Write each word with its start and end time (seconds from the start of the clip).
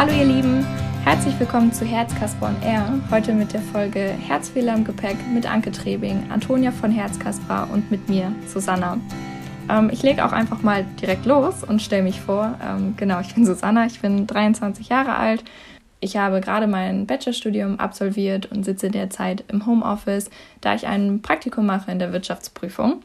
Hallo 0.00 0.14
ihr 0.14 0.24
Lieben, 0.24 0.64
herzlich 1.04 1.38
willkommen 1.38 1.74
zu 1.74 1.84
Herzkasper 1.84 2.46
on 2.46 2.62
Air. 2.62 2.90
Heute 3.10 3.34
mit 3.34 3.52
der 3.52 3.60
Folge 3.60 4.00
Herzfehler 4.00 4.74
im 4.74 4.82
Gepäck 4.82 5.18
mit 5.30 5.44
Anke 5.44 5.72
Trebing, 5.72 6.30
Antonia 6.30 6.70
von 6.70 6.90
Herzkasper 6.90 7.68
und 7.70 7.90
mit 7.90 8.08
mir, 8.08 8.32
Susanna. 8.46 8.98
Ähm, 9.68 9.90
ich 9.92 10.02
lege 10.02 10.24
auch 10.24 10.32
einfach 10.32 10.62
mal 10.62 10.86
direkt 11.02 11.26
los 11.26 11.64
und 11.64 11.82
stelle 11.82 12.02
mich 12.02 12.18
vor. 12.18 12.58
Ähm, 12.66 12.94
genau, 12.96 13.20
ich 13.20 13.34
bin 13.34 13.44
Susanna, 13.44 13.84
ich 13.84 14.00
bin 14.00 14.26
23 14.26 14.88
Jahre 14.88 15.16
alt. 15.16 15.44
Ich 16.00 16.16
habe 16.16 16.40
gerade 16.40 16.66
mein 16.66 17.04
Bachelorstudium 17.04 17.78
absolviert 17.78 18.50
und 18.50 18.64
sitze 18.64 18.90
derzeit 18.90 19.44
im 19.48 19.66
Homeoffice, 19.66 20.30
da 20.62 20.74
ich 20.74 20.86
ein 20.86 21.20
Praktikum 21.20 21.66
mache 21.66 21.90
in 21.90 21.98
der 21.98 22.14
Wirtschaftsprüfung. 22.14 23.02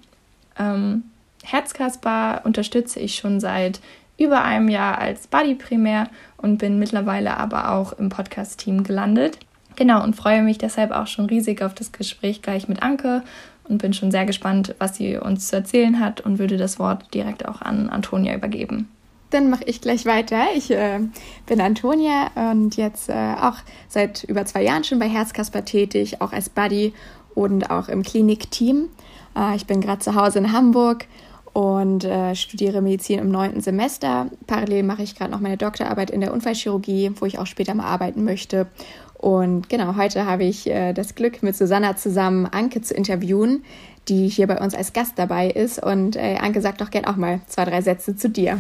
Ähm, 0.58 1.04
Herzkasper 1.44 2.40
unterstütze 2.46 3.02
ich 3.02 3.16
schon 3.16 3.42
seit 3.42 3.82
über 4.18 4.44
einem 4.44 4.70
Jahr 4.70 4.98
als 4.98 5.28
Buddy 5.28 5.56
primär 5.56 6.10
und 6.38 6.58
bin 6.58 6.80
mittlerweile 6.80 7.38
aber 7.38 7.72
auch 7.72 7.94
im 7.94 8.10
Podcast-Team 8.10 8.84
gelandet. 8.84 9.40
Genau, 9.76 10.04
und 10.04 10.16
freue 10.16 10.42
mich 10.42 10.58
deshalb 10.58 10.92
auch 10.92 11.08
schon 11.08 11.26
riesig 11.26 11.62
auf 11.62 11.74
das 11.74 11.92
Gespräch 11.92 12.42
gleich 12.42 12.68
mit 12.68 12.82
Anke 12.82 13.24
und 13.68 13.82
bin 13.82 13.94
schon 13.94 14.12
sehr 14.12 14.26
gespannt, 14.26 14.76
was 14.80 14.96
sie 14.96 15.18
uns 15.18 15.48
zu 15.48 15.56
erzählen 15.58 16.00
hat 16.00 16.22
und 16.22 16.40
würde 16.40 16.58
das 16.58 16.80
Wort 16.80 17.14
direkt 17.14 17.48
auch 17.48 17.62
an 17.62 17.90
Antonia 17.90 18.36
übergeben. 18.36 18.90
Dann 19.32 19.50
mache 19.50 19.66
ich 19.66 19.82
gleich 19.82 20.06
weiter. 20.06 20.46
Ich 20.56 20.72
äh, 20.72 21.00
bin 21.46 21.60
Antonia 21.60 22.52
und 22.52 22.78
jetzt 22.78 23.10
äh, 23.10 23.34
auch 23.42 23.58
seit 23.90 24.24
über 24.24 24.46
zwei 24.46 24.64
Jahren 24.64 24.84
schon 24.84 25.00
bei 25.00 25.10
Herzkasper 25.10 25.66
tätig, 25.66 26.22
auch 26.22 26.32
als 26.32 26.48
Buddy 26.48 26.94
und 27.34 27.70
auch 27.70 27.90
im 27.90 28.04
Klinikteam. 28.04 28.90
Äh, 29.36 29.56
ich 29.56 29.66
bin 29.66 29.82
gerade 29.82 30.00
zu 30.00 30.16
Hause 30.16 30.40
in 30.40 30.54
Hamburg 30.54 31.08
und 31.56 32.04
äh, 32.04 32.36
studiere 32.36 32.82
Medizin 32.82 33.18
im 33.18 33.32
neunten 33.32 33.62
Semester. 33.62 34.28
Parallel 34.46 34.84
mache 34.84 35.04
ich 35.04 35.16
gerade 35.16 35.32
noch 35.32 35.40
meine 35.40 35.56
Doktorarbeit 35.56 36.12
in 36.12 36.20
der 36.20 36.34
Unfallchirurgie, 36.34 37.14
wo 37.18 37.26
ich 37.26 37.40
auch 37.40 37.46
später 37.46 37.74
mal 37.74 37.86
arbeiten 37.86 38.26
möchte. 38.26 38.68
Und 39.14 39.70
genau, 39.70 39.96
heute 39.96 40.26
habe 40.26 40.44
ich 40.44 40.70
äh, 40.70 40.92
das 40.92 41.16
Glück, 41.16 41.44
mit 41.44 41.56
Susanna 41.56 41.96
zusammen 41.96 42.46
Anke 42.46 42.82
zu 42.82 42.94
interviewen, 42.94 43.64
die 44.10 44.28
hier 44.28 44.48
bei 44.48 44.60
uns 44.60 44.76
als 44.76 44.92
Gast 44.92 45.14
dabei 45.16 45.50
ist. 45.50 45.82
Und 45.82 46.18
äh, 46.18 46.36
Anke, 46.42 46.60
sag 46.60 46.78
doch 46.78 46.92
gerne 46.92 47.08
auch 47.08 47.16
mal 47.16 47.40
zwei, 47.48 47.64
drei 47.64 47.82
Sätze 47.82 48.18
zu 48.18 48.30
dir. 48.30 48.58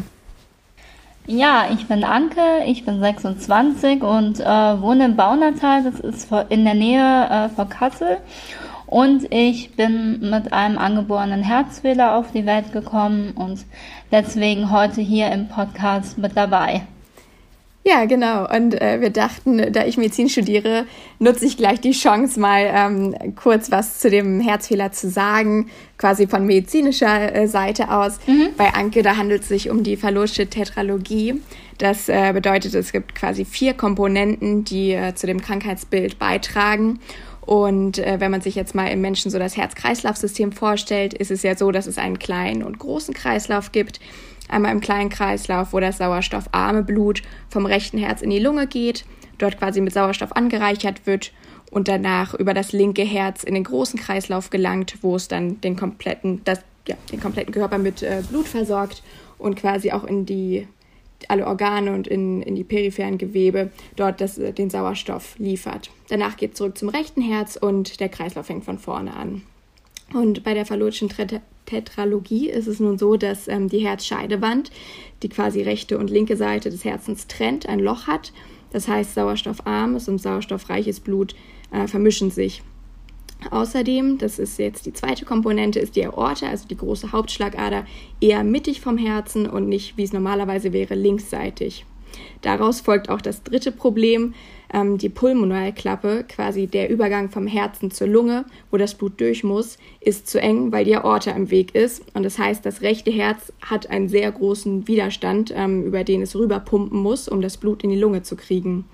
Ja, 1.27 1.65
ich 1.73 1.89
bin 1.89 2.05
Anke, 2.05 2.63
ich 2.65 2.85
bin 2.85 3.01
26 3.01 4.03
und 4.03 4.39
äh, 4.39 4.45
wohne 4.45 5.03
in 5.03 5.15
Baunatal, 5.17 5.83
das 5.83 5.99
ist 5.99 6.29
in 6.47 6.63
der 6.63 6.75
Nähe 6.75 7.27
äh, 7.29 7.49
von 7.49 7.67
Kassel. 7.67 8.19
Und 8.87 9.31
ich 9.31 9.75
bin 9.75 10.29
mit 10.29 10.53
einem 10.53 10.77
angeborenen 10.77 11.43
Herzfehler 11.43 12.15
auf 12.15 12.31
die 12.31 12.45
Welt 12.45 12.71
gekommen 12.71 13.31
und 13.31 13.65
deswegen 14.11 14.71
heute 14.71 15.01
hier 15.01 15.31
im 15.31 15.47
Podcast 15.47 16.17
mit 16.17 16.37
dabei. 16.37 16.83
Ja, 17.87 18.05
genau. 18.05 18.49
Und 18.49 18.81
äh, 18.81 18.99
wir 18.99 19.11
dachten, 19.11 19.71
da 19.71 19.85
ich 19.85 19.95
Medizin 19.97 20.27
studiere, 20.27 20.85
nutze 21.19 21.45
ich 21.45 21.55
gleich 21.55 21.79
die 21.79 21.91
Chance, 21.91 22.39
mal 22.39 22.67
ähm, 22.73 23.35
kurz 23.35 23.69
was 23.69 23.99
zu 23.99 24.09
dem 24.09 24.39
Herzfehler 24.39 24.91
zu 24.91 25.07
sagen, 25.07 25.69
quasi 25.99 26.25
von 26.25 26.47
medizinischer 26.47 27.35
äh, 27.35 27.47
Seite 27.47 27.91
aus. 27.91 28.17
Mhm. 28.25 28.49
Bei 28.57 28.73
Anke, 28.73 29.03
da 29.03 29.17
handelt 29.17 29.43
es 29.43 29.49
sich 29.49 29.69
um 29.69 29.83
die 29.83 29.97
Falosche 29.97 30.47
Tetralogie. 30.47 31.39
Das 31.77 32.09
äh, 32.09 32.31
bedeutet, 32.33 32.73
es 32.73 32.91
gibt 32.91 33.13
quasi 33.13 33.45
vier 33.45 33.75
Komponenten, 33.75 34.63
die 34.63 34.93
äh, 34.93 35.13
zu 35.13 35.27
dem 35.27 35.39
Krankheitsbild 35.39 36.17
beitragen. 36.17 36.99
Und 37.45 37.99
äh, 37.99 38.19
wenn 38.19 38.31
man 38.31 38.41
sich 38.41 38.55
jetzt 38.55 38.73
mal 38.73 38.87
im 38.87 39.01
Menschen 39.01 39.29
so 39.29 39.37
das 39.37 39.55
Herz-Kreislauf-System 39.55 40.51
vorstellt, 40.51 41.13
ist 41.13 41.31
es 41.31 41.43
ja 41.43 41.55
so, 41.55 41.71
dass 41.71 41.85
es 41.85 41.97
einen 41.97 42.17
kleinen 42.17 42.63
und 42.63 42.79
großen 42.79 43.13
Kreislauf 43.13 43.71
gibt. 43.71 43.99
Einmal 44.49 44.71
im 44.71 44.79
kleinen 44.79 45.09
Kreislauf, 45.09 45.73
wo 45.73 45.79
das 45.79 45.97
sauerstoffarme 45.97 46.83
Blut 46.83 47.21
vom 47.49 47.65
rechten 47.65 47.97
Herz 47.97 48.21
in 48.21 48.29
die 48.29 48.39
Lunge 48.39 48.67
geht, 48.67 49.05
dort 49.37 49.59
quasi 49.59 49.81
mit 49.81 49.93
Sauerstoff 49.93 50.35
angereichert 50.35 51.05
wird 51.05 51.31
und 51.71 51.87
danach 51.87 52.33
über 52.33 52.53
das 52.53 52.71
linke 52.71 53.03
Herz 53.03 53.43
in 53.43 53.53
den 53.53 53.63
großen 53.63 53.99
Kreislauf 53.99 54.49
gelangt, 54.49 54.97
wo 55.01 55.15
es 55.15 55.27
dann 55.27 55.61
den 55.61 55.75
kompletten, 55.75 56.41
das, 56.45 56.61
ja, 56.87 56.95
den 57.11 57.19
kompletten 57.19 57.53
Körper 57.53 57.77
mit 57.77 58.01
äh, 58.01 58.23
Blut 58.29 58.47
versorgt 58.47 59.03
und 59.37 59.55
quasi 59.55 59.91
auch 59.91 60.03
in 60.03 60.25
die 60.25 60.67
alle 61.29 61.47
Organe 61.47 61.93
und 61.93 62.07
in, 62.07 62.41
in 62.41 62.55
die 62.55 62.63
peripheren 62.63 63.17
Gewebe 63.17 63.71
dort 63.95 64.21
das, 64.21 64.37
äh, 64.37 64.53
den 64.53 64.69
Sauerstoff 64.69 65.37
liefert. 65.37 65.89
Danach 66.09 66.37
geht 66.37 66.51
es 66.51 66.57
zurück 66.57 66.77
zum 66.77 66.89
rechten 66.89 67.21
Herz 67.21 67.55
und 67.55 67.99
der 67.99 68.09
Kreislauf 68.09 68.45
fängt 68.45 68.65
von 68.65 68.79
vorne 68.79 69.15
an. 69.15 69.41
Und 70.13 70.43
bei 70.43 70.53
der 70.53 70.65
phallotischen 70.65 71.09
Tetralogie 71.65 72.49
ist 72.49 72.67
es 72.67 72.79
nun 72.79 72.97
so, 72.97 73.17
dass 73.17 73.47
ähm, 73.47 73.69
die 73.69 73.79
Herzscheidewand, 73.79 74.71
die 75.23 75.29
quasi 75.29 75.61
rechte 75.61 75.97
und 75.97 76.09
linke 76.09 76.37
Seite 76.37 76.69
des 76.69 76.85
Herzens 76.85 77.27
trennt, 77.27 77.67
ein 77.67 77.79
Loch 77.79 78.07
hat. 78.07 78.31
Das 78.71 78.87
heißt, 78.87 79.15
sauerstoffarmes 79.15 80.07
und 80.07 80.19
sauerstoffreiches 80.19 80.99
Blut 80.99 81.35
äh, 81.71 81.87
vermischen 81.87 82.29
sich. 82.29 82.61
Außerdem, 83.51 84.17
das 84.17 84.39
ist 84.39 84.57
jetzt 84.57 84.85
die 84.85 84.93
zweite 84.93 85.25
Komponente, 85.25 85.79
ist 85.79 85.95
die 85.95 86.05
Aorta, 86.05 86.47
also 86.47 86.67
die 86.67 86.77
große 86.77 87.11
Hauptschlagader, 87.11 87.85
eher 88.19 88.43
mittig 88.43 88.81
vom 88.81 88.97
Herzen 88.97 89.47
und 89.47 89.69
nicht, 89.69 89.97
wie 89.97 90.03
es 90.03 90.13
normalerweise 90.13 90.73
wäre, 90.73 90.95
linksseitig. 90.95 91.85
Daraus 92.41 92.81
folgt 92.81 93.09
auch 93.09 93.21
das 93.21 93.43
dritte 93.43 93.71
Problem, 93.71 94.33
ähm, 94.73 94.97
die 94.97 95.09
Pulmonalklappe, 95.09 96.25
quasi 96.27 96.67
der 96.67 96.89
Übergang 96.89 97.29
vom 97.29 97.47
Herzen 97.47 97.91
zur 97.91 98.07
Lunge, 98.07 98.45
wo 98.71 98.77
das 98.77 98.95
Blut 98.95 99.19
durch 99.19 99.43
muss, 99.43 99.77
ist 99.99 100.27
zu 100.27 100.39
eng, 100.39 100.71
weil 100.71 100.85
die 100.85 100.95
Aorta 100.95 101.31
im 101.31 101.51
Weg 101.51 101.75
ist. 101.75 102.03
Und 102.13 102.23
das 102.23 102.39
heißt, 102.39 102.65
das 102.65 102.81
rechte 102.81 103.11
Herz 103.11 103.51
hat 103.61 103.89
einen 103.89 104.09
sehr 104.09 104.31
großen 104.31 104.87
Widerstand, 104.87 105.53
ähm, 105.55 105.83
über 105.83 106.03
den 106.03 106.21
es 106.21 106.35
rüberpumpen 106.35 106.99
muss, 106.99 107.27
um 107.27 107.41
das 107.41 107.57
Blut 107.57 107.83
in 107.83 107.89
die 107.89 107.99
Lunge 107.99 108.23
zu 108.23 108.35
kriegen. 108.35 108.85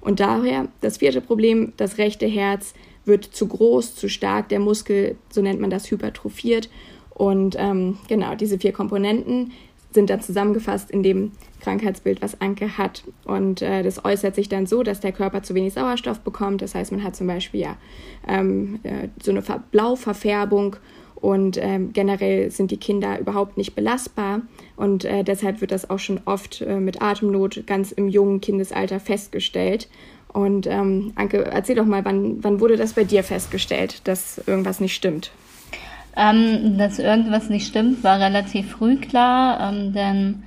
Und 0.00 0.20
daher 0.20 0.68
das 0.80 0.98
vierte 0.98 1.20
Problem, 1.20 1.72
das 1.76 1.98
rechte 1.98 2.26
Herz 2.26 2.74
wird 3.08 3.24
zu 3.24 3.48
groß, 3.48 3.96
zu 3.96 4.08
stark, 4.08 4.48
der 4.48 4.60
Muskel, 4.60 5.16
so 5.30 5.42
nennt 5.42 5.60
man 5.60 5.70
das, 5.70 5.90
hypertrophiert. 5.90 6.70
Und 7.10 7.56
ähm, 7.58 7.98
genau, 8.06 8.36
diese 8.36 8.58
vier 8.58 8.72
Komponenten 8.72 9.52
sind 9.90 10.10
dann 10.10 10.20
zusammengefasst 10.20 10.90
in 10.90 11.02
dem 11.02 11.32
Krankheitsbild, 11.60 12.22
was 12.22 12.40
Anke 12.40 12.78
hat. 12.78 13.02
Und 13.24 13.62
äh, 13.62 13.82
das 13.82 14.04
äußert 14.04 14.34
sich 14.34 14.48
dann 14.48 14.66
so, 14.66 14.82
dass 14.82 15.00
der 15.00 15.12
Körper 15.12 15.42
zu 15.42 15.54
wenig 15.54 15.72
Sauerstoff 15.72 16.20
bekommt. 16.20 16.62
Das 16.62 16.74
heißt, 16.74 16.92
man 16.92 17.02
hat 17.02 17.16
zum 17.16 17.26
Beispiel 17.26 17.60
ja 17.60 17.76
ähm, 18.26 18.80
äh, 18.82 19.08
so 19.20 19.30
eine 19.30 19.42
Blauverfärbung 19.70 20.76
und 21.16 21.58
ähm, 21.60 21.92
generell 21.92 22.50
sind 22.50 22.70
die 22.70 22.76
Kinder 22.76 23.18
überhaupt 23.18 23.56
nicht 23.56 23.74
belastbar. 23.74 24.42
Und 24.76 25.04
äh, 25.04 25.24
deshalb 25.24 25.60
wird 25.60 25.72
das 25.72 25.90
auch 25.90 25.98
schon 25.98 26.20
oft 26.26 26.60
äh, 26.60 26.78
mit 26.78 27.02
Atemnot 27.02 27.66
ganz 27.66 27.90
im 27.90 28.08
jungen 28.08 28.40
Kindesalter 28.40 29.00
festgestellt. 29.00 29.88
Und 30.32 30.66
ähm, 30.66 31.12
Anke, 31.16 31.44
erzähl 31.46 31.76
doch 31.76 31.86
mal, 31.86 32.04
wann, 32.04 32.42
wann 32.44 32.60
wurde 32.60 32.76
das 32.76 32.92
bei 32.92 33.04
dir 33.04 33.24
festgestellt, 33.24 34.06
dass 34.06 34.38
irgendwas 34.46 34.80
nicht 34.80 34.94
stimmt? 34.94 35.30
Ähm, 36.16 36.78
dass 36.78 36.98
irgendwas 36.98 37.48
nicht 37.48 37.66
stimmt, 37.66 38.02
war 38.04 38.20
relativ 38.20 38.72
früh 38.72 38.96
klar, 38.96 39.72
ähm, 39.72 39.92
denn 39.92 40.42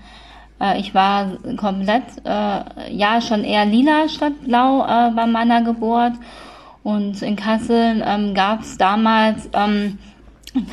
äh, 0.62 0.80
ich 0.80 0.94
war 0.94 1.38
komplett, 1.58 2.04
äh, 2.26 2.94
ja, 2.94 3.22
schon 3.22 3.44
eher 3.44 3.66
lila 3.66 4.08
statt 4.08 4.34
blau 4.46 4.84
äh, 4.84 5.12
bei 5.12 5.26
meiner 5.26 5.64
Geburt. 5.64 6.14
Und 6.84 7.22
in 7.22 7.36
Kassel 7.36 8.04
ähm, 8.06 8.34
gab 8.34 8.62
es 8.62 8.78
damals 8.78 9.50
ähm, 9.54 9.98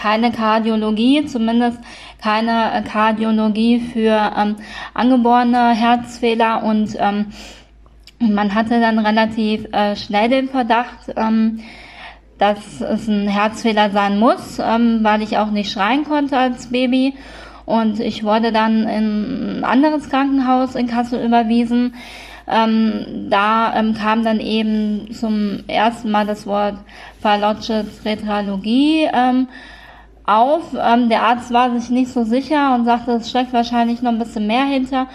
keine 0.00 0.32
Kardiologie, 0.32 1.26
zumindest 1.26 1.78
keine 2.20 2.72
äh, 2.72 2.82
Kardiologie 2.82 3.80
für 3.80 4.32
ähm, 4.36 4.56
angeborene 4.94 5.70
Herzfehler 5.70 6.64
und 6.64 6.96
ähm, 8.20 8.34
man 8.34 8.54
hatte 8.54 8.80
dann 8.80 8.98
relativ 8.98 9.66
äh, 9.72 9.96
schnell 9.96 10.28
den 10.28 10.48
Verdacht, 10.48 11.12
ähm, 11.16 11.60
dass 12.38 12.80
es 12.80 13.08
ein 13.08 13.28
Herzfehler 13.28 13.90
sein 13.90 14.18
muss, 14.18 14.58
ähm, 14.60 15.00
weil 15.02 15.22
ich 15.22 15.38
auch 15.38 15.50
nicht 15.50 15.72
schreien 15.72 16.04
konnte 16.04 16.38
als 16.38 16.68
Baby. 16.68 17.14
Und 17.66 18.00
ich 18.00 18.24
wurde 18.24 18.52
dann 18.52 18.88
in 18.88 19.58
ein 19.58 19.64
anderes 19.64 20.08
Krankenhaus 20.08 20.74
in 20.74 20.86
Kassel 20.86 21.24
überwiesen. 21.24 21.94
Ähm, 22.46 23.26
da 23.28 23.74
ähm, 23.74 23.92
kam 23.92 24.24
dann 24.24 24.40
eben 24.40 25.12
zum 25.12 25.64
ersten 25.66 26.10
Mal 26.10 26.24
das 26.26 26.46
Wort 26.46 26.76
Phallosche 27.20 27.84
Tetralogie 28.02 29.06
ähm, 29.12 29.48
auf. 30.24 30.74
Ähm, 30.80 31.10
der 31.10 31.24
Arzt 31.24 31.52
war 31.52 31.78
sich 31.78 31.90
nicht 31.90 32.10
so 32.10 32.24
sicher 32.24 32.74
und 32.74 32.86
sagte, 32.86 33.12
es 33.12 33.28
steckt 33.28 33.52
wahrscheinlich 33.52 34.00
noch 34.00 34.12
ein 34.12 34.18
bisschen 34.18 34.46
mehr 34.46 34.64
hinter. 34.64 35.08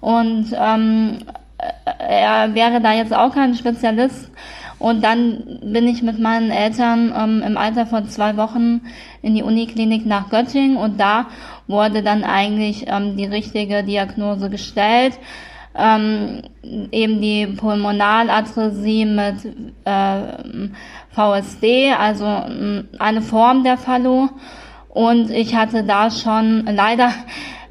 Und 0.00 0.46
ähm, 0.56 1.18
er 1.98 2.54
wäre 2.54 2.80
da 2.80 2.92
jetzt 2.92 3.14
auch 3.14 3.34
kein 3.34 3.54
Spezialist. 3.54 4.30
Und 4.78 5.02
dann 5.02 5.58
bin 5.62 5.88
ich 5.88 6.02
mit 6.02 6.20
meinen 6.20 6.50
Eltern 6.52 7.12
ähm, 7.16 7.42
im 7.44 7.56
Alter 7.56 7.86
von 7.86 8.08
zwei 8.08 8.36
Wochen 8.36 8.82
in 9.22 9.34
die 9.34 9.42
Uniklinik 9.42 10.06
nach 10.06 10.30
Göttingen 10.30 10.76
und 10.76 11.00
da 11.00 11.26
wurde 11.66 12.02
dann 12.02 12.22
eigentlich 12.22 12.84
ähm, 12.86 13.16
die 13.16 13.24
richtige 13.24 13.82
Diagnose 13.82 14.50
gestellt. 14.50 15.18
Ähm, 15.76 16.42
eben 16.62 17.20
die 17.20 17.46
Pulmonaladresie 17.46 19.04
mit 19.04 19.44
äh, 19.84 20.68
VSD, 21.10 21.92
also 21.98 22.24
eine 22.98 23.22
Form 23.22 23.64
der 23.64 23.78
Fallo. 23.78 24.28
Und 24.88 25.30
ich 25.30 25.54
hatte 25.54 25.84
da 25.84 26.10
schon 26.10 26.66
leider 26.66 27.12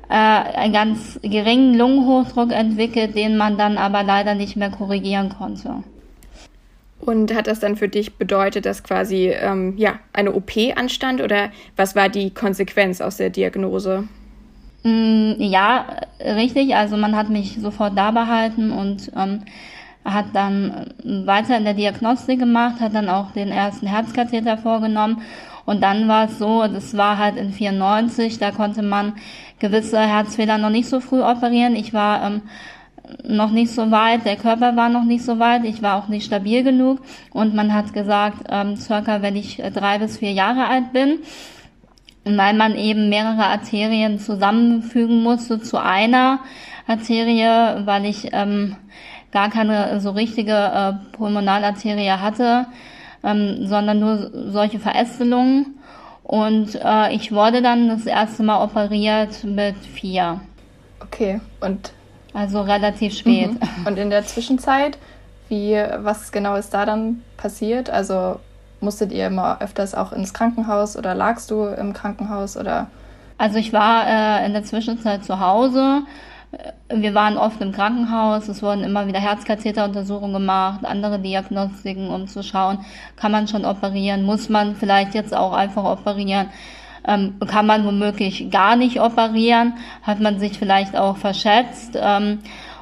äh, 0.10 0.14
einen 0.14 0.74
ganz 0.74 1.20
geringen 1.22 1.78
Lungenhochdruck 1.78 2.52
entwickelt, 2.52 3.16
den 3.16 3.38
man 3.38 3.58
dann 3.58 3.78
aber 3.78 4.04
leider 4.04 4.36
nicht 4.36 4.56
mehr 4.56 4.70
korrigieren 4.70 5.30
konnte. 5.30 5.84
Und 7.00 7.34
hat 7.34 7.48
das 7.48 7.60
dann 7.60 7.76
für 7.76 7.88
dich 7.88 8.16
bedeutet, 8.16 8.66
dass 8.66 8.84
quasi 8.84 9.30
ähm, 9.30 9.76
ja, 9.78 10.00
eine 10.14 10.34
OP 10.34 10.52
anstand 10.76 11.22
oder 11.22 11.50
was 11.76 11.96
war 11.96 12.10
die 12.10 12.32
Konsequenz 12.32 13.02
aus 13.02 13.18
der 13.18 13.30
Diagnose? 13.30 14.08
Mm, 14.84 15.34
ja, 15.38 15.86
richtig. 16.20 16.76
Also 16.76 16.98
man 16.98 17.16
hat 17.16 17.30
mich 17.30 17.60
sofort 17.62 17.98
da 17.98 18.12
behalten 18.12 18.72
und 18.72 19.12
ähm, 19.16 19.42
hat 20.04 20.28
dann 20.34 20.94
weiter 21.04 21.58
in 21.58 21.66
der 21.66 21.74
Diagnostik 21.74 22.40
gemacht, 22.40 22.80
hat 22.80 22.96
dann 22.96 23.10
auch 23.10 23.32
den 23.32 23.50
ersten 23.50 23.88
Herzkatheter 23.88 24.58
vorgenommen. 24.58 25.22
Und 25.68 25.84
dann 25.84 26.08
war 26.08 26.28
es 26.28 26.40
so, 26.40 26.66
das 26.66 26.96
war 26.96 27.18
halt 27.18 27.36
in 27.36 27.52
94, 27.52 28.40
da 28.40 28.52
konnte 28.52 28.82
man 28.82 29.16
gewisse 29.60 30.00
Herzfehler 30.00 30.58
noch 30.58 30.70
nicht 30.70 30.88
so 30.88 31.02
früh 31.02 31.22
operieren. 31.22 31.76
Ich 31.76 31.94
war 31.94 32.26
ähm, 32.26 32.42
noch 33.26 33.52
nicht 33.52 33.74
so 33.74 33.92
weit, 33.92 34.24
der 34.24 34.38
Körper 34.38 34.78
war 34.78 34.88
noch 34.88 35.04
nicht 35.04 35.26
so 35.26 35.40
weit, 35.40 35.66
ich 35.66 35.82
war 35.82 35.98
auch 35.98 36.08
nicht 36.08 36.26
stabil 36.26 36.64
genug 36.64 37.02
und 37.32 37.54
man 37.54 37.74
hat 37.74 37.92
gesagt, 37.92 38.46
ähm, 38.50 38.78
circa 38.78 39.22
wenn 39.22 39.36
ich 39.36 39.60
äh, 39.60 39.70
drei 39.70 40.00
bis 40.00 40.20
vier 40.20 40.32
Jahre 40.32 40.68
alt 40.68 40.94
bin, 40.94 41.20
weil 42.24 42.54
man 42.54 42.78
eben 42.78 43.10
mehrere 43.10 43.48
Arterien 43.48 44.20
zusammenfügen 44.20 45.22
musste 45.22 45.62
zu 45.62 45.82
einer 45.82 46.40
Arterie, 46.88 47.86
weil 47.86 48.06
ich 48.06 48.30
ähm, 48.32 48.78
gar 49.34 49.50
keine 49.50 50.00
so 50.00 50.12
richtige 50.12 50.54
äh, 50.54 50.94
Pulmonalarterie 51.12 52.12
hatte, 52.12 52.68
ähm, 53.28 53.68
sondern 53.68 54.00
nur 54.00 54.32
solche 54.52 54.80
Verästelungen. 54.80 55.78
Und 56.24 56.76
äh, 56.76 57.14
ich 57.14 57.32
wurde 57.32 57.62
dann 57.62 57.90
das 57.90 58.06
erste 58.06 58.44
Mal 58.44 58.64
operiert 58.64 59.44
mit 59.44 59.78
vier. 59.78 60.42
Okay, 61.02 61.40
und 61.62 61.92
also 62.34 62.62
relativ 62.62 63.14
spät. 63.16 63.52
Mhm. 63.52 63.88
Und 63.88 63.98
in 63.98 64.10
der 64.10 64.26
Zwischenzeit, 64.26 64.98
wie, 65.50 65.76
was 65.98 66.32
genau 66.32 66.56
ist 66.56 66.74
da 66.74 66.86
dann 66.86 67.24
passiert? 67.38 67.90
Also 67.90 68.40
musstet 68.80 69.12
ihr 69.12 69.28
immer 69.28 69.62
öfters 69.62 69.96
auch 69.96 70.12
ins 70.12 70.34
Krankenhaus 70.34 70.98
oder 70.98 71.16
lagst 71.16 71.52
du 71.52 71.66
im 71.66 71.94
Krankenhaus 71.94 72.58
oder? 72.58 72.88
Also 73.38 73.58
ich 73.58 73.74
war 73.74 74.06
äh, 74.08 74.46
in 74.46 74.54
der 74.54 74.64
Zwischenzeit 74.64 75.24
zu 75.24 75.40
Hause. 75.40 76.02
Wir 76.90 77.14
waren 77.14 77.38
oft 77.38 77.62
im 77.62 77.72
Krankenhaus. 77.72 78.48
Es 78.48 78.64
wurden 78.64 78.84
immer 78.84 79.08
wieder 79.08 79.20
Herzkatheteruntersuchungen 79.20 80.34
gemacht, 80.34 80.86
andere 80.86 81.20
Diagnostiken, 81.20 82.10
um 82.10 82.28
zu 82.28 82.44
schauen, 82.44 82.80
kann 83.16 83.32
man 83.32 83.48
schon 83.48 83.66
operieren, 83.66 84.24
muss 84.24 84.50
man 84.50 84.76
vielleicht 84.76 85.14
jetzt 85.14 85.36
auch 85.36 85.54
einfach 85.54 85.84
operieren 85.84 86.50
ähm, 87.08 87.36
kann 87.48 87.66
man 87.66 87.86
womöglich 87.86 88.52
gar 88.52 88.76
nicht 88.76 89.00
operieren, 89.00 89.74
hat 90.04 90.20
man 90.20 90.40
sich 90.40 90.60
vielleicht 90.60 90.96
auch 90.96 91.18
verschätzt. 91.18 91.98
Ähm, 92.00 92.40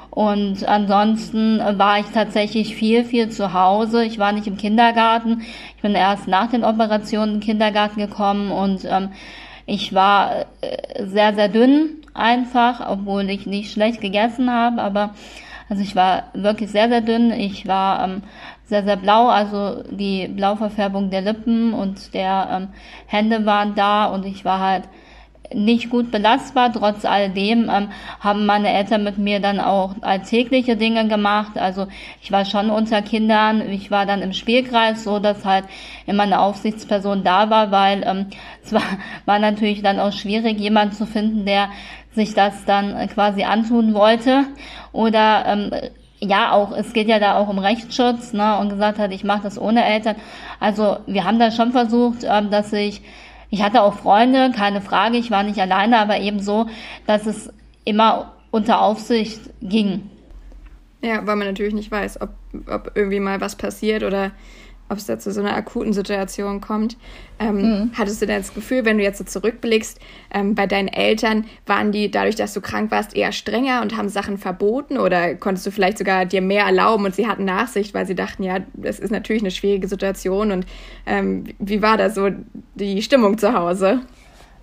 und 0.10 0.66
ansonsten 0.66 1.60
war 1.60 2.00
ich 2.00 2.06
tatsächlich 2.07 2.75
viel, 2.75 3.04
viel 3.04 3.30
zu 3.30 3.54
Hause. 3.54 4.06
Ich 4.06 4.18
war 4.18 4.31
nicht 4.31 4.48
im 4.48 4.57
Kindergarten. 4.57 5.42
Ich 5.75 5.81
bin 5.81 5.94
erst 5.94 6.27
nach 6.27 6.50
den 6.50 6.63
Operationen 6.63 7.36
in 7.36 7.39
den 7.39 7.45
Kindergarten 7.45 8.00
gekommen 8.00 8.50
und 8.50 8.86
ähm, 8.86 9.10
ich 9.65 9.94
war 9.94 10.45
äh, 10.62 11.06
sehr, 11.06 11.33
sehr 11.33 11.50
dünn 11.50 12.01
einfach, 12.13 12.88
obwohl 12.89 13.29
ich 13.29 13.45
nicht 13.45 13.71
schlecht 13.71 14.01
gegessen 14.01 14.51
habe, 14.51 14.81
aber 14.81 15.13
also 15.69 15.81
ich 15.81 15.95
war 15.95 16.25
wirklich 16.33 16.69
sehr, 16.71 16.89
sehr 16.89 17.01
dünn. 17.01 17.31
Ich 17.31 17.67
war 17.67 18.03
ähm, 18.03 18.23
sehr, 18.65 18.83
sehr 18.83 18.97
blau, 18.97 19.27
also 19.27 19.83
die 19.89 20.27
Blauverfärbung 20.27 21.09
der 21.09 21.21
Lippen 21.21 21.73
und 21.73 22.13
der 22.13 22.47
ähm, 22.51 22.67
Hände 23.07 23.45
waren 23.45 23.75
da 23.75 24.06
und 24.06 24.25
ich 24.25 24.45
war 24.45 24.59
halt 24.59 24.83
nicht 25.53 25.89
gut 25.89 26.12
belastbar. 26.12 26.71
Trotz 26.71 27.06
alledem 27.06 27.69
ähm, 27.69 27.89
haben 28.19 28.45
meine 28.45 28.69
Eltern 28.69 29.03
mit 29.03 29.18
mir 29.18 29.39
dann 29.39 29.59
auch 29.59 29.95
alltägliche 30.01 30.77
Dinge 30.77 31.07
gemacht. 31.07 31.57
Also 31.57 31.88
ich 32.21 32.31
war 32.31 32.45
schon 32.45 32.69
unter 32.69 33.01
Kindern. 33.01 33.62
Ich 33.69 33.92
war 33.92 34.06
dann 34.06 34.21
im 34.21 34.33
Spielkreis, 34.33 35.03
so 35.03 35.19
dass 35.19 35.45
halt 35.45 35.65
immer 36.06 36.24
eine 36.24 36.39
Aufsichtsperson 36.39 37.24
da 37.24 37.50
war, 37.50 37.71
weil 37.71 38.03
ähm, 38.06 38.27
es 38.63 38.74
war, 38.74 38.83
war 39.25 39.39
natürlich 39.39 39.81
dann 39.81 40.00
auch 40.00 40.13
schwierig, 40.13 40.59
jemanden 40.59 40.95
zu 40.95 41.06
finden, 41.06 41.45
der 41.45 41.69
sich 42.13 42.33
das 42.33 42.65
dann 42.65 43.09
quasi 43.09 43.44
antun 43.44 43.94
wollte 43.94 44.45
oder 44.94 45.44
ähm, 45.48 45.71
ja, 46.19 46.51
auch, 46.51 46.71
es 46.71 46.94
geht 46.94 47.07
ja 47.07 47.19
da 47.19 47.38
auch 47.38 47.50
um 47.50 47.59
Rechtsschutz, 47.59 48.33
ne, 48.33 48.57
und 48.57 48.69
gesagt 48.69 49.00
hat, 49.00 49.12
ich 49.12 49.24
mache 49.24 49.44
das 49.44 49.59
ohne 49.59 49.83
Eltern. 49.83 50.15
Also 50.59 50.98
wir 51.07 51.25
haben 51.25 51.39
da 51.39 51.51
schon 51.51 51.71
versucht, 51.71 52.19
ähm, 52.24 52.50
dass 52.50 52.71
ich, 52.74 53.01
ich 53.55 53.61
hatte 53.61 53.83
auch 53.83 53.93
Freunde, 53.93 54.51
keine 54.53 54.81
Frage, 54.81 55.15
ich 55.15 55.31
war 55.31 55.43
nicht 55.43 55.59
alleine, 55.59 55.97
aber 55.97 56.19
eben 56.19 56.41
so, 56.41 56.67
dass 57.07 57.25
es 57.25 57.49
immer 57.85 58.33
unter 58.51 58.81
Aufsicht 58.81 59.39
ging. 59.61 60.09
Ja, 61.01 61.25
weil 61.25 61.37
man 61.37 61.47
natürlich 61.47 61.73
nicht 61.73 61.89
weiß, 61.89 62.19
ob, 62.19 62.31
ob 62.67 62.91
irgendwie 62.95 63.21
mal 63.21 63.39
was 63.39 63.55
passiert 63.55 64.03
oder 64.03 64.31
ob 64.87 64.97
es 64.97 65.05
da 65.05 65.17
zu 65.17 65.31
so 65.31 65.39
einer 65.41 65.55
akuten 65.55 65.93
Situation 65.93 66.61
kommt. 66.61 66.97
Ähm, 67.39 67.55
mhm. 67.55 67.91
Hattest 67.97 68.21
du 68.21 68.25
denn 68.25 68.37
das 68.37 68.53
Gefühl, 68.53 68.85
wenn 68.85 68.97
du 68.97 69.03
jetzt 69.03 69.17
so 69.17 69.23
zurückblickst, 69.23 69.99
ähm, 70.33 70.55
bei 70.55 70.67
deinen 70.67 70.87
Eltern, 70.87 71.45
waren 71.65 71.91
die 71.91 72.11
dadurch, 72.11 72.35
dass 72.35 72.53
du 72.53 72.61
krank 72.61 72.91
warst, 72.91 73.15
eher 73.15 73.31
strenger 73.31 73.81
und 73.81 73.97
haben 73.97 74.09
Sachen 74.09 74.37
verboten 74.37 74.97
oder 74.97 75.35
konntest 75.35 75.65
du 75.65 75.71
vielleicht 75.71 75.97
sogar 75.97 76.25
dir 76.25 76.41
mehr 76.41 76.65
erlauben 76.65 77.05
und 77.05 77.15
sie 77.15 77.27
hatten 77.27 77.45
Nachsicht, 77.45 77.93
weil 77.93 78.05
sie 78.05 78.15
dachten, 78.15 78.43
ja, 78.43 78.59
das 78.73 78.99
ist 78.99 79.11
natürlich 79.11 79.41
eine 79.41 79.51
schwierige 79.51 79.87
Situation 79.87 80.51
und 80.51 80.65
ähm, 81.05 81.45
wie 81.59 81.81
war 81.81 81.97
da 81.97 82.09
so 82.09 82.29
die 82.75 83.01
Stimmung 83.01 83.38
zu 83.38 83.53
Hause? 83.53 84.01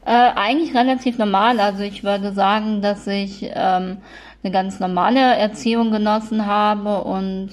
Äh, 0.04 0.10
eigentlich 0.10 0.74
relativ 0.74 1.18
normal. 1.18 1.60
Also 1.60 1.82
ich 1.82 2.02
würde 2.02 2.32
sagen, 2.32 2.82
dass 2.82 3.06
ich 3.06 3.42
ähm, 3.54 3.98
eine 4.42 4.52
ganz 4.52 4.80
normale 4.80 5.20
Erziehung 5.20 5.92
genossen 5.92 6.46
habe 6.46 7.04
und 7.04 7.50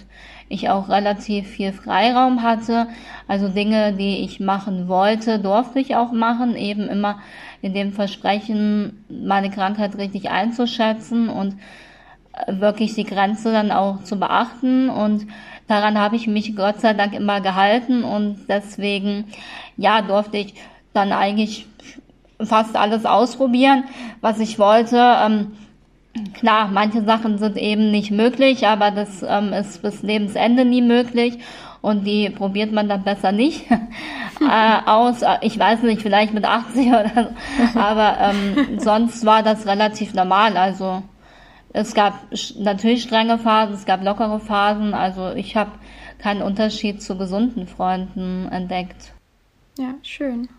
ich 0.49 0.69
auch 0.69 0.89
relativ 0.89 1.47
viel 1.47 1.71
Freiraum 1.71 2.41
hatte. 2.41 2.87
Also 3.27 3.47
Dinge, 3.47 3.93
die 3.93 4.23
ich 4.23 4.39
machen 4.39 4.87
wollte, 4.87 5.39
durfte 5.39 5.79
ich 5.79 5.95
auch 5.95 6.11
machen, 6.11 6.55
eben 6.55 6.89
immer 6.89 7.19
in 7.61 7.73
dem 7.73 7.93
Versprechen, 7.93 9.05
meine 9.09 9.51
Krankheit 9.51 9.97
richtig 9.97 10.29
einzuschätzen 10.29 11.29
und 11.29 11.55
äh, 12.33 12.59
wirklich 12.59 12.95
die 12.95 13.05
Grenze 13.05 13.51
dann 13.51 13.71
auch 13.71 14.03
zu 14.03 14.19
beachten 14.19 14.89
und 14.89 15.27
daran 15.67 15.99
habe 15.99 16.15
ich 16.15 16.25
mich 16.25 16.55
Gott 16.55 16.81
sei 16.81 16.93
Dank 16.93 17.13
immer 17.13 17.41
gehalten 17.41 18.03
und 18.03 18.47
deswegen, 18.47 19.25
ja, 19.77 20.01
durfte 20.01 20.37
ich 20.37 20.55
dann 20.93 21.11
eigentlich 21.11 21.67
fast 22.41 22.75
alles 22.75 23.05
ausprobieren, 23.05 23.83
was 24.21 24.39
ich 24.39 24.57
wollte. 24.57 24.97
Ähm, 24.97 25.51
Klar, 26.33 26.69
manche 26.69 27.03
Sachen 27.03 27.37
sind 27.37 27.57
eben 27.57 27.91
nicht 27.91 28.11
möglich, 28.11 28.67
aber 28.67 28.91
das 28.91 29.23
ähm, 29.23 29.53
ist 29.53 29.81
bis 29.81 30.01
Lebensende 30.01 30.65
nie 30.65 30.81
möglich 30.81 31.37
und 31.81 32.05
die 32.05 32.29
probiert 32.29 32.71
man 32.71 32.89
dann 32.89 33.03
besser 33.03 33.31
nicht 33.31 33.69
äh, 34.41 34.77
aus. 34.85 35.21
Ich 35.41 35.57
weiß 35.57 35.83
nicht, 35.83 36.01
vielleicht 36.01 36.33
mit 36.33 36.45
80 36.45 36.87
oder 36.87 37.11
so, 37.73 37.79
aber 37.79 38.17
ähm, 38.19 38.79
sonst 38.79 39.25
war 39.25 39.43
das 39.43 39.67
relativ 39.67 40.13
normal. 40.13 40.57
Also 40.57 41.03
es 41.71 41.93
gab 41.93 42.15
natürlich 42.57 43.03
strenge 43.03 43.37
Phasen, 43.37 43.75
es 43.75 43.85
gab 43.85 44.03
lockere 44.03 44.39
Phasen. 44.39 44.93
Also 44.93 45.31
ich 45.33 45.55
habe 45.55 45.71
keinen 46.17 46.41
Unterschied 46.41 47.01
zu 47.01 47.17
gesunden 47.17 47.67
Freunden 47.67 48.49
entdeckt. 48.51 49.13
Ja, 49.77 49.93
schön. 50.01 50.49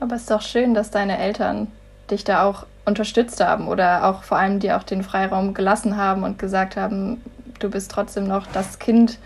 Aber 0.00 0.16
es 0.16 0.22
ist 0.22 0.30
doch 0.30 0.42
schön, 0.42 0.74
dass 0.74 0.90
deine 0.90 1.18
Eltern 1.18 1.68
dich 2.10 2.24
da 2.24 2.44
auch 2.44 2.66
unterstützt 2.84 3.40
haben 3.40 3.68
oder 3.68 4.04
auch 4.04 4.22
vor 4.22 4.38
allem 4.38 4.60
dir 4.60 4.76
auch 4.76 4.82
den 4.82 5.02
Freiraum 5.02 5.54
gelassen 5.54 5.96
haben 5.96 6.22
und 6.22 6.38
gesagt 6.38 6.76
haben, 6.76 7.22
du 7.58 7.70
bist 7.70 7.90
trotzdem 7.90 8.26
noch 8.26 8.46
das 8.46 8.78
Kind, 8.78 9.18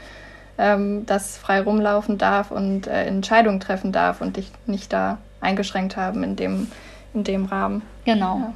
ähm, 0.58 1.06
das 1.06 1.36
frei 1.36 1.60
rumlaufen 1.60 2.18
darf 2.18 2.50
und 2.50 2.86
äh, 2.86 3.04
Entscheidungen 3.04 3.60
treffen 3.60 3.92
darf 3.92 4.20
und 4.20 4.36
dich 4.36 4.50
nicht 4.66 4.92
da 4.92 5.18
eingeschränkt 5.40 5.96
haben 5.96 6.22
in 6.22 6.36
dem, 6.36 6.68
in 7.14 7.24
dem 7.24 7.44
Rahmen. 7.46 7.82
Genau. 8.04 8.38
Ja. 8.38 8.54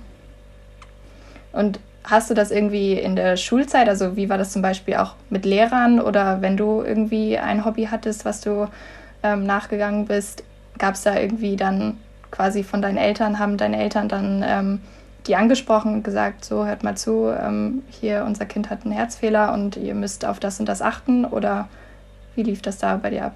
Und 1.52 1.80
hast 2.04 2.30
du 2.30 2.34
das 2.34 2.50
irgendwie 2.50 2.94
in 2.94 3.16
der 3.16 3.36
Schulzeit, 3.36 3.88
also 3.88 4.16
wie 4.16 4.28
war 4.28 4.38
das 4.38 4.52
zum 4.52 4.62
Beispiel 4.62 4.96
auch 4.96 5.14
mit 5.30 5.44
Lehrern 5.44 6.00
oder 6.00 6.42
wenn 6.42 6.56
du 6.56 6.82
irgendwie 6.82 7.38
ein 7.38 7.64
Hobby 7.64 7.88
hattest, 7.90 8.24
was 8.24 8.40
du 8.40 8.68
ähm, 9.22 9.44
nachgegangen 9.44 10.06
bist, 10.06 10.44
gab 10.78 10.94
es 10.94 11.02
da 11.02 11.18
irgendwie 11.18 11.56
dann 11.56 11.98
quasi 12.36 12.62
von 12.62 12.82
deinen 12.82 12.98
Eltern, 12.98 13.38
haben 13.38 13.56
deine 13.56 13.78
Eltern 13.78 14.08
dann 14.08 14.44
ähm, 14.46 14.80
die 15.26 15.36
angesprochen 15.36 15.94
und 15.94 16.02
gesagt, 16.04 16.44
so 16.44 16.66
hört 16.66 16.84
mal 16.84 16.96
zu, 16.96 17.28
ähm, 17.30 17.82
hier 17.90 18.24
unser 18.26 18.44
Kind 18.44 18.70
hat 18.70 18.84
einen 18.84 18.92
Herzfehler 18.92 19.52
und 19.54 19.76
ihr 19.76 19.94
müsst 19.94 20.24
auf 20.24 20.38
das 20.38 20.60
und 20.60 20.68
das 20.68 20.82
achten 20.82 21.24
oder 21.24 21.68
wie 22.34 22.42
lief 22.42 22.62
das 22.62 22.78
da 22.78 22.96
bei 22.96 23.10
dir 23.10 23.24
ab? 23.24 23.34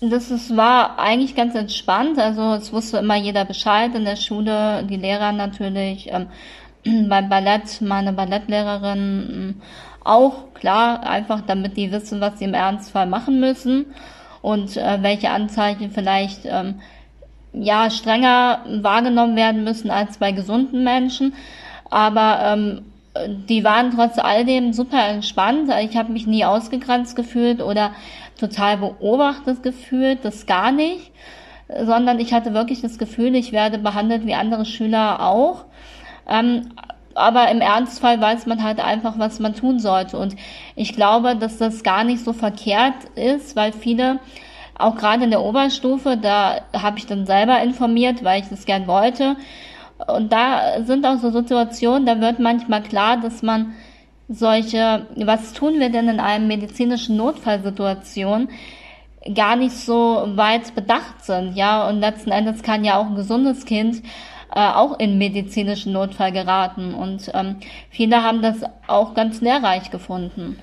Das 0.00 0.30
ist, 0.30 0.56
war 0.56 0.98
eigentlich 0.98 1.34
ganz 1.34 1.54
entspannt. 1.54 2.18
Also 2.18 2.54
es 2.54 2.72
wusste 2.72 2.98
immer 2.98 3.16
jeder 3.16 3.44
Bescheid 3.44 3.94
in 3.94 4.04
der 4.04 4.16
Schule, 4.16 4.84
die 4.84 4.96
Lehrer 4.96 5.32
natürlich. 5.32 6.10
Ähm, 6.12 6.26
beim 7.08 7.28
Ballett, 7.28 7.80
meine 7.80 8.12
Ballettlehrerin 8.12 8.98
ähm, 8.98 9.62
auch, 10.04 10.52
klar, 10.54 11.04
einfach 11.04 11.42
damit 11.46 11.76
die 11.76 11.92
wissen, 11.92 12.20
was 12.20 12.38
sie 12.38 12.44
im 12.44 12.54
Ernstfall 12.54 13.06
machen 13.06 13.38
müssen 13.38 13.86
und 14.40 14.76
äh, 14.76 14.98
welche 15.02 15.30
Anzeichen 15.30 15.92
vielleicht 15.92 16.40
ähm, 16.44 16.80
ja 17.52 17.90
strenger 17.90 18.60
wahrgenommen 18.80 19.36
werden 19.36 19.64
müssen 19.64 19.90
als 19.90 20.18
bei 20.18 20.32
gesunden 20.32 20.84
Menschen. 20.84 21.34
aber 21.90 22.38
ähm, 22.42 22.82
die 23.48 23.62
waren 23.62 23.90
trotz 23.94 24.18
all 24.18 24.44
dem 24.44 24.72
super 24.72 25.06
entspannt. 25.06 25.70
Ich 25.82 25.96
habe 25.96 26.12
mich 26.12 26.26
nie 26.26 26.44
ausgegrenzt 26.44 27.14
gefühlt 27.14 27.60
oder 27.60 27.90
total 28.38 28.78
beobachtet 28.78 29.62
gefühlt, 29.62 30.24
das 30.24 30.46
gar 30.46 30.72
nicht, 30.72 31.12
sondern 31.68 32.18
ich 32.18 32.32
hatte 32.32 32.54
wirklich 32.54 32.80
das 32.80 32.98
Gefühl, 32.98 33.34
ich 33.34 33.52
werde 33.52 33.78
behandelt 33.78 34.26
wie 34.26 34.34
andere 34.34 34.64
Schüler 34.64 35.20
auch. 35.20 35.66
Ähm, 36.28 36.70
aber 37.14 37.50
im 37.50 37.60
Ernstfall 37.60 38.20
weiß 38.20 38.46
man 38.46 38.62
halt 38.62 38.80
einfach, 38.80 39.18
was 39.18 39.38
man 39.38 39.54
tun 39.54 39.78
sollte. 39.78 40.18
Und 40.18 40.34
ich 40.76 40.94
glaube, 40.94 41.36
dass 41.36 41.58
das 41.58 41.82
gar 41.82 42.04
nicht 42.04 42.24
so 42.24 42.32
verkehrt 42.32 42.94
ist, 43.14 43.54
weil 43.54 43.72
viele, 43.72 44.18
auch 44.78 44.96
gerade 44.96 45.24
in 45.24 45.30
der 45.30 45.42
Oberstufe, 45.42 46.16
da 46.16 46.62
habe 46.72 46.98
ich 46.98 47.06
dann 47.06 47.26
selber 47.26 47.62
informiert, 47.62 48.24
weil 48.24 48.42
ich 48.42 48.48
das 48.48 48.64
gern 48.64 48.86
wollte. 48.86 49.36
Und 50.06 50.32
da 50.32 50.82
sind 50.82 51.06
auch 51.06 51.18
so 51.18 51.30
Situationen, 51.30 52.06
da 52.06 52.20
wird 52.20 52.38
manchmal 52.38 52.82
klar, 52.82 53.18
dass 53.18 53.42
man 53.42 53.74
solche, 54.28 55.06
was 55.16 55.52
tun 55.52 55.78
wir 55.78 55.90
denn 55.90 56.08
in 56.08 56.20
einem 56.20 56.48
medizinischen 56.48 57.16
Notfallsituation, 57.16 58.48
gar 59.34 59.56
nicht 59.56 59.76
so 59.76 60.24
weit 60.34 60.74
bedacht 60.74 61.24
sind, 61.24 61.54
ja. 61.56 61.88
Und 61.88 62.00
letzten 62.00 62.30
Endes 62.30 62.62
kann 62.62 62.84
ja 62.84 62.98
auch 62.98 63.06
ein 63.06 63.14
gesundes 63.14 63.64
Kind 63.64 64.02
äh, 64.54 64.60
auch 64.60 64.98
in 64.98 65.18
medizinischen 65.18 65.92
Notfall 65.92 66.32
geraten. 66.32 66.94
Und 66.94 67.30
ähm, 67.34 67.56
viele 67.90 68.22
haben 68.22 68.42
das 68.42 68.56
auch 68.86 69.14
ganz 69.14 69.40
lehrreich 69.40 69.90
gefunden. 69.90 70.58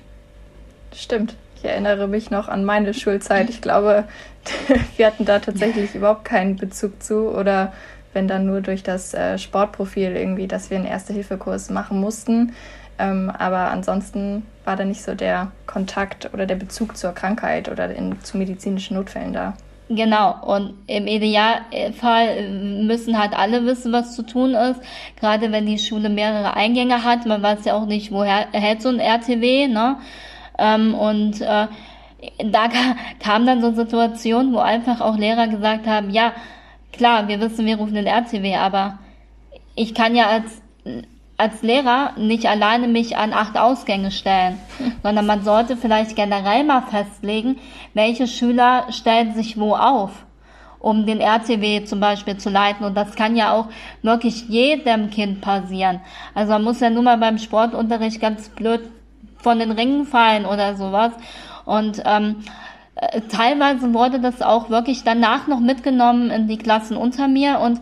Stimmt. 0.94 1.34
Ich 1.62 1.68
erinnere 1.68 2.08
mich 2.08 2.30
noch 2.30 2.48
an 2.48 2.64
meine 2.64 2.94
Schulzeit. 2.94 3.50
Ich 3.50 3.60
glaube, 3.60 4.04
wir 4.96 5.06
hatten 5.06 5.26
da 5.26 5.40
tatsächlich 5.40 5.94
überhaupt 5.94 6.24
keinen 6.24 6.56
Bezug 6.56 7.02
zu 7.02 7.28
oder 7.28 7.74
wenn 8.14 8.26
dann 8.26 8.46
nur 8.46 8.62
durch 8.62 8.82
das 8.82 9.12
äh, 9.12 9.36
Sportprofil 9.36 10.16
irgendwie, 10.16 10.48
dass 10.48 10.70
wir 10.70 10.78
einen 10.78 10.86
Erste-Hilfe-Kurs 10.86 11.68
machen 11.68 12.00
mussten. 12.00 12.54
Ähm, 12.98 13.30
aber 13.30 13.70
ansonsten 13.70 14.46
war 14.64 14.76
da 14.76 14.86
nicht 14.86 15.02
so 15.02 15.14
der 15.14 15.52
Kontakt 15.66 16.32
oder 16.32 16.46
der 16.46 16.56
Bezug 16.56 16.96
zur 16.96 17.12
Krankheit 17.12 17.70
oder 17.70 17.94
in, 17.94 18.18
zu 18.22 18.38
medizinischen 18.38 18.96
Notfällen 18.96 19.34
da. 19.34 19.54
Genau, 19.90 20.36
und 20.42 20.74
im 20.86 21.06
Idealfall 21.06 22.48
müssen 22.48 23.18
halt 23.18 23.34
alle 23.36 23.66
wissen, 23.66 23.92
was 23.92 24.14
zu 24.14 24.22
tun 24.22 24.54
ist. 24.54 24.80
Gerade 25.18 25.52
wenn 25.52 25.66
die 25.66 25.78
Schule 25.78 26.08
mehrere 26.08 26.54
Eingänge 26.54 27.04
hat, 27.04 27.26
man 27.26 27.42
weiß 27.42 27.64
ja 27.66 27.74
auch 27.74 27.86
nicht, 27.86 28.12
woher 28.12 28.46
hält 28.52 28.80
so 28.80 28.88
ein 28.88 29.00
RTW, 29.00 29.66
ne? 29.66 29.96
Ähm, 30.60 30.94
und 30.94 31.40
äh, 31.40 31.66
da 32.44 32.68
kam 33.18 33.46
dann 33.46 33.62
so 33.62 33.72
Situationen, 33.72 34.52
wo 34.52 34.58
einfach 34.58 35.00
auch 35.00 35.16
Lehrer 35.16 35.48
gesagt 35.48 35.86
haben, 35.86 36.10
ja, 36.10 36.32
klar, 36.92 37.28
wir 37.28 37.40
wissen, 37.40 37.66
wir 37.66 37.76
rufen 37.76 37.94
den 37.94 38.06
RTW, 38.06 38.56
aber 38.56 38.98
ich 39.74 39.94
kann 39.94 40.14
ja 40.14 40.26
als 40.26 40.60
als 41.40 41.62
Lehrer 41.62 42.12
nicht 42.18 42.44
alleine 42.46 42.86
mich 42.86 43.16
an 43.16 43.32
acht 43.32 43.56
Ausgänge 43.56 44.10
stellen, 44.10 44.58
sondern 45.02 45.24
man 45.24 45.42
sollte 45.42 45.76
vielleicht 45.76 46.14
generell 46.14 46.64
mal 46.64 46.82
festlegen, 46.82 47.56
welche 47.94 48.26
Schüler 48.26 48.84
stellen 48.90 49.34
sich 49.34 49.58
wo 49.58 49.74
auf, 49.74 50.10
um 50.80 51.06
den 51.06 51.20
RTW 51.20 51.84
zum 51.84 51.98
Beispiel 51.98 52.36
zu 52.36 52.50
leiten. 52.50 52.84
Und 52.84 52.94
das 52.94 53.14
kann 53.14 53.36
ja 53.36 53.54
auch 53.54 53.68
wirklich 54.02 54.48
jedem 54.50 55.08
Kind 55.08 55.40
passieren. 55.40 56.02
Also 56.34 56.52
man 56.52 56.62
muss 56.64 56.80
ja 56.80 56.90
nur 56.90 57.04
mal 57.04 57.16
beim 57.16 57.38
Sportunterricht 57.38 58.20
ganz 58.20 58.50
blöd 58.50 58.82
von 59.42 59.58
den 59.58 59.70
Ringen 59.70 60.06
fallen 60.06 60.46
oder 60.46 60.76
sowas. 60.76 61.12
Und 61.64 62.02
ähm, 62.04 62.36
äh, 62.94 63.20
teilweise 63.22 63.92
wurde 63.94 64.20
das 64.20 64.42
auch 64.42 64.70
wirklich 64.70 65.04
danach 65.04 65.46
noch 65.46 65.60
mitgenommen 65.60 66.30
in 66.30 66.48
die 66.48 66.58
Klassen 66.58 66.96
unter 66.96 67.28
mir 67.28 67.60
und 67.60 67.80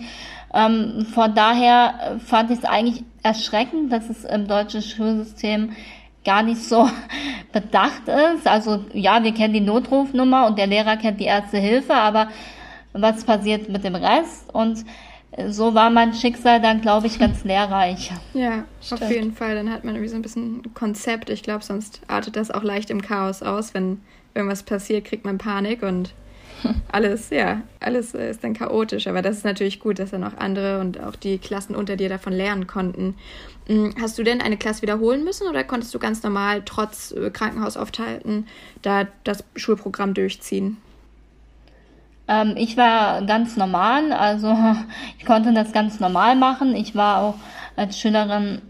ähm, 0.55 1.07
von 1.13 1.35
daher 1.35 2.19
fand 2.25 2.51
ich 2.51 2.59
es 2.59 2.65
eigentlich 2.65 3.05
erschreckend, 3.23 3.93
dass 3.93 4.09
es 4.09 4.25
im 4.25 4.47
deutschen 4.49 4.83
Schulsystem 4.83 5.73
gar 6.25 6.43
nicht 6.43 6.63
so 6.63 6.89
bedacht 7.53 8.03
ist. 8.07 8.47
Also 8.47 8.85
ja, 8.93 9.23
wir 9.23 9.33
kennen 9.33 9.55
die 9.55 9.61
Notrufnummer 9.61 10.47
und 10.47 10.59
der 10.59 10.67
Lehrer 10.67 10.97
kennt 10.97 11.21
die 11.21 11.25
erste 11.25 11.59
Hilfe, 11.59 11.95
aber 11.95 12.29
was 12.93 13.25
passiert 13.25 13.69
mit 13.69 13.85
dem 13.85 13.95
Rest? 13.95 14.53
Und 14.53 14.85
so 15.49 15.75
war 15.75 15.91
mein 15.91 16.15
Schicksal 16.15 16.61
dann, 16.61 16.81
glaube 16.81 17.07
ich, 17.07 17.19
ganz 17.19 17.45
lehrreich. 17.45 18.11
Ja, 18.35 18.65
Stimmt. 18.81 19.03
auf 19.03 19.11
jeden 19.11 19.33
Fall. 19.33 19.55
Dann 19.55 19.71
hat 19.71 19.85
man 19.85 19.95
irgendwie 19.95 20.11
so 20.11 20.17
ein 20.17 20.23
bisschen 20.23 20.75
Konzept. 20.75 21.31
Ich 21.31 21.43
glaube, 21.43 21.63
sonst 21.65 22.01
artet 22.09 22.37
das 22.37 22.51
auch 22.51 22.63
leicht 22.63 22.91
im 22.91 23.03
Chaos 23.03 23.43
aus. 23.43 23.75
Wenn 23.75 24.01
irgendwas 24.35 24.63
passiert, 24.63 25.05
kriegt 25.05 25.25
man 25.25 25.39
Panik 25.39 25.83
und 25.83 26.15
alles, 26.93 27.31
ja, 27.31 27.63
alles 27.79 28.15
ist 28.15 28.43
dann 28.43 28.55
chaotisch. 28.55 29.07
Aber 29.07 29.23
das 29.23 29.39
ist 29.39 29.45
natürlich 29.45 29.81
gut, 29.81 29.99
dass 29.99 30.11
dann 30.11 30.25
auch 30.25 30.37
andere 30.39 30.81
und 30.81 31.01
auch 31.01 31.15
die 31.15 31.39
Klassen 31.39 31.77
unter 31.77 31.97
dir 31.97 32.09
davon 32.09 32.33
lernen 32.33 32.67
konnten. 32.67 33.15
Hm, 33.67 33.95
hast 34.01 34.19
du 34.19 34.23
denn 34.23 34.41
eine 34.41 34.57
Klasse 34.57 34.83
wiederholen 34.83 35.25
müssen 35.25 35.47
oder 35.47 35.63
konntest 35.63 35.95
du 35.95 35.99
ganz 35.99 36.23
normal 36.23 36.63
trotz 36.65 37.13
äh, 37.13 37.31
Krankenhausaufenthalten 37.31 38.47
da 38.83 39.07
das 39.25 39.45
Schulprogramm 39.57 40.15
durchziehen? 40.15 40.79
Ähm, 42.29 42.55
ich 42.57 42.77
war 42.77 43.23
ganz 43.23 43.57
normal, 43.57 44.13
also 44.13 44.57
ich 45.19 45.25
konnte 45.25 45.53
das 45.53 45.73
ganz 45.73 46.01
normal 46.01 46.37
machen. 46.37 46.77
Ich 46.77 46.95
war 46.95 47.23
auch 47.23 47.35
als 47.77 47.99
Schülerin 47.99 48.61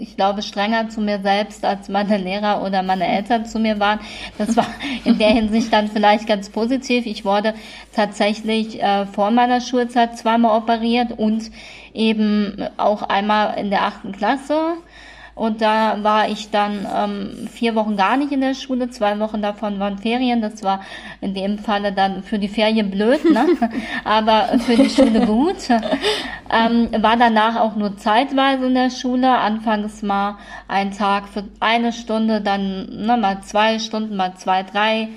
ich 0.00 0.16
glaube, 0.16 0.42
strenger 0.42 0.88
zu 0.88 1.00
mir 1.00 1.20
selbst, 1.20 1.64
als 1.64 1.88
meine 1.88 2.16
Lehrer 2.16 2.62
oder 2.62 2.82
meine 2.82 3.06
Eltern 3.06 3.44
zu 3.44 3.58
mir 3.58 3.78
waren. 3.78 4.00
Das 4.38 4.56
war 4.56 4.66
in 5.04 5.18
der 5.18 5.28
Hinsicht 5.28 5.72
dann 5.72 5.88
vielleicht 5.88 6.26
ganz 6.26 6.48
positiv. 6.48 7.06
Ich 7.06 7.24
wurde 7.24 7.54
tatsächlich 7.94 8.82
äh, 8.82 9.06
vor 9.06 9.30
meiner 9.30 9.60
Schulzeit 9.60 10.18
zweimal 10.18 10.56
operiert 10.56 11.12
und 11.12 11.50
eben 11.92 12.64
auch 12.76 13.02
einmal 13.02 13.58
in 13.58 13.70
der 13.70 13.82
achten 13.82 14.12
Klasse. 14.12 14.74
Und 15.40 15.62
da 15.62 15.96
war 16.02 16.28
ich 16.28 16.50
dann 16.50 16.86
ähm, 16.94 17.48
vier 17.50 17.74
Wochen 17.74 17.96
gar 17.96 18.18
nicht 18.18 18.30
in 18.30 18.42
der 18.42 18.52
Schule, 18.52 18.90
zwei 18.90 19.18
Wochen 19.20 19.40
davon 19.40 19.78
waren 19.78 19.96
Ferien. 19.96 20.42
Das 20.42 20.62
war 20.62 20.82
in 21.22 21.32
dem 21.32 21.58
Falle 21.58 21.92
dann 21.92 22.22
für 22.22 22.38
die 22.38 22.46
Ferien 22.46 22.90
blöd, 22.90 23.24
ne? 23.24 23.46
aber 24.04 24.58
für 24.58 24.76
die 24.76 24.90
Schule 24.90 25.24
gut. 25.24 25.56
Ähm, 26.50 26.90
war 27.02 27.16
danach 27.16 27.56
auch 27.56 27.74
nur 27.74 27.96
zeitweise 27.96 28.66
in 28.66 28.74
der 28.74 28.90
Schule. 28.90 29.30
Anfangs 29.30 30.02
mal 30.02 30.36
ein 30.68 30.90
Tag 30.90 31.26
für 31.26 31.44
eine 31.58 31.94
Stunde, 31.94 32.42
dann 32.42 33.06
ne, 33.06 33.16
mal 33.16 33.40
zwei 33.40 33.78
Stunden, 33.78 34.16
mal 34.16 34.34
zwei, 34.34 34.62
drei 34.62 35.08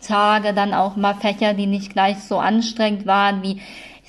Tage, 0.00 0.54
dann 0.54 0.72
auch 0.72 0.96
mal 0.96 1.16
Fächer, 1.16 1.52
die 1.52 1.66
nicht 1.66 1.92
gleich 1.92 2.20
so 2.20 2.38
anstrengend 2.38 3.04
waren 3.04 3.42
wie 3.42 3.60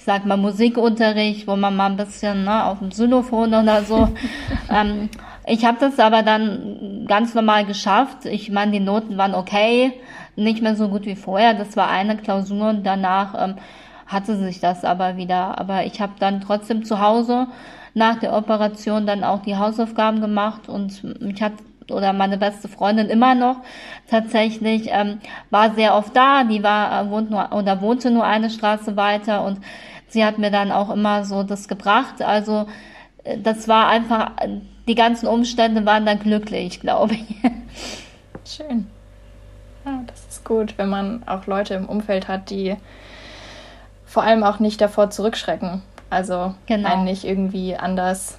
sag 0.07 0.25
mal 0.25 0.37
Musikunterricht, 0.37 1.47
wo 1.47 1.57
man 1.57 1.75
mal 1.75 1.87
ein 1.87 1.97
bisschen 1.97 2.45
ne, 2.45 2.63
auf 2.65 2.79
dem 2.79 2.89
Xylophon 2.89 3.53
oder 3.53 3.83
so 3.83 4.07
ähm, 4.71 5.09
ich 5.45 5.63
habe 5.63 5.77
das 5.79 5.97
aber 5.97 6.23
dann 6.23 7.05
ganz 7.07 7.33
normal 7.33 7.65
geschafft. 7.65 8.25
Ich 8.25 8.51
meine, 8.51 8.73
die 8.73 8.81
Noten 8.81 9.17
waren 9.17 9.33
okay, 9.33 9.93
nicht 10.35 10.61
mehr 10.61 10.75
so 10.75 10.89
gut 10.89 11.05
wie 11.05 11.15
vorher. 11.15 11.53
Das 11.53 11.77
war 11.77 11.89
eine 11.89 12.17
Klausur 12.17 12.69
und 12.69 12.83
danach 12.85 13.33
ähm, 13.37 13.55
hatte 14.05 14.35
sich 14.35 14.59
das 14.59 14.83
aber 14.83 15.15
wieder. 15.15 15.57
Aber 15.57 15.85
ich 15.85 16.01
habe 16.01 16.13
dann 16.19 16.41
trotzdem 16.41 16.83
zu 16.83 16.99
Hause 16.99 17.47
nach 17.93 18.19
der 18.19 18.33
Operation 18.33 19.05
dann 19.07 19.23
auch 19.23 19.41
die 19.41 19.55
Hausaufgaben 19.55 20.19
gemacht 20.19 20.67
und 20.67 21.01
ich 21.21 21.41
hatte 21.41 21.63
oder 21.89 22.11
meine 22.11 22.37
beste 22.37 22.67
Freundin 22.67 23.07
immer 23.07 23.33
noch 23.33 23.61
tatsächlich 24.09 24.89
ähm, 24.91 25.19
war 25.49 25.73
sehr 25.73 25.95
oft 25.95 26.13
da. 26.13 26.43
Die 26.43 26.61
war 26.61 27.01
äh, 27.01 27.09
wohnt 27.09 27.31
nur 27.31 27.53
oder 27.53 27.81
wohnte 27.81 28.11
nur 28.11 28.25
eine 28.25 28.49
Straße 28.49 28.97
weiter 28.97 29.45
und 29.45 29.59
sie 30.07 30.25
hat 30.25 30.37
mir 30.37 30.51
dann 30.51 30.71
auch 30.71 30.89
immer 30.89 31.25
so 31.25 31.43
das 31.43 31.67
gebracht. 31.67 32.21
Also 32.21 32.67
äh, 33.23 33.37
das 33.37 33.67
war 33.67 33.87
einfach 33.87 34.31
die 34.87 34.95
ganzen 34.95 35.27
Umstände 35.27 35.85
waren 35.85 36.05
dann 36.05 36.19
glücklich, 36.19 36.79
glaube 36.81 37.15
ich. 37.15 37.35
Schön. 38.45 38.87
Ja, 39.85 40.03
das 40.07 40.25
ist 40.27 40.45
gut, 40.45 40.77
wenn 40.77 40.89
man 40.89 41.27
auch 41.27 41.45
Leute 41.45 41.73
im 41.73 41.87
Umfeld 41.87 42.27
hat, 42.27 42.49
die 42.49 42.75
vor 44.05 44.23
allem 44.23 44.43
auch 44.43 44.59
nicht 44.59 44.81
davor 44.81 45.09
zurückschrecken. 45.09 45.81
Also 46.09 46.55
genau. 46.65 46.89
einen 46.89 47.03
nicht 47.03 47.25
irgendwie 47.25 47.75
anders 47.75 48.37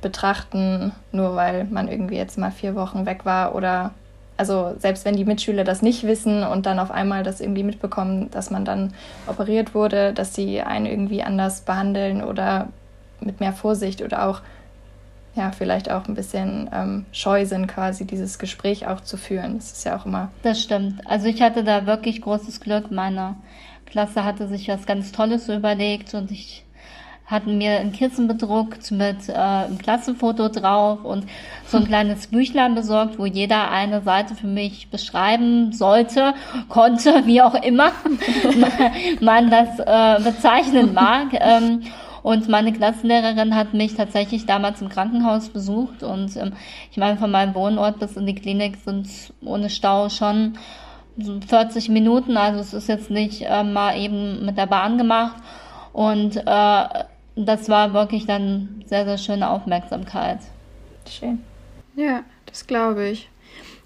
betrachten, 0.00 0.92
nur 1.12 1.36
weil 1.36 1.64
man 1.64 1.88
irgendwie 1.88 2.16
jetzt 2.16 2.38
mal 2.38 2.50
vier 2.50 2.74
Wochen 2.74 3.04
weg 3.04 3.26
war 3.26 3.54
oder 3.54 3.92
also 4.40 4.74
selbst 4.78 5.04
wenn 5.04 5.16
die 5.16 5.26
Mitschüler 5.26 5.64
das 5.64 5.82
nicht 5.82 6.04
wissen 6.04 6.44
und 6.44 6.64
dann 6.64 6.78
auf 6.78 6.90
einmal 6.90 7.22
das 7.22 7.42
irgendwie 7.42 7.62
mitbekommen, 7.62 8.30
dass 8.30 8.50
man 8.50 8.64
dann 8.64 8.94
operiert 9.26 9.74
wurde, 9.74 10.14
dass 10.14 10.34
sie 10.34 10.62
einen 10.62 10.86
irgendwie 10.86 11.22
anders 11.22 11.60
behandeln 11.60 12.24
oder 12.24 12.68
mit 13.20 13.38
mehr 13.38 13.52
Vorsicht 13.52 14.00
oder 14.00 14.26
auch 14.26 14.40
ja, 15.34 15.52
vielleicht 15.52 15.90
auch 15.90 16.08
ein 16.08 16.14
bisschen 16.14 16.70
ähm, 16.72 17.04
scheu 17.12 17.44
sind, 17.44 17.66
quasi 17.66 18.06
dieses 18.06 18.38
Gespräch 18.38 18.86
auch 18.86 19.02
zu 19.02 19.18
führen. 19.18 19.58
Das 19.58 19.72
ist 19.72 19.84
ja 19.84 19.94
auch 19.98 20.06
immer. 20.06 20.30
Das 20.42 20.58
stimmt. 20.58 21.06
Also 21.06 21.26
ich 21.26 21.42
hatte 21.42 21.62
da 21.62 21.84
wirklich 21.84 22.22
großes 22.22 22.62
Glück. 22.62 22.90
Meine 22.90 23.36
Klasse 23.84 24.24
hatte 24.24 24.48
sich 24.48 24.68
was 24.68 24.86
ganz 24.86 25.12
Tolles 25.12 25.50
überlegt 25.50 26.14
und 26.14 26.30
ich 26.30 26.64
hatten 27.30 27.58
mir 27.58 27.78
ein 27.78 27.92
Kissen 27.92 28.26
bedruckt 28.26 28.90
mit 28.90 29.28
äh, 29.28 29.32
einem 29.32 29.78
Klassenfoto 29.78 30.48
drauf 30.48 31.04
und 31.04 31.24
so 31.66 31.78
ein 31.78 31.86
kleines 31.86 32.26
Büchlein 32.26 32.74
besorgt, 32.74 33.18
wo 33.18 33.26
jeder 33.26 33.70
eine 33.70 34.02
Seite 34.02 34.34
für 34.34 34.48
mich 34.48 34.88
beschreiben 34.90 35.72
sollte, 35.72 36.34
konnte, 36.68 37.26
wie 37.26 37.40
auch 37.42 37.54
immer 37.54 37.92
man 39.20 39.50
das 39.50 39.78
äh, 39.78 40.22
bezeichnen 40.22 40.92
mag. 40.94 41.28
Ähm, 41.32 41.82
Und 42.22 42.48
meine 42.48 42.72
Klassenlehrerin 42.72 43.54
hat 43.54 43.72
mich 43.72 43.94
tatsächlich 43.94 44.44
damals 44.44 44.82
im 44.82 44.88
Krankenhaus 44.88 45.48
besucht. 45.48 46.02
Und 46.02 46.36
ähm, 46.36 46.52
ich 46.90 46.98
meine, 46.98 47.16
von 47.16 47.30
meinem 47.30 47.54
Wohnort 47.54 47.98
bis 47.98 48.16
in 48.16 48.26
die 48.26 48.34
Klinik 48.34 48.76
sind 48.84 49.08
ohne 49.42 49.70
Stau 49.70 50.08
schon 50.10 50.58
so 51.16 51.40
40 51.40 51.88
Minuten. 51.88 52.36
Also 52.36 52.60
es 52.60 52.74
ist 52.74 52.88
jetzt 52.88 53.10
nicht 53.10 53.42
äh, 53.42 53.64
mal 53.64 53.96
eben 53.96 54.44
mit 54.44 54.58
der 54.58 54.66
Bahn 54.66 54.98
gemacht. 54.98 55.36
Und 55.92 56.36
äh, 56.36 56.84
das 57.46 57.68
war 57.68 57.92
wirklich 57.92 58.26
dann 58.26 58.84
sehr, 58.86 59.04
sehr 59.04 59.18
schöne 59.18 59.50
Aufmerksamkeit. 59.50 60.40
Schön. 61.08 61.40
Ja, 61.96 62.24
das 62.46 62.66
glaube 62.66 63.08
ich. 63.08 63.28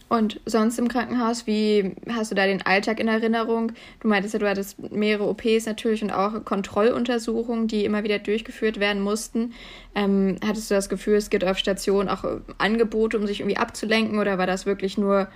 Und 0.08 0.40
sonst 0.46 0.78
im 0.78 0.88
Krankenhaus, 0.88 1.46
wie 1.46 1.96
hast 2.08 2.30
du 2.30 2.34
da 2.34 2.46
den 2.46 2.64
Alltag 2.64 3.00
in 3.00 3.08
Erinnerung? 3.08 3.72
Du 4.00 4.08
meintest 4.08 4.34
ja, 4.34 4.40
du 4.40 4.48
hattest 4.48 4.92
mehrere 4.92 5.28
OPs 5.28 5.66
natürlich 5.66 6.02
und 6.02 6.12
auch 6.12 6.44
Kontrolluntersuchungen, 6.44 7.66
die 7.68 7.84
immer 7.84 8.04
wieder 8.04 8.18
durchgeführt 8.18 8.78
werden 8.78 9.02
mussten. 9.02 9.54
Ähm, 9.94 10.36
hattest 10.44 10.70
du 10.70 10.74
das 10.74 10.88
Gefühl, 10.88 11.16
es 11.16 11.30
gibt 11.30 11.44
auf 11.44 11.58
Station 11.58 12.08
auch 12.08 12.24
Angebote, 12.58 13.18
um 13.18 13.26
sich 13.26 13.40
irgendwie 13.40 13.56
abzulenken 13.56 14.18
oder 14.18 14.38
war 14.38 14.46
das 14.46 14.66
wirklich 14.66 14.98
nur 14.98 15.28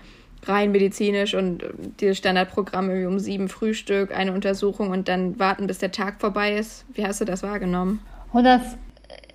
rein 0.47 0.73
medizinisch 0.73 1.35
und 1.35 1.65
dieses 2.01 2.19
Standardprogramm 2.19 2.89
irgendwie 2.89 3.07
um 3.07 3.19
sieben 3.19 3.49
Frühstück, 3.49 4.17
eine 4.17 4.33
Untersuchung 4.33 4.91
und 4.91 5.09
dann 5.09 5.39
warten, 5.39 5.67
bis 5.67 5.79
der 5.79 5.93
Tag 5.93 6.21
vorbei 6.21 6.55
ist? 6.55 6.85
Wie 6.95 7.07
hast 7.07 7.21
du 7.21 7.25
das 7.25 7.43
wahrgenommen? 7.43 8.01
Oh, 8.33 8.43
das 8.43 8.77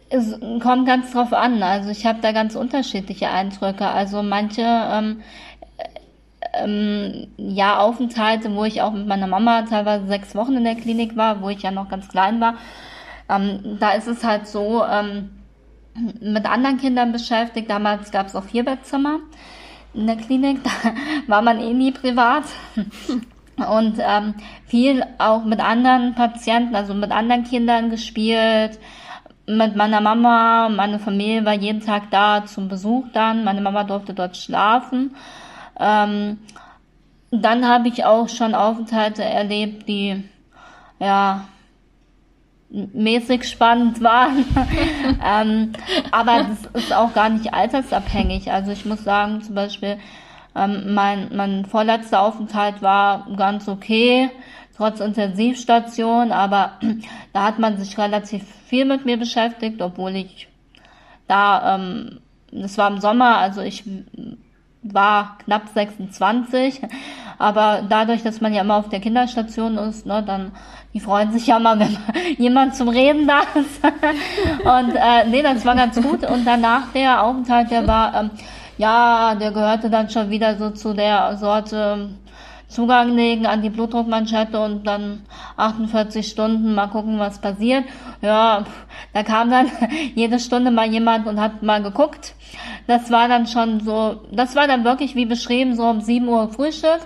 es 0.09 0.39
kommt 0.61 0.85
ganz 0.85 1.11
drauf 1.11 1.33
an. 1.33 1.63
Also 1.63 1.89
ich 1.89 2.05
habe 2.05 2.19
da 2.21 2.31
ganz 2.31 2.55
unterschiedliche 2.55 3.29
Eindrücke. 3.29 3.87
Also 3.87 4.21
manche 4.21 4.61
ähm, 4.61 5.23
ähm, 6.53 7.27
ja 7.37 7.79
Aufenthalte, 7.79 8.53
wo 8.55 8.63
ich 8.63 8.81
auch 8.81 8.91
mit 8.91 9.07
meiner 9.07 9.25
Mama 9.25 9.63
teilweise 9.63 10.05
sechs 10.07 10.35
Wochen 10.35 10.55
in 10.55 10.63
der 10.63 10.75
Klinik 10.75 11.17
war, 11.17 11.41
wo 11.41 11.49
ich 11.49 11.63
ja 11.63 11.71
noch 11.71 11.89
ganz 11.89 12.09
klein 12.09 12.39
war. 12.39 12.55
Ähm, 13.27 13.77
da 13.79 13.91
ist 13.93 14.07
es 14.07 14.23
halt 14.23 14.45
so 14.47 14.83
ähm, 14.85 15.31
mit 16.19 16.45
anderen 16.45 16.77
Kindern 16.77 17.11
beschäftigt. 17.11 17.69
Damals 17.69 18.11
gab 18.11 18.27
es 18.27 18.35
auch 18.35 18.43
Vierbettzimmer 18.43 19.19
in 19.93 20.07
der 20.07 20.17
Klinik. 20.17 20.63
Da 20.63 20.71
war 21.27 21.41
man 21.41 21.59
eh 21.59 21.73
nie 21.73 21.91
privat. 21.91 22.43
Und 23.55 23.97
ähm, 23.99 24.33
viel 24.65 25.05
auch 25.19 25.43
mit 25.43 25.59
anderen 25.59 26.15
Patienten, 26.15 26.75
also 26.75 26.95
mit 26.95 27.11
anderen 27.11 27.43
Kindern 27.43 27.91
gespielt 27.91 28.79
mit 29.45 29.75
meiner 29.75 29.99
Mama, 29.99 30.69
meine 30.69 30.99
Familie 30.99 31.43
war 31.45 31.53
jeden 31.53 31.81
Tag 31.81 32.09
da 32.11 32.45
zum 32.45 32.69
Besuch 32.69 33.05
dann. 33.13 33.43
Meine 33.43 33.61
Mama 33.61 33.83
durfte 33.83 34.13
dort 34.13 34.37
schlafen. 34.37 35.15
Ähm, 35.79 36.39
dann 37.31 37.67
habe 37.67 37.87
ich 37.89 38.05
auch 38.05 38.29
schon 38.29 38.55
Aufenthalte 38.55 39.23
erlebt, 39.23 39.87
die 39.87 40.23
ja 40.99 41.45
mäßig 42.73 43.47
spannend 43.47 44.01
waren. 44.01 44.45
ähm, 45.25 45.73
aber 46.11 46.43
das 46.43 46.83
ist 46.83 46.93
auch 46.93 47.13
gar 47.13 47.29
nicht 47.29 47.53
altersabhängig. 47.53 48.51
Also 48.51 48.71
ich 48.71 48.85
muss 48.85 49.03
sagen, 49.03 49.41
zum 49.41 49.55
Beispiel, 49.55 49.97
ähm, 50.55 50.93
mein, 50.93 51.29
mein 51.35 51.65
vorletzter 51.65 52.21
Aufenthalt 52.21 52.81
war 52.81 53.27
ganz 53.37 53.67
okay 53.69 54.29
trotz 54.75 54.99
Intensivstation, 54.99 56.31
aber 56.31 56.73
da 57.33 57.43
hat 57.43 57.59
man 57.59 57.77
sich 57.77 57.97
relativ 57.97 58.43
viel 58.65 58.85
mit 58.85 59.05
mir 59.05 59.17
beschäftigt, 59.17 59.81
obwohl 59.81 60.15
ich 60.15 60.47
da, 61.27 61.75
ähm, 61.75 62.19
das 62.51 62.77
war 62.77 62.89
im 62.89 62.99
Sommer, 62.99 63.37
also 63.37 63.61
ich 63.61 63.83
war 64.83 65.37
knapp 65.43 65.69
26, 65.73 66.81
aber 67.37 67.83
dadurch, 67.87 68.23
dass 68.23 68.41
man 68.41 68.53
ja 68.53 68.61
immer 68.61 68.75
auf 68.75 68.89
der 68.89 68.99
Kinderstation 68.99 69.77
ist, 69.77 70.05
ne, 70.05 70.23
dann 70.23 70.51
die 70.93 70.99
freuen 70.99 71.31
sich 71.31 71.47
ja 71.47 71.59
mal, 71.59 71.79
wenn 71.79 71.97
jemand 72.37 72.75
zum 72.75 72.89
Reden 72.89 73.27
da 73.27 73.41
ist. 73.55 73.83
Und 74.63 74.95
äh, 74.95 75.27
nee, 75.29 75.41
das 75.41 75.65
war 75.65 75.75
ganz 75.75 75.99
gut. 75.99 76.29
Und 76.29 76.45
danach 76.45 76.91
der 76.93 77.23
Aufenthalt, 77.23 77.71
der 77.71 77.87
war, 77.87 78.13
ähm, 78.13 78.29
ja, 78.77 79.35
der 79.35 79.51
gehörte 79.51 79.89
dann 79.89 80.09
schon 80.09 80.29
wieder 80.29 80.55
so 80.57 80.69
zu 80.69 80.93
der 80.93 81.37
Sorte 81.37 82.09
Zugang 82.73 83.15
legen 83.15 83.45
an 83.45 83.61
die 83.61 83.69
Blutdruckmanschette 83.69 84.59
und 84.59 84.85
dann 84.85 85.21
48 85.57 86.27
Stunden 86.27 86.73
mal 86.73 86.87
gucken, 86.87 87.19
was 87.19 87.39
passiert. 87.39 87.85
Ja, 88.21 88.65
da 89.13 89.23
kam 89.23 89.51
dann 89.51 89.69
jede 90.15 90.39
Stunde 90.39 90.71
mal 90.71 90.91
jemand 90.91 91.27
und 91.27 91.39
hat 91.39 91.61
mal 91.61 91.83
geguckt. 91.83 92.33
Das 92.87 93.11
war 93.11 93.27
dann 93.27 93.47
schon 93.47 93.79
so, 93.79 94.21
das 94.31 94.55
war 94.55 94.67
dann 94.67 94.83
wirklich 94.83 95.15
wie 95.15 95.25
beschrieben, 95.25 95.75
so 95.75 95.83
um 95.83 96.01
7 96.01 96.27
Uhr 96.27 96.49
Frühstück. 96.49 96.99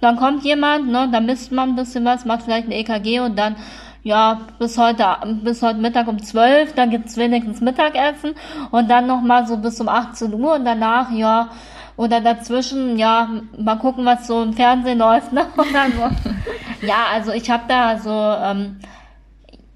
Dann 0.00 0.16
kommt 0.16 0.42
jemand, 0.44 0.88
ne, 0.88 1.08
da 1.12 1.20
misst 1.20 1.52
man 1.52 1.70
ein 1.70 1.76
bisschen 1.76 2.04
was, 2.04 2.24
macht 2.24 2.42
vielleicht 2.42 2.66
ein 2.66 2.72
EKG 2.72 3.20
und 3.20 3.38
dann 3.38 3.56
ja, 4.04 4.40
bis 4.58 4.78
heute, 4.78 5.04
bis 5.44 5.62
heute 5.62 5.78
Mittag 5.78 6.08
um 6.08 6.20
12, 6.20 6.74
dann 6.74 6.90
gibt's 6.90 7.16
wenigstens 7.16 7.60
Mittagessen 7.60 8.34
und 8.72 8.90
dann 8.90 9.06
nochmal 9.06 9.46
so 9.46 9.58
bis 9.58 9.80
um 9.80 9.88
18 9.88 10.34
Uhr 10.34 10.54
und 10.54 10.64
danach, 10.64 11.12
ja, 11.12 11.50
oder 11.96 12.20
dazwischen, 12.20 12.98
ja, 12.98 13.28
mal 13.56 13.76
gucken, 13.76 14.04
was 14.04 14.26
so 14.26 14.42
im 14.42 14.54
Fernsehen 14.54 14.98
läuft, 14.98 15.32
ne? 15.32 15.46
Oder 15.56 15.90
so. 15.90 16.86
ja, 16.86 17.06
also 17.12 17.32
ich 17.32 17.50
habe 17.50 17.64
da 17.68 17.98
so 17.98 18.10
ähm, 18.10 18.80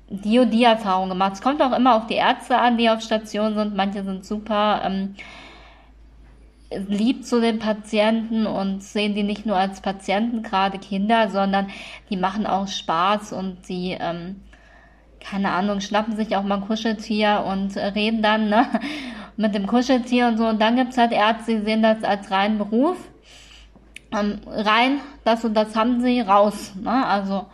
die 0.08 0.38
und 0.38 0.50
die 0.50 0.64
Erfahrung 0.64 1.08
gemacht. 1.08 1.34
Es 1.34 1.42
kommt 1.42 1.60
auch 1.60 1.76
immer 1.76 1.96
auf 1.96 2.06
die 2.06 2.14
Ärzte 2.14 2.58
an, 2.58 2.78
die 2.78 2.88
auf 2.88 3.02
Station 3.02 3.54
sind. 3.54 3.76
Manche 3.76 4.02
sind 4.02 4.24
super 4.24 4.80
ähm, 4.84 5.14
lieb 6.70 7.24
zu 7.24 7.40
den 7.40 7.58
Patienten 7.58 8.46
und 8.46 8.82
sehen 8.82 9.14
die 9.14 9.22
nicht 9.22 9.46
nur 9.46 9.56
als 9.56 9.80
Patienten, 9.80 10.42
gerade 10.42 10.78
Kinder, 10.78 11.28
sondern 11.30 11.68
die 12.10 12.16
machen 12.16 12.46
auch 12.46 12.66
Spaß 12.66 13.32
und 13.32 13.68
die 13.68 13.96
ähm, 13.98 14.36
keine 15.28 15.50
Ahnung, 15.50 15.80
schnappen 15.80 16.16
sich 16.16 16.36
auch 16.36 16.44
mal 16.44 16.56
ein 16.56 16.66
Kuscheltier 16.66 17.44
und 17.48 17.76
äh, 17.76 17.86
reden 17.86 18.22
dann 18.22 18.48
ne, 18.48 18.66
mit 19.36 19.54
dem 19.54 19.66
Kuscheltier 19.66 20.28
und 20.28 20.38
so. 20.38 20.46
Und 20.46 20.60
dann 20.60 20.76
gibt's 20.76 20.98
halt 20.98 21.12
Ärzte, 21.12 21.58
die 21.58 21.64
sehen 21.64 21.82
das 21.82 22.02
als 22.04 22.30
reinen 22.30 22.58
Beruf. 22.58 22.96
Ähm, 24.12 24.40
rein, 24.46 25.00
das 25.24 25.44
und 25.44 25.54
das 25.54 25.74
haben 25.74 26.00
sie, 26.00 26.20
raus. 26.20 26.72
Ne? 26.80 27.06
Also 27.06 27.46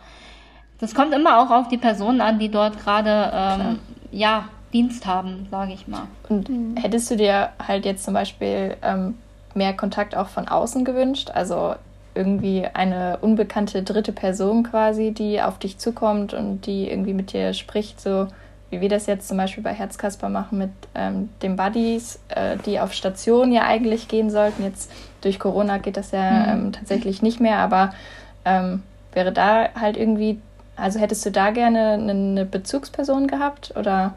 das 0.79 0.93
kommt 0.93 1.13
immer 1.13 1.39
auch 1.41 1.49
auf 1.49 1.67
die 1.67 1.77
Personen 1.77 2.21
an, 2.21 2.39
die 2.39 2.49
dort 2.49 2.79
gerade 2.79 3.31
ähm, 3.33 3.79
ja, 4.11 4.49
Dienst 4.71 5.05
haben, 5.05 5.47
sage 5.49 5.73
ich 5.73 5.87
mal. 5.87 6.07
Und 6.29 6.49
hättest 6.81 7.09
du 7.11 7.15
dir 7.15 7.49
halt 7.65 7.85
jetzt 7.85 8.03
zum 8.03 8.13
Beispiel 8.13 8.77
ähm, 8.81 9.15
mehr 9.55 9.73
Kontakt 9.73 10.15
auch 10.15 10.27
von 10.27 10.47
außen 10.47 10.83
gewünscht? 10.83 11.31
Also 11.33 11.75
irgendwie 12.15 12.65
eine 12.65 13.17
unbekannte 13.21 13.83
dritte 13.83 14.11
Person 14.11 14.63
quasi, 14.63 15.11
die 15.11 15.41
auf 15.41 15.57
dich 15.57 15.77
zukommt 15.77 16.33
und 16.33 16.65
die 16.65 16.89
irgendwie 16.89 17.13
mit 17.13 17.33
dir 17.33 17.53
spricht, 17.53 17.99
so 17.99 18.27
wie 18.73 18.81
wir 18.81 18.89
das 18.89 19.05
jetzt 19.05 19.27
zum 19.27 19.37
Beispiel 19.37 19.63
bei 19.63 19.73
Herzkasper 19.73 20.29
machen 20.29 20.57
mit 20.57 20.71
ähm, 20.95 21.29
den 21.43 21.55
Buddies, 21.55 22.19
äh, 22.29 22.57
die 22.65 22.79
auf 22.79 22.93
Station 22.93 23.51
ja 23.51 23.63
eigentlich 23.63 24.07
gehen 24.07 24.31
sollten. 24.31 24.63
Jetzt 24.63 24.91
durch 25.21 25.39
Corona 25.39 25.77
geht 25.77 25.95
das 25.95 26.11
ja 26.11 26.31
mhm. 26.31 26.49
ähm, 26.49 26.71
tatsächlich 26.71 27.21
nicht 27.21 27.39
mehr, 27.39 27.59
aber 27.59 27.93
ähm, 28.45 28.81
wäre 29.13 29.31
da 29.31 29.69
halt 29.79 29.95
irgendwie, 29.95 30.41
also 30.75 30.99
hättest 30.99 31.25
du 31.25 31.31
da 31.31 31.51
gerne 31.51 31.93
eine 31.93 32.45
Bezugsperson 32.45 33.27
gehabt 33.27 33.73
oder? 33.77 34.15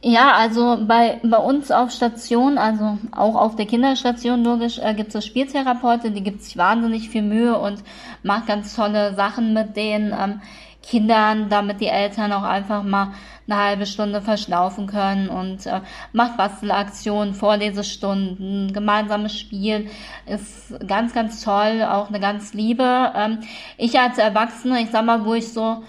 Ja, 0.00 0.32
also 0.32 0.78
bei, 0.84 1.20
bei 1.22 1.36
uns 1.36 1.70
auf 1.70 1.92
Station, 1.92 2.58
also 2.58 2.98
auch 3.12 3.36
auf 3.36 3.54
der 3.54 3.66
Kinderstation 3.66 4.42
logisch, 4.42 4.78
äh, 4.78 4.94
gibt 4.94 5.14
es 5.14 5.24
Spieltherapeutin, 5.24 6.14
die 6.14 6.24
gibt 6.24 6.42
sich 6.42 6.56
wahnsinnig 6.56 7.08
viel 7.08 7.22
Mühe 7.22 7.56
und 7.56 7.84
macht 8.24 8.46
ganz 8.46 8.74
tolle 8.74 9.14
Sachen 9.14 9.52
mit 9.52 9.76
den 9.76 10.12
ähm, 10.18 10.40
Kindern, 10.82 11.48
damit 11.48 11.80
die 11.80 11.86
Eltern 11.86 12.32
auch 12.32 12.42
einfach 12.42 12.82
mal 12.82 13.12
eine 13.46 13.58
halbe 13.58 13.86
Stunde 13.86 14.20
verschlaufen 14.20 14.86
können 14.86 15.28
und 15.28 15.66
äh, 15.66 15.80
macht 16.12 16.36
Bastelaktionen, 16.36 17.34
Vorlesestunden, 17.34 18.72
gemeinsames 18.72 19.38
Spiel, 19.38 19.88
ist 20.26 20.74
ganz, 20.86 21.12
ganz 21.12 21.42
toll, 21.42 21.82
auch 21.82 22.08
eine 22.08 22.20
ganz 22.20 22.54
liebe. 22.54 23.12
Ähm, 23.14 23.38
ich 23.76 23.98
als 23.98 24.18
Erwachsene, 24.18 24.82
ich 24.82 24.90
sag 24.90 25.04
mal, 25.04 25.24
wo 25.24 25.34
ich 25.34 25.52
so 25.52 25.82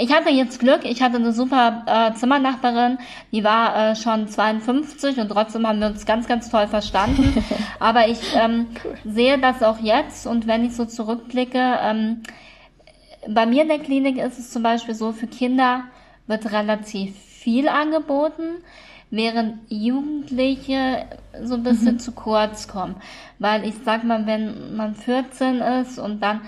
ich 0.00 0.14
hatte 0.14 0.30
jetzt 0.30 0.60
Glück, 0.60 0.84
ich 0.84 1.02
hatte 1.02 1.16
eine 1.16 1.32
super 1.32 1.84
äh, 1.86 2.14
Zimmernachbarin, 2.14 2.98
die 3.32 3.44
war 3.44 3.90
äh, 3.90 3.96
schon 3.96 4.28
52 4.28 5.18
und 5.18 5.28
trotzdem 5.28 5.66
haben 5.66 5.80
wir 5.80 5.88
uns 5.88 6.06
ganz, 6.06 6.26
ganz 6.26 6.48
toll 6.48 6.68
verstanden. 6.68 7.44
Aber 7.80 8.08
ich 8.08 8.34
ähm, 8.34 8.68
cool. 8.82 8.94
sehe 9.04 9.38
das 9.38 9.62
auch 9.62 9.78
jetzt 9.78 10.26
und 10.26 10.46
wenn 10.46 10.64
ich 10.64 10.74
so 10.74 10.86
zurückblicke, 10.86 11.78
ähm, 11.82 12.22
bei 13.28 13.44
mir 13.44 13.62
in 13.62 13.68
der 13.68 13.78
Klinik 13.78 14.16
ist 14.16 14.38
es 14.38 14.50
zum 14.50 14.62
Beispiel 14.62 14.94
so, 14.94 15.12
für 15.12 15.26
Kinder 15.26 15.84
wird 16.30 16.52
relativ 16.52 17.14
viel 17.18 17.68
angeboten, 17.68 18.62
während 19.10 19.58
Jugendliche 19.68 21.04
so 21.42 21.54
ein 21.54 21.62
bisschen 21.62 21.94
mhm. 21.94 21.98
zu 21.98 22.12
kurz 22.12 22.68
kommen. 22.68 22.96
Weil 23.38 23.66
ich 23.66 23.74
sag 23.84 24.04
mal, 24.04 24.26
wenn 24.26 24.76
man 24.76 24.94
14 24.94 25.60
ist 25.60 25.98
und 25.98 26.20
dann 26.20 26.40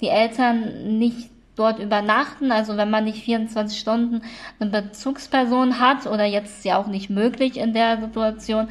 die 0.00 0.08
Eltern 0.08 0.98
nicht 0.98 1.30
dort 1.56 1.78
übernachten. 1.78 2.52
Also 2.52 2.76
wenn 2.76 2.90
man 2.90 3.04
nicht 3.04 3.24
24 3.24 3.78
Stunden 3.78 4.22
eine 4.60 4.70
Bezugsperson 4.70 5.80
hat 5.80 6.06
oder 6.06 6.24
jetzt 6.24 6.58
ist 6.58 6.64
ja 6.64 6.78
auch 6.78 6.86
nicht 6.86 7.10
möglich 7.10 7.56
in 7.56 7.72
der 7.72 8.00
Situation, 8.00 8.68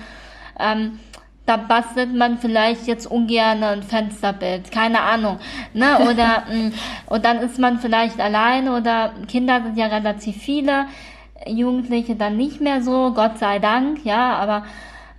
ähm, 0.60 0.99
da 1.45 1.58
bastelt 1.58 2.13
man 2.13 2.38
vielleicht 2.39 2.88
jetzt 2.88 3.05
ungern 3.05 3.63
ein 3.63 3.84
Fensterbild, 3.84 4.71
keine 4.71 5.01
Ahnung, 5.01 5.39
ne? 5.73 5.99
Oder 6.10 6.43
mm, 6.51 6.73
und 7.08 7.25
dann 7.25 7.38
ist 7.38 7.60
man 7.60 7.79
vielleicht 7.79 8.19
allein 8.19 8.67
oder 8.67 9.13
Kinder 9.27 9.62
sind 9.63 9.77
ja 9.77 9.88
relativ 9.88 10.38
viele. 10.38 10.86
Jugendliche 11.45 12.15
dann 12.15 12.38
nicht 12.38 12.62
mehr 12.62 12.81
so, 12.81 13.12
Gott 13.13 13.38
sei 13.38 13.60
Dank, 13.60 14.03
ja, 14.03 14.36
aber 14.36 14.65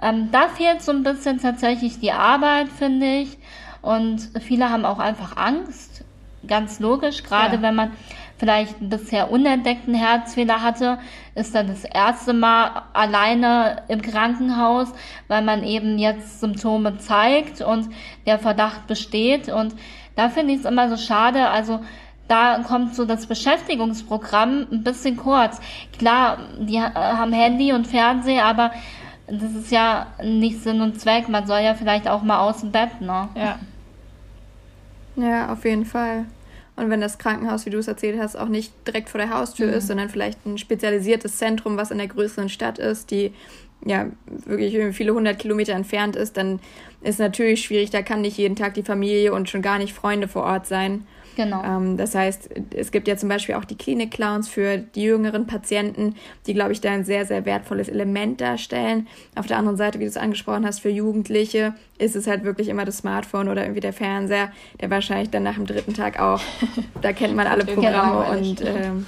ähm, 0.02 0.30
da 0.32 0.48
fehlt 0.48 0.82
so 0.82 0.92
ein 0.92 1.02
bisschen 1.02 1.40
tatsächlich 1.40 2.00
die 2.00 2.12
Arbeit, 2.12 2.68
finde 2.68 3.06
ich. 3.06 3.38
Und 3.82 4.30
viele 4.40 4.70
haben 4.70 4.84
auch 4.84 4.98
einfach 4.98 5.36
Angst, 5.36 6.04
ganz 6.46 6.80
logisch, 6.80 7.22
gerade 7.22 7.56
ja. 7.56 7.62
wenn 7.62 7.74
man 7.74 7.92
vielleicht 8.38 8.76
bisher 8.80 9.30
unentdeckten 9.30 9.94
Herzfehler 9.94 10.62
hatte, 10.62 10.98
ist 11.34 11.54
dann 11.54 11.68
das 11.68 11.84
erste 11.84 12.32
Mal 12.32 12.82
alleine 12.92 13.82
im 13.88 14.02
Krankenhaus, 14.02 14.92
weil 15.28 15.42
man 15.42 15.64
eben 15.64 15.98
jetzt 15.98 16.40
Symptome 16.40 16.98
zeigt 16.98 17.60
und 17.60 17.88
der 18.26 18.38
Verdacht 18.38 18.86
besteht. 18.86 19.48
Und 19.48 19.74
da 20.16 20.28
finde 20.28 20.52
ich 20.52 20.60
es 20.60 20.64
immer 20.66 20.88
so 20.88 20.96
schade. 20.96 21.48
Also 21.48 21.80
da 22.28 22.58
kommt 22.66 22.94
so 22.94 23.04
das 23.04 23.26
Beschäftigungsprogramm 23.26 24.66
ein 24.70 24.82
bisschen 24.82 25.16
kurz. 25.16 25.60
Klar, 25.98 26.38
die 26.58 26.80
haben 26.80 27.32
Handy 27.32 27.72
und 27.72 27.86
Fernseher, 27.86 28.44
aber 28.44 28.72
das 29.28 29.52
ist 29.52 29.70
ja 29.70 30.06
nicht 30.22 30.62
Sinn 30.62 30.80
und 30.80 31.00
Zweck. 31.00 31.28
Man 31.28 31.46
soll 31.46 31.60
ja 31.60 31.74
vielleicht 31.74 32.08
auch 32.08 32.22
mal 32.22 32.38
aus 32.40 32.60
dem 32.60 32.72
Bett, 32.72 33.00
ne? 33.00 33.28
Ja. 33.34 33.58
Ja, 35.16 35.52
auf 35.52 35.64
jeden 35.64 35.86
Fall. 35.86 36.26
Und 36.76 36.90
wenn 36.90 37.00
das 37.00 37.18
Krankenhaus, 37.18 37.64
wie 37.64 37.70
du 37.70 37.78
es 37.78 37.88
erzählt 37.88 38.18
hast, 38.20 38.36
auch 38.36 38.48
nicht 38.48 38.72
direkt 38.86 39.08
vor 39.08 39.18
der 39.18 39.30
Haustür 39.30 39.68
mhm. 39.68 39.74
ist, 39.74 39.86
sondern 39.86 40.10
vielleicht 40.10 40.44
ein 40.44 40.58
spezialisiertes 40.58 41.38
Zentrum, 41.38 41.76
was 41.76 41.90
in 41.90 41.98
der 41.98 42.06
größeren 42.06 42.50
Stadt 42.50 42.78
ist, 42.78 43.10
die 43.10 43.32
ja 43.84 44.06
wirklich 44.44 44.94
viele 44.94 45.14
hundert 45.14 45.38
Kilometer 45.38 45.72
entfernt 45.72 46.16
ist, 46.16 46.36
dann 46.36 46.60
ist 47.02 47.18
natürlich 47.18 47.62
schwierig. 47.62 47.90
Da 47.90 48.02
kann 48.02 48.20
nicht 48.20 48.36
jeden 48.36 48.56
Tag 48.56 48.74
die 48.74 48.82
Familie 48.82 49.32
und 49.32 49.48
schon 49.48 49.62
gar 49.62 49.78
nicht 49.78 49.94
Freunde 49.94 50.28
vor 50.28 50.44
Ort 50.44 50.66
sein. 50.66 51.06
Genau. 51.36 51.62
Ähm, 51.62 51.96
das 51.98 52.14
heißt, 52.14 52.48
es 52.74 52.90
gibt 52.90 53.06
ja 53.06 53.16
zum 53.16 53.28
Beispiel 53.28 53.54
auch 53.54 53.64
die 53.64 53.76
Klinik-Clowns 53.76 54.48
für 54.48 54.78
die 54.78 55.02
jüngeren 55.02 55.46
Patienten, 55.46 56.16
die, 56.46 56.54
glaube 56.54 56.72
ich, 56.72 56.80
da 56.80 56.90
ein 56.90 57.04
sehr, 57.04 57.26
sehr 57.26 57.44
wertvolles 57.44 57.88
Element 57.88 58.40
darstellen. 58.40 59.06
Auf 59.36 59.46
der 59.46 59.58
anderen 59.58 59.76
Seite, 59.76 59.98
wie 59.98 60.04
du 60.04 60.08
es 60.08 60.16
angesprochen 60.16 60.66
hast, 60.66 60.80
für 60.80 60.88
Jugendliche 60.88 61.74
ist 61.98 62.16
es 62.16 62.26
halt 62.26 62.42
wirklich 62.42 62.68
immer 62.68 62.86
das 62.86 62.98
Smartphone 62.98 63.48
oder 63.48 63.62
irgendwie 63.62 63.80
der 63.80 63.92
Fernseher, 63.92 64.50
der 64.80 64.90
wahrscheinlich 64.90 65.30
dann 65.30 65.42
nach 65.42 65.54
dem 65.54 65.66
dritten 65.66 65.92
Tag 65.92 66.18
auch, 66.18 66.40
da 67.02 67.12
kennt 67.12 67.36
man 67.36 67.46
alle 67.46 67.64
Programme 67.64 68.24
genau, 68.24 68.38
und 68.38 68.62
ähm, 68.62 69.06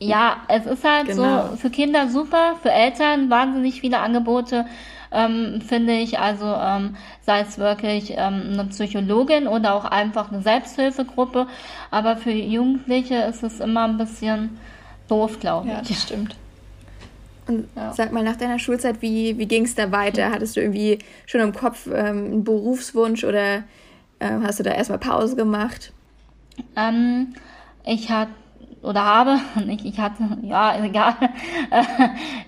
ja, 0.00 0.38
es 0.48 0.66
ist 0.66 0.84
halt 0.84 1.06
genau. 1.06 1.50
so 1.50 1.56
für 1.56 1.70
Kinder 1.70 2.08
super, 2.08 2.56
für 2.60 2.72
Eltern 2.72 3.30
wahnsinnig 3.30 3.80
viele 3.80 4.00
Angebote 4.00 4.66
ähm, 5.12 5.60
finde 5.60 5.94
ich. 5.94 6.18
Also 6.18 6.46
ähm, 6.46 6.96
sei 7.22 7.40
es 7.40 7.58
wirklich 7.58 8.12
ähm, 8.16 8.50
eine 8.52 8.64
Psychologin 8.66 9.46
oder 9.46 9.74
auch 9.74 9.84
einfach 9.84 10.32
eine 10.32 10.42
Selbsthilfegruppe. 10.42 11.46
Aber 11.90 12.16
für 12.16 12.30
Jugendliche 12.30 13.16
ist 13.16 13.42
es 13.42 13.60
immer 13.60 13.84
ein 13.84 13.98
bisschen 13.98 14.58
doof, 15.08 15.40
glaube 15.40 15.68
ich. 15.68 15.74
Ja, 15.74 15.82
das 15.82 16.02
stimmt. 16.02 16.36
Und 17.48 17.68
ja. 17.76 17.92
sag 17.92 18.12
mal, 18.12 18.22
nach 18.22 18.36
deiner 18.36 18.58
Schulzeit, 18.58 19.02
wie, 19.02 19.36
wie 19.36 19.46
ging 19.46 19.64
es 19.64 19.74
da 19.74 19.90
weiter? 19.90 20.30
Hattest 20.30 20.56
du 20.56 20.60
irgendwie 20.60 20.98
schon 21.26 21.40
im 21.40 21.52
Kopf 21.52 21.86
ähm, 21.86 21.94
einen 22.26 22.44
Berufswunsch 22.44 23.24
oder 23.24 23.64
äh, 24.20 24.30
hast 24.42 24.60
du 24.60 24.62
da 24.62 24.70
erstmal 24.72 24.98
Pause 24.98 25.36
gemacht? 25.36 25.92
Ähm, 26.76 27.34
ich 27.84 28.10
hatte 28.10 28.30
oder 28.82 29.04
habe, 29.04 29.40
nicht 29.66 29.84
ich 29.84 29.98
hatte, 29.98 30.38
ja, 30.42 30.76
egal, 30.84 31.14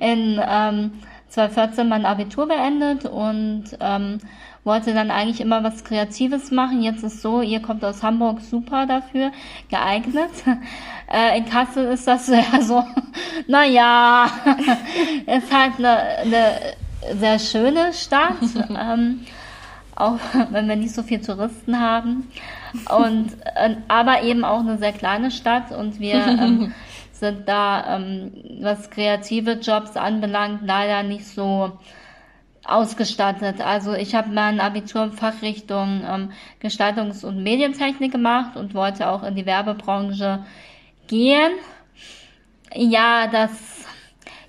in 0.00 0.40
ähm, 0.46 0.92
2014 1.34 1.88
mein 1.88 2.06
Abitur 2.06 2.46
beendet 2.46 3.06
und 3.06 3.64
ähm, 3.80 4.18
wollte 4.62 4.94
dann 4.94 5.10
eigentlich 5.10 5.40
immer 5.40 5.62
was 5.62 5.84
Kreatives 5.84 6.50
machen. 6.50 6.82
Jetzt 6.82 7.02
ist 7.02 7.22
so, 7.22 7.42
ihr 7.42 7.60
kommt 7.60 7.84
aus 7.84 8.02
Hamburg 8.02 8.40
super 8.40 8.86
dafür 8.86 9.32
geeignet. 9.68 10.30
Äh, 11.06 11.36
in 11.36 11.44
Kassel 11.44 11.84
ist 11.92 12.08
das 12.08 12.28
ja 12.28 12.62
so, 12.62 12.82
naja, 13.46 14.24
ist 15.26 15.54
halt 15.54 15.74
eine, 15.78 15.98
eine 15.98 17.18
sehr 17.20 17.38
schöne 17.38 17.92
Stadt. 17.92 18.38
ähm, 18.70 19.20
auch 19.94 20.18
wenn 20.50 20.66
wir 20.66 20.76
nicht 20.76 20.94
so 20.94 21.02
viel 21.02 21.20
Touristen 21.20 21.78
haben. 21.78 22.30
Und, 22.90 23.32
äh, 23.54 23.76
aber 23.86 24.22
eben 24.22 24.46
auch 24.46 24.60
eine 24.60 24.78
sehr 24.78 24.92
kleine 24.92 25.30
Stadt 25.30 25.72
und 25.72 26.00
wir 26.00 26.14
ähm, 26.14 26.74
sind 27.14 27.48
da, 27.48 27.96
ähm, 27.96 28.32
was 28.60 28.90
kreative 28.90 29.52
Jobs 29.52 29.96
anbelangt, 29.96 30.60
leider 30.64 31.02
nicht 31.02 31.26
so 31.26 31.72
ausgestattet. 32.64 33.60
Also 33.60 33.92
ich 33.94 34.14
habe 34.14 34.30
mein 34.30 34.60
Abitur 34.60 35.04
in 35.04 35.12
Fachrichtung 35.12 36.02
ähm, 36.08 36.32
Gestaltungs- 36.62 37.24
und 37.24 37.42
Medientechnik 37.42 38.12
gemacht 38.12 38.56
und 38.56 38.74
wollte 38.74 39.08
auch 39.08 39.22
in 39.22 39.34
die 39.34 39.46
Werbebranche 39.46 40.44
gehen. 41.06 41.52
Ja, 42.74 43.26
das 43.26 43.50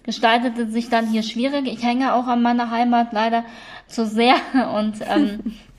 gestaltete 0.04 0.67
sich 0.67 0.89
dann 0.89 1.08
hier 1.08 1.23
schwierig. 1.23 1.67
Ich 1.67 1.84
hänge 1.84 2.13
auch 2.13 2.28
an 2.28 2.41
meiner 2.41 2.71
Heimat 2.71 3.12
leider 3.12 3.43
zu 3.88 4.06
sehr 4.06 4.36
und 4.75 5.01
ähm, 5.01 5.58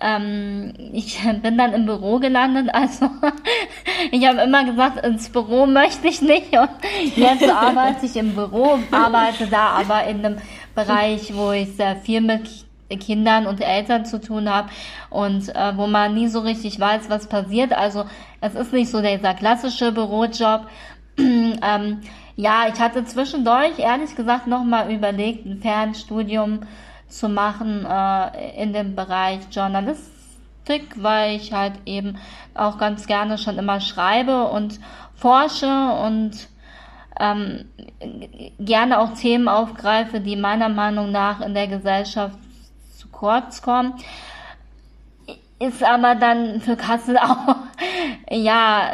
ähm, 0.00 0.72
ich 0.92 1.20
bin 1.42 1.58
dann 1.58 1.72
im 1.72 1.86
Büro 1.86 2.18
gelandet, 2.18 2.68
also 2.72 3.10
ich 4.10 4.26
habe 4.26 4.40
immer 4.40 4.64
gesagt, 4.64 5.04
ins 5.04 5.28
Büro 5.28 5.66
möchte 5.66 6.08
ich 6.08 6.22
nicht 6.22 6.56
und 6.56 6.70
jetzt 7.16 7.48
arbeite 7.48 8.06
ich 8.06 8.16
im 8.16 8.34
Büro, 8.34 8.78
arbeite 8.90 9.46
da 9.46 9.80
aber 9.80 10.04
in 10.04 10.24
einem 10.24 10.36
Bereich, 10.74 11.34
wo 11.34 11.52
ich 11.52 11.76
sehr 11.76 11.96
viel 11.96 12.20
mit 12.20 12.48
Kindern 12.98 13.46
und 13.46 13.60
Eltern 13.60 14.04
zu 14.04 14.20
tun 14.20 14.48
habe 14.48 14.68
und 15.10 15.48
äh, 15.54 15.76
wo 15.76 15.86
man 15.86 16.14
nie 16.14 16.26
so 16.26 16.40
richtig 16.40 16.80
weiß, 16.80 17.08
was 17.08 17.28
passiert. 17.28 17.72
Also 17.72 18.04
es 18.40 18.54
ist 18.54 18.72
nicht 18.72 18.90
so 18.90 19.00
dieser 19.00 19.34
klassische 19.34 19.92
Bürojob. 19.92 20.66
ähm, 21.18 22.00
ja, 22.36 22.64
ich 22.72 22.80
hatte 22.80 23.04
zwischendurch 23.04 23.78
ehrlich 23.78 24.16
gesagt 24.16 24.46
nochmal 24.46 24.90
überlegt, 24.92 25.46
ein 25.46 25.60
Fernstudium 25.60 26.60
zu 27.10 27.28
machen 27.28 27.86
äh, 27.86 28.62
in 28.62 28.72
dem 28.72 28.94
Bereich 28.94 29.40
Journalistik, 29.50 30.94
weil 30.96 31.36
ich 31.36 31.52
halt 31.52 31.74
eben 31.86 32.18
auch 32.54 32.78
ganz 32.78 33.06
gerne 33.06 33.38
schon 33.38 33.58
immer 33.58 33.80
schreibe 33.80 34.44
und 34.44 34.80
forsche 35.14 35.66
und 35.66 36.48
ähm, 37.18 37.66
gerne 38.58 38.98
auch 38.98 39.14
Themen 39.14 39.48
aufgreife, 39.48 40.20
die 40.20 40.36
meiner 40.36 40.68
Meinung 40.68 41.12
nach 41.12 41.40
in 41.40 41.54
der 41.54 41.66
Gesellschaft 41.66 42.38
zu 42.96 43.08
kurz 43.08 43.60
kommen. 43.60 43.94
Ist 45.58 45.84
aber 45.84 46.14
dann 46.14 46.62
für 46.62 46.76
Kassel 46.76 47.18
auch 47.22 47.56
ja 48.30 48.92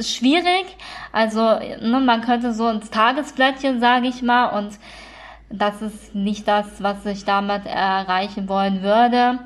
schwierig. 0.00 0.66
Also 1.12 1.40
ne, 1.40 2.02
man 2.04 2.22
könnte 2.22 2.52
so 2.52 2.68
ins 2.68 2.90
Tagesblättchen, 2.90 3.80
sage 3.80 4.08
ich 4.08 4.22
mal, 4.22 4.46
und 4.58 4.78
das 5.50 5.82
ist 5.82 6.14
nicht 6.14 6.46
das, 6.46 6.82
was 6.82 7.04
ich 7.06 7.24
damit 7.24 7.66
erreichen 7.66 8.48
wollen 8.48 8.82
würde. 8.82 9.38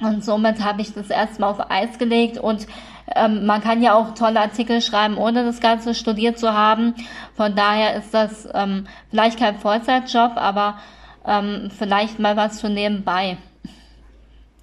Und 0.00 0.24
somit 0.24 0.62
habe 0.62 0.82
ich 0.82 0.92
das 0.92 1.08
erstmal 1.08 1.50
auf 1.50 1.70
Eis 1.70 1.98
gelegt 1.98 2.38
und 2.38 2.66
ähm, 3.14 3.46
man 3.46 3.62
kann 3.62 3.82
ja 3.82 3.94
auch 3.94 4.14
tolle 4.14 4.40
Artikel 4.40 4.82
schreiben, 4.82 5.16
ohne 5.16 5.44
das 5.44 5.60
Ganze 5.60 5.94
studiert 5.94 6.38
zu 6.38 6.52
haben. 6.52 6.94
Von 7.34 7.54
daher 7.54 7.94
ist 7.94 8.12
das 8.12 8.48
ähm, 8.52 8.86
vielleicht 9.10 9.38
kein 9.38 9.58
Vollzeitjob, 9.58 10.32
aber 10.36 10.78
ähm, 11.24 11.70
vielleicht 11.76 12.18
mal 12.18 12.36
was 12.36 12.60
für 12.60 12.68
nebenbei. 12.68 13.38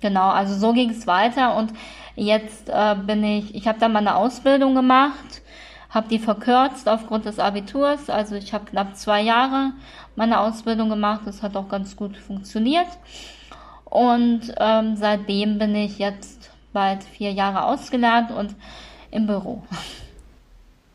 Genau, 0.02 0.30
also 0.30 0.56
so 0.56 0.74
ging 0.74 0.90
es 0.90 1.08
weiter 1.08 1.56
und 1.56 1.72
jetzt 2.16 2.70
äh, 2.70 2.96
bin 2.96 3.24
ich, 3.24 3.56
ich 3.56 3.68
habe 3.68 3.80
da 3.80 3.88
mal 3.88 4.00
eine 4.00 4.16
Ausbildung 4.16 4.76
gemacht, 4.76 5.42
habe 5.90 6.10
die 6.10 6.20
verkürzt 6.20 6.90
aufgrund 6.90 7.26
des 7.26 7.40
Abiturs, 7.40 8.10
also 8.10 8.36
ich 8.36 8.54
habe 8.54 8.66
knapp 8.66 8.98
zwei 8.98 9.22
Jahre 9.22 9.72
meine 10.16 10.40
Ausbildung 10.40 10.90
gemacht. 10.90 11.22
Das 11.26 11.42
hat 11.42 11.56
auch 11.56 11.70
ganz 11.70 11.96
gut 11.96 12.18
funktioniert. 12.18 12.88
Und 13.86 14.54
ähm, 14.58 14.96
seitdem 14.96 15.60
bin 15.60 15.76
ich 15.76 16.00
jetzt 16.00 16.52
bald 16.74 17.04
vier 17.04 17.32
Jahre 17.32 17.66
ausgelernt 17.66 18.32
und 18.32 18.56
im 19.12 19.28
Büro. 19.28 19.62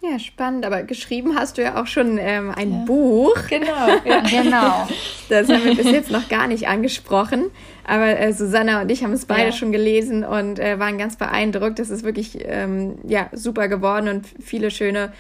Ja, 0.01 0.19
spannend. 0.19 0.65
Aber 0.65 0.85
geschrieben 0.85 1.37
hast 1.37 1.59
du 1.59 1.63
ja 1.63 1.81
auch 1.81 1.87
schon 1.87 2.19
ähm, 2.19 2.53
ein 2.57 2.73
ja. 2.73 2.85
Buch. 2.85 3.37
Genau, 3.49 3.89
ja. 4.05 4.21
genau. 4.21 4.89
Das 5.29 5.49
haben 5.49 5.65
wir 5.65 5.75
bis 5.75 5.91
jetzt 5.91 6.11
noch 6.11 6.29
gar 6.29 6.47
nicht 6.47 6.69
angesprochen. 6.69 7.51
Aber 7.85 8.19
äh, 8.19 8.33
Susanna 8.33 8.83
und 8.83 8.91
ich 8.91 9.03
haben 9.03 9.13
es 9.13 9.27
beide 9.27 9.47
ja. 9.47 9.53
schon 9.53 9.73
gelesen 9.73 10.25
und 10.25 10.59
äh, 10.59 10.79
waren 10.79 10.99
ganz 10.99 11.17
beeindruckt. 11.17 11.79
Das 11.79 11.91
ist 11.91 12.05
wirklich 12.05 12.39
ähm, 12.43 12.99
ja, 13.07 13.29
super 13.33 13.69
geworden 13.69 14.09
und 14.09 14.27
viele 14.41 14.71
schöne 14.71 15.13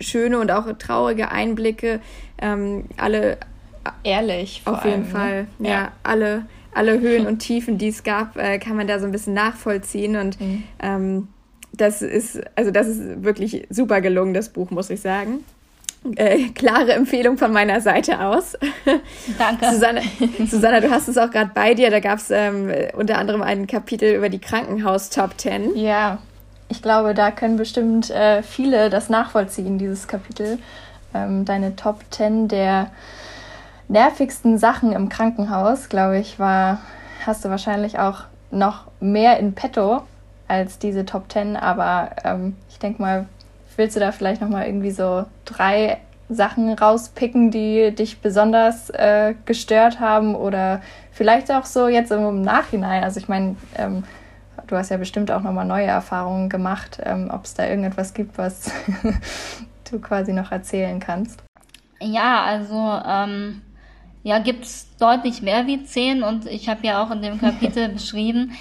schöne 0.00 0.38
und 0.38 0.50
auch 0.50 0.66
traurige 0.78 1.30
Einblicke. 1.30 2.00
Ähm, 2.40 2.84
alle 2.96 3.38
ehrlich. 4.02 4.62
Auf 4.64 4.84
jeden 4.84 4.94
allem, 4.94 5.02
ne? 5.02 5.08
Fall. 5.08 5.46
Ne? 5.58 5.68
Ja, 5.68 5.74
ja, 5.74 5.92
alle, 6.02 6.46
alle 6.74 7.00
Höhen 7.00 7.26
und 7.28 7.38
Tiefen, 7.38 7.78
die 7.78 7.88
es 7.88 8.04
gab, 8.04 8.36
äh, 8.36 8.58
kann 8.58 8.76
man 8.76 8.86
da 8.86 8.98
so 8.98 9.06
ein 9.06 9.12
bisschen 9.12 9.34
nachvollziehen. 9.34 10.16
Und 10.16 10.40
mhm. 10.40 10.62
ähm, 10.80 11.28
das 11.72 12.02
ist, 12.02 12.40
also 12.54 12.70
das 12.70 12.86
ist 12.88 13.22
wirklich 13.22 13.66
super 13.70 14.00
gelungen, 14.00 14.34
das 14.34 14.48
Buch, 14.50 14.70
muss 14.70 14.90
ich 14.90 15.00
sagen. 15.00 15.44
Äh, 16.14 16.50
klare 16.50 16.92
Empfehlung 16.92 17.36
von 17.36 17.52
meiner 17.52 17.80
Seite 17.80 18.20
aus. 18.20 18.56
Danke. 19.38 19.72
Susanne, 19.72 20.02
Susanna, 20.46 20.80
du 20.80 20.90
hast 20.90 21.08
es 21.08 21.18
auch 21.18 21.30
gerade 21.30 21.50
bei 21.52 21.74
dir. 21.74 21.90
Da 21.90 22.00
gab 22.00 22.18
es 22.18 22.30
ähm, 22.30 22.70
unter 22.96 23.18
anderem 23.18 23.42
ein 23.42 23.66
Kapitel 23.66 24.14
über 24.14 24.28
die 24.28 24.38
Krankenhaus 24.38 25.10
Top 25.10 25.32
10. 25.36 25.76
Ja. 25.76 26.18
Ich 26.68 26.82
glaube, 26.82 27.14
da 27.14 27.30
können 27.30 27.56
bestimmt 27.56 28.10
äh, 28.10 28.42
viele 28.42 28.90
das 28.90 29.08
nachvollziehen, 29.08 29.78
dieses 29.78 30.08
Kapitel. 30.08 30.58
Ähm, 31.14 31.44
deine 31.44 31.76
Top 31.76 32.00
10 32.10 32.48
der 32.48 32.90
nervigsten 33.88 34.58
Sachen 34.58 34.92
im 34.92 35.08
Krankenhaus, 35.08 35.88
glaube 35.88 36.18
ich, 36.18 36.38
war, 36.38 36.80
hast 37.24 37.44
du 37.44 37.50
wahrscheinlich 37.50 37.98
auch 37.98 38.24
noch 38.50 38.84
mehr 39.00 39.38
in 39.38 39.54
petto 39.54 40.02
als 40.48 40.78
diese 40.78 41.04
Top 41.04 41.30
10, 41.30 41.56
aber 41.56 42.10
ähm, 42.24 42.56
ich 42.68 42.78
denke 42.78 43.02
mal, 43.02 43.26
willst 43.76 43.96
du 43.96 44.00
da 44.00 44.12
vielleicht 44.12 44.40
noch 44.40 44.48
mal 44.48 44.66
irgendwie 44.66 44.90
so 44.90 45.24
drei 45.44 45.98
Sachen 46.28 46.72
rauspicken, 46.72 47.50
die 47.50 47.94
dich 47.94 48.20
besonders 48.20 48.90
äh, 48.90 49.34
gestört 49.44 50.00
haben 50.00 50.34
oder 50.34 50.82
vielleicht 51.12 51.50
auch 51.52 51.64
so 51.64 51.86
jetzt 51.88 52.10
im 52.10 52.42
Nachhinein? 52.42 53.04
Also 53.04 53.20
ich 53.20 53.28
meine, 53.28 53.56
ähm, 53.76 54.04
du 54.66 54.76
hast 54.76 54.90
ja 54.90 54.96
bestimmt 54.96 55.30
auch 55.30 55.42
noch 55.42 55.52
mal 55.52 55.64
neue 55.64 55.86
Erfahrungen 55.86 56.48
gemacht, 56.48 56.98
ähm, 57.02 57.30
ob 57.32 57.44
es 57.44 57.54
da 57.54 57.66
irgendetwas 57.66 58.14
gibt, 58.14 58.38
was 58.38 58.70
du 59.90 59.98
quasi 60.00 60.32
noch 60.32 60.52
erzählen 60.52 61.00
kannst. 61.00 61.42
Ja, 62.00 62.42
also 62.44 63.00
ähm, 63.06 63.62
ja, 64.22 64.38
gibt 64.38 64.64
es 64.64 64.96
deutlich 64.98 65.42
mehr 65.42 65.66
wie 65.66 65.84
zehn 65.84 66.22
und 66.22 66.46
ich 66.46 66.68
habe 66.68 66.86
ja 66.86 67.02
auch 67.02 67.10
in 67.10 67.22
dem 67.22 67.40
Kapitel 67.40 67.88
beschrieben, 67.94 68.52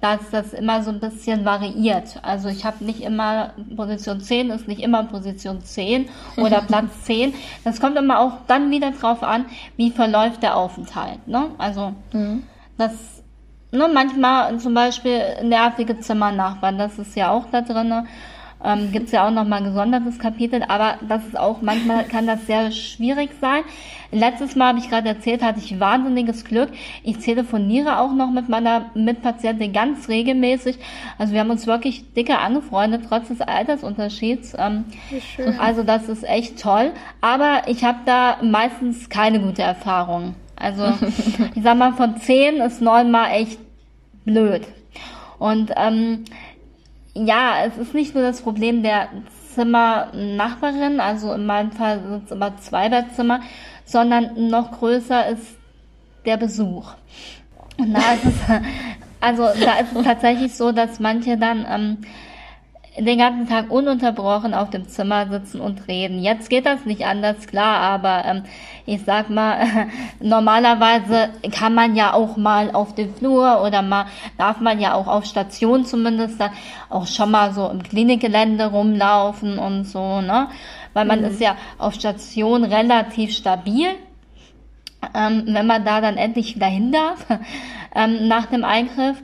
dass 0.00 0.30
das 0.30 0.52
immer 0.52 0.82
so 0.82 0.90
ein 0.90 0.98
bisschen 0.98 1.44
variiert. 1.44 2.18
Also 2.22 2.48
ich 2.48 2.64
habe 2.64 2.84
nicht 2.84 3.02
immer 3.02 3.52
Position 3.76 4.20
10 4.20 4.50
ist 4.50 4.66
nicht 4.66 4.80
immer 4.80 5.04
Position 5.04 5.60
10 5.60 6.08
oder 6.36 6.60
Platz 6.66 7.04
10. 7.04 7.34
Das 7.62 7.80
kommt 7.80 7.96
immer 7.96 8.18
auch 8.18 8.32
dann 8.48 8.70
wieder 8.72 8.90
drauf 8.90 9.22
an, 9.22 9.46
wie 9.76 9.92
verläuft 9.92 10.42
der 10.42 10.56
Aufenthalt. 10.56 11.26
Ne? 11.28 11.50
Also 11.56 11.94
mhm. 12.12 12.42
das 12.76 13.21
ne, 13.72 13.88
manchmal 13.92 14.58
zum 14.58 14.74
Beispiel 14.74 15.20
nervige 15.42 15.98
Zimmernachbarn, 15.98 16.78
das 16.78 16.98
ist 16.98 17.16
ja 17.16 17.30
auch 17.30 17.46
da 17.50 17.62
drinne 17.62 18.06
ähm, 18.64 18.92
gibt 18.92 19.06
es 19.06 19.12
ja 19.12 19.26
auch 19.26 19.30
nochmal 19.30 19.60
ein 19.60 19.64
gesondertes 19.64 20.18
Kapitel, 20.18 20.62
aber 20.66 20.96
das 21.08 21.26
ist 21.26 21.38
auch, 21.38 21.62
manchmal 21.62 22.04
kann 22.04 22.26
das 22.26 22.46
sehr 22.46 22.70
schwierig 22.70 23.30
sein. 23.40 23.62
Letztes 24.10 24.56
Mal 24.56 24.68
habe 24.68 24.78
ich 24.78 24.90
gerade 24.90 25.08
erzählt, 25.08 25.42
hatte 25.42 25.58
ich 25.58 25.80
wahnsinniges 25.80 26.44
Glück. 26.44 26.68
Ich 27.02 27.18
telefoniere 27.18 27.98
auch 27.98 28.12
noch 28.12 28.30
mit 28.30 28.48
meiner 28.48 28.90
Mitpatientin 28.94 29.72
ganz 29.72 30.08
regelmäßig. 30.08 30.78
Also 31.18 31.32
wir 31.32 31.40
haben 31.40 31.50
uns 31.50 31.66
wirklich 31.66 32.12
dicker 32.12 32.40
angefreundet, 32.40 33.04
trotz 33.08 33.28
des 33.28 33.40
Altersunterschieds. 33.40 34.54
Ähm, 34.58 34.84
also 35.58 35.82
das 35.82 36.08
ist 36.08 36.24
echt 36.24 36.60
toll. 36.60 36.92
Aber 37.20 37.62
ich 37.66 37.84
habe 37.84 37.98
da 38.04 38.38
meistens 38.42 39.08
keine 39.08 39.40
gute 39.40 39.62
Erfahrung. 39.62 40.34
Also 40.62 40.84
ich 41.54 41.62
sag 41.62 41.76
mal, 41.76 41.92
von 41.92 42.16
zehn 42.18 42.56
ist 42.56 42.80
neunmal 42.80 43.32
echt 43.32 43.58
blöd. 44.24 44.62
Und 45.38 45.72
ähm, 45.76 46.24
ja, 47.14 47.64
es 47.66 47.76
ist 47.76 47.94
nicht 47.94 48.14
nur 48.14 48.22
das 48.22 48.40
Problem 48.40 48.82
der 48.82 49.08
Zimmernachbarin, 49.54 51.00
also 51.00 51.32
in 51.32 51.44
meinem 51.44 51.72
Fall 51.72 52.00
sind 52.00 52.24
es 52.24 52.30
immer 52.30 52.56
zwei 52.58 52.88
Bettzimmer, 52.88 53.40
sondern 53.84 54.48
noch 54.48 54.78
größer 54.78 55.28
ist 55.28 55.56
der 56.24 56.36
Besuch. 56.36 56.94
Und 57.76 57.92
da 57.92 58.12
ist 58.12 58.24
es, 58.24 58.34
also 59.20 59.42
da 59.42 59.78
ist 59.78 59.94
es 59.94 60.04
tatsächlich 60.04 60.54
so, 60.54 60.72
dass 60.72 61.00
manche 61.00 61.36
dann 61.36 61.66
ähm, 61.68 61.98
den 62.98 63.18
ganzen 63.18 63.48
Tag 63.48 63.70
ununterbrochen 63.70 64.52
auf 64.52 64.68
dem 64.68 64.86
Zimmer 64.86 65.26
sitzen 65.26 65.60
und 65.60 65.88
reden. 65.88 66.22
Jetzt 66.22 66.50
geht 66.50 66.66
das 66.66 66.84
nicht 66.84 67.06
anders, 67.06 67.46
klar, 67.46 67.78
aber 67.80 68.24
ähm, 68.26 68.42
ich 68.84 69.02
sag 69.04 69.30
mal, 69.30 69.88
normalerweise 70.20 71.30
kann 71.52 71.74
man 71.74 71.96
ja 71.96 72.12
auch 72.12 72.36
mal 72.36 72.70
auf 72.72 72.94
dem 72.94 73.14
Flur 73.14 73.62
oder 73.62 73.80
mal 73.80 74.06
darf 74.36 74.60
man 74.60 74.78
ja 74.78 74.92
auch 74.92 75.06
auf 75.06 75.24
Station 75.24 75.86
zumindest 75.86 76.38
dann 76.38 76.50
auch 76.90 77.06
schon 77.06 77.30
mal 77.30 77.54
so 77.54 77.68
im 77.70 77.82
Klinikgelände 77.82 78.66
rumlaufen 78.66 79.58
und 79.58 79.84
so, 79.84 80.20
ne? 80.20 80.48
Weil 80.92 81.06
man 81.06 81.20
mhm. 81.20 81.26
ist 81.26 81.40
ja 81.40 81.56
auf 81.78 81.94
Station 81.94 82.64
relativ 82.64 83.32
stabil. 83.32 83.88
Ähm, 85.14 85.44
wenn 85.46 85.66
man 85.66 85.84
da 85.84 86.00
dann 86.00 86.16
endlich 86.16 86.54
wieder 86.54 86.66
hin 86.66 86.92
darf 86.92 87.26
ähm, 87.94 88.28
nach 88.28 88.46
dem 88.46 88.64
Eingriff. 88.64 89.22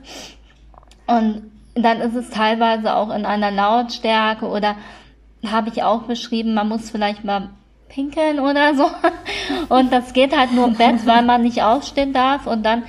Und 1.05 1.43
dann 1.83 2.01
ist 2.01 2.15
es 2.15 2.29
teilweise 2.29 2.95
auch 2.95 3.13
in 3.13 3.25
einer 3.25 3.51
Lautstärke 3.51 4.47
oder 4.47 4.75
habe 5.45 5.69
ich 5.69 5.83
auch 5.83 6.03
beschrieben, 6.03 6.53
man 6.53 6.67
muss 6.67 6.89
vielleicht 6.89 7.23
mal 7.23 7.49
pinkeln 7.87 8.39
oder 8.39 8.75
so. 8.75 8.89
Und 9.69 9.91
das 9.91 10.13
geht 10.13 10.37
halt 10.37 10.53
nur 10.53 10.67
im 10.67 10.75
Bett, 10.75 10.99
weil 11.05 11.23
man 11.23 11.41
nicht 11.41 11.63
aufstehen 11.63 12.13
darf. 12.13 12.47
Und 12.47 12.65
dann 12.65 12.83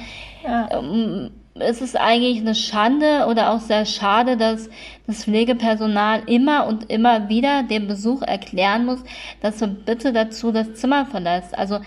ja. 0.45 0.69
ähm, 0.79 1.31
ist 1.55 1.83
es 1.83 1.97
eigentlich 1.97 2.39
eine 2.39 2.55
Schande 2.55 3.27
oder 3.29 3.51
auch 3.51 3.61
sehr 3.61 3.85
schade, 3.85 4.37
dass 4.37 4.71
das 5.07 5.25
Pflegepersonal 5.25 6.23
immer 6.27 6.67
und 6.67 6.91
immer 6.91 7.29
wieder 7.29 7.63
dem 7.65 7.87
Besuch 7.87 8.23
erklären 8.23 8.87
muss, 8.87 9.01
dass 9.43 9.61
er 9.61 9.69
bitte 9.69 10.13
dazu 10.13 10.53
das 10.53 10.75
Zimmer 10.75 11.07
verlässt. 11.07 11.57
Also 11.59 11.81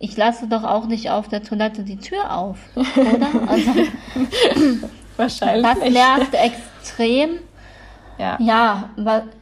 ich 0.00 0.16
lasse 0.16 0.46
doch 0.46 0.62
auch 0.62 0.86
nicht 0.86 1.10
auf 1.10 1.28
der 1.28 1.42
Toilette 1.42 1.82
die 1.82 1.98
Tür 1.98 2.36
auf, 2.36 2.58
oder? 2.74 3.28
Also 3.48 3.70
Wahrscheinlich. 5.18 5.66
Das 5.66 5.90
nervt 5.90 6.34
extrem. 6.34 7.40
Ja. 8.18 8.36
ja, 8.40 8.90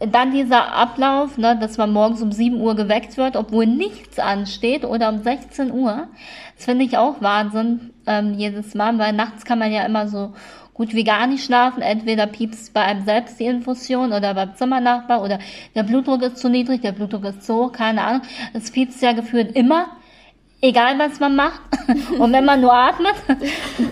dann 0.00 0.32
dieser 0.32 0.74
Ablauf, 0.74 1.38
ne, 1.38 1.56
dass 1.58 1.78
man 1.78 1.94
morgens 1.94 2.20
um 2.20 2.30
7 2.30 2.60
Uhr 2.60 2.76
geweckt 2.76 3.16
wird, 3.16 3.34
obwohl 3.34 3.66
nichts 3.66 4.18
ansteht 4.18 4.84
oder 4.84 5.08
um 5.08 5.22
16 5.22 5.72
Uhr. 5.72 6.08
Das 6.56 6.66
finde 6.66 6.84
ich 6.84 6.98
auch 6.98 7.22
Wahnsinn 7.22 7.94
ähm, 8.06 8.34
jedes 8.34 8.74
Mal, 8.74 8.98
weil 8.98 9.14
nachts 9.14 9.46
kann 9.46 9.58
man 9.58 9.72
ja 9.72 9.86
immer 9.86 10.08
so 10.08 10.34
gut 10.74 10.92
wie 10.92 11.04
gar 11.04 11.26
nicht 11.26 11.42
schlafen. 11.42 11.82
Entweder 11.82 12.26
piepst 12.26 12.74
bei 12.74 12.82
einem 12.82 13.06
selbst 13.06 13.40
die 13.40 13.46
Infusion 13.46 14.12
oder 14.12 14.34
beim 14.34 14.54
Zimmernachbar 14.56 15.22
oder 15.22 15.38
der 15.74 15.82
Blutdruck 15.82 16.20
ist 16.20 16.36
zu 16.36 16.50
niedrig, 16.50 16.82
der 16.82 16.92
Blutdruck 16.92 17.24
ist 17.24 17.44
zu 17.46 17.54
hoch, 17.54 17.72
keine 17.72 18.04
Ahnung. 18.04 18.22
Es 18.52 18.70
piepst 18.70 19.00
ja 19.00 19.12
gefühlt 19.12 19.56
immer 19.56 19.86
egal 20.60 20.98
was 20.98 21.20
man 21.20 21.36
macht 21.36 21.60
und 22.18 22.32
wenn 22.32 22.44
man 22.44 22.60
nur 22.60 22.72
atmet 22.72 23.14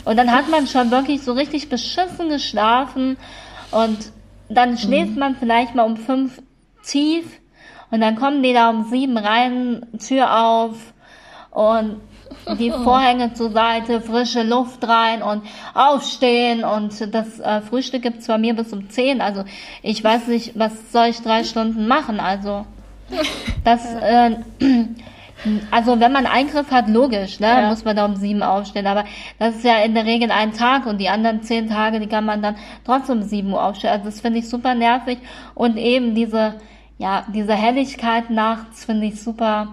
und 0.05 0.17
dann 0.17 0.33
hat 0.33 0.49
man 0.49 0.67
schon 0.67 0.91
wirklich 0.91 1.23
so 1.23 1.33
richtig 1.33 1.69
beschissen 1.69 2.29
geschlafen 2.29 3.17
und 3.71 4.13
dann 4.49 4.77
schläft 4.79 5.13
mhm. 5.13 5.19
man 5.19 5.37
vielleicht 5.37 5.75
mal 5.75 5.85
um 5.85 5.97
fünf 5.97 6.41
tief 6.85 7.25
und 7.91 8.01
dann 8.01 8.17
kommen 8.17 8.43
die 8.43 8.53
da 8.53 8.71
um 8.71 8.85
sieben 8.85 9.17
rein, 9.17 9.87
Tür 9.99 10.45
auf 10.45 10.77
und 11.51 12.01
die 12.59 12.71
Vorhänge 12.85 13.35
zur 13.35 13.53
Seite, 13.53 14.01
frische 14.01 14.43
Luft 14.43 14.87
rein 14.87 15.23
und 15.23 15.43
aufstehen 15.75 16.65
und 16.65 17.15
das 17.15 17.41
äh, 17.41 17.61
Frühstück 17.61 18.03
gibt's 18.03 18.27
bei 18.27 18.39
mir 18.39 18.55
bis 18.55 18.73
um 18.73 18.91
zehn. 18.91 19.21
Also 19.21 19.45
ich 19.83 20.03
weiß 20.03 20.27
nicht, 20.29 20.59
was 20.59 20.93
soll 20.93 21.07
ich 21.07 21.23
drei 21.23 21.45
Stunden 21.45 21.87
machen? 21.87 22.21
Also 22.21 22.67
das 23.65 23.85
äh, 23.95 24.37
also 25.71 26.01
wenn 26.01 26.13
man 26.13 26.27
Eingriff 26.27 26.71
hat, 26.71 26.89
logisch, 26.89 27.41
ne, 27.41 27.47
ja. 27.47 27.69
muss 27.69 27.85
man 27.85 27.97
da 27.97 28.05
um 28.05 28.17
sieben 28.17 28.43
aufstehen. 28.43 28.87
Aber 28.87 29.05
das 29.39 29.57
ist 29.57 29.65
ja 29.65 29.79
in 29.79 29.95
der 29.95 30.07
Regel 30.07 30.31
ein 30.31 30.53
Tag 30.53 30.87
und 30.87 30.99
die 30.99 31.09
anderen 31.09 31.43
zehn 31.43 31.69
Tage, 31.69 32.01
die 32.01 32.07
kann 32.07 32.25
man 32.25 32.43
dann 32.43 32.57
trotzdem 32.85 33.19
um 33.19 33.23
sieben 33.23 33.53
Uhr 33.53 33.63
aufstehen. 33.63 33.91
Also 33.91 34.07
das 34.07 34.21
finde 34.21 34.39
ich 34.39 34.49
super 34.49 34.75
nervig. 34.75 35.19
Und 35.55 35.77
eben 35.77 36.15
diese, 36.15 36.55
ja, 36.99 37.25
diese 37.33 37.55
Helligkeit 37.55 38.31
nachts 38.31 38.85
finde 38.85 39.07
ich 39.07 39.23
super 39.23 39.69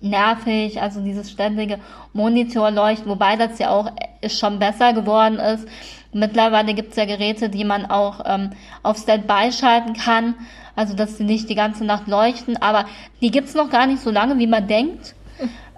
nervig, 0.00 0.80
also 0.80 1.00
dieses 1.00 1.30
ständige 1.30 1.78
Monitorleuchten, 2.12 3.08
wobei 3.08 3.36
das 3.36 3.58
ja 3.58 3.70
auch 3.70 3.90
schon 4.28 4.58
besser 4.58 4.92
geworden 4.92 5.38
ist. 5.38 5.66
Mittlerweile 6.12 6.74
gibt 6.74 6.90
es 6.90 6.96
ja 6.96 7.04
Geräte, 7.04 7.48
die 7.48 7.64
man 7.64 7.86
auch 7.86 8.20
ähm, 8.24 8.50
auf 8.82 8.96
Standby 8.98 9.52
schalten 9.52 9.92
kann 9.92 10.34
also 10.78 10.94
dass 10.94 11.18
sie 11.18 11.24
nicht 11.24 11.50
die 11.50 11.56
ganze 11.56 11.84
Nacht 11.84 12.06
leuchten, 12.06 12.56
aber 12.56 12.86
die 13.20 13.32
gibt's 13.32 13.54
noch 13.54 13.68
gar 13.68 13.88
nicht 13.88 14.00
so 14.00 14.12
lange, 14.12 14.38
wie 14.38 14.46
man 14.46 14.68
denkt, 14.68 15.16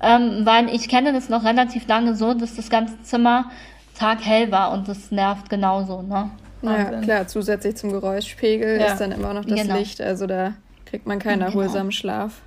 ähm, 0.02 0.42
weil 0.44 0.68
ich 0.68 0.90
kenne 0.90 1.14
das 1.14 1.30
noch 1.30 1.42
relativ 1.42 1.88
lange 1.88 2.14
so, 2.14 2.34
dass 2.34 2.54
das 2.54 2.68
ganze 2.68 3.00
Zimmer 3.02 3.50
taghell 3.98 4.52
war 4.52 4.72
und 4.72 4.88
das 4.88 5.10
nervt 5.10 5.48
genauso, 5.48 6.02
ne? 6.02 6.30
Ja, 6.60 7.00
klar, 7.00 7.26
zusätzlich 7.26 7.76
zum 7.76 7.92
Geräuschpegel 7.92 8.78
ja. 8.78 8.88
ist 8.88 8.98
dann 8.98 9.12
immer 9.12 9.32
noch 9.32 9.46
das 9.46 9.62
genau. 9.62 9.78
Licht, 9.78 10.02
also 10.02 10.26
da 10.26 10.52
kriegt 10.84 11.06
man 11.06 11.18
keinen 11.18 11.38
genau. 11.38 11.46
erholsamen 11.46 11.92
Schlaf. 11.92 12.42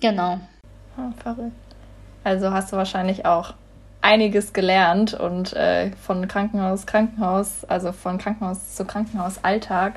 Genau. 0.00 0.38
Oh, 0.98 1.10
verrückt. 1.22 1.52
Also 2.22 2.50
hast 2.50 2.70
du 2.70 2.76
wahrscheinlich 2.76 3.24
auch 3.24 3.54
einiges 4.04 4.52
gelernt 4.52 5.14
und 5.14 5.54
äh, 5.54 5.90
von 5.92 6.28
Krankenhaus 6.28 6.86
Krankenhaus, 6.86 7.64
also 7.64 7.92
von 7.92 8.18
Krankenhaus 8.18 8.74
zu 8.74 8.84
Krankenhaus 8.84 9.42
Alltag 9.42 9.94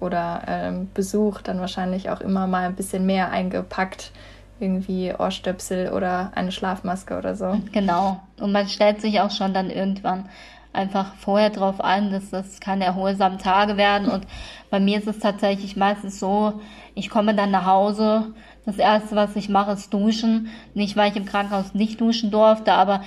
oder 0.00 0.42
ähm, 0.48 0.88
Besuch 0.94 1.42
dann 1.42 1.60
wahrscheinlich 1.60 2.08
auch 2.10 2.20
immer 2.20 2.46
mal 2.46 2.66
ein 2.66 2.74
bisschen 2.74 3.04
mehr 3.04 3.30
eingepackt. 3.30 4.10
Irgendwie 4.58 5.12
Ohrstöpsel 5.16 5.92
oder 5.92 6.32
eine 6.34 6.52
Schlafmaske 6.52 7.18
oder 7.18 7.34
so. 7.34 7.58
Genau. 7.72 8.20
Und 8.40 8.52
man 8.52 8.68
stellt 8.68 9.00
sich 9.00 9.20
auch 9.20 9.30
schon 9.30 9.52
dann 9.52 9.70
irgendwann 9.70 10.28
einfach 10.72 11.14
vorher 11.16 11.50
drauf 11.50 11.80
an, 11.80 12.10
dass 12.10 12.30
das 12.30 12.60
keine 12.60 12.84
erholsamen 12.84 13.38
Tage 13.38 13.76
werden. 13.76 14.08
Und 14.08 14.26
bei 14.70 14.80
mir 14.80 14.98
ist 14.98 15.08
es 15.08 15.18
tatsächlich 15.18 15.76
meistens 15.76 16.18
so, 16.18 16.60
ich 16.94 17.10
komme 17.10 17.34
dann 17.34 17.50
nach 17.50 17.66
Hause. 17.66 18.32
Das 18.64 18.78
erste, 18.78 19.16
was 19.16 19.36
ich 19.36 19.48
mache, 19.48 19.72
ist 19.72 19.92
duschen. 19.92 20.48
Nicht, 20.74 20.96
weil 20.96 21.10
ich 21.10 21.16
im 21.16 21.26
Krankenhaus 21.26 21.74
nicht 21.74 22.00
duschen 22.00 22.30
durfte, 22.30 22.72
aber 22.72 23.02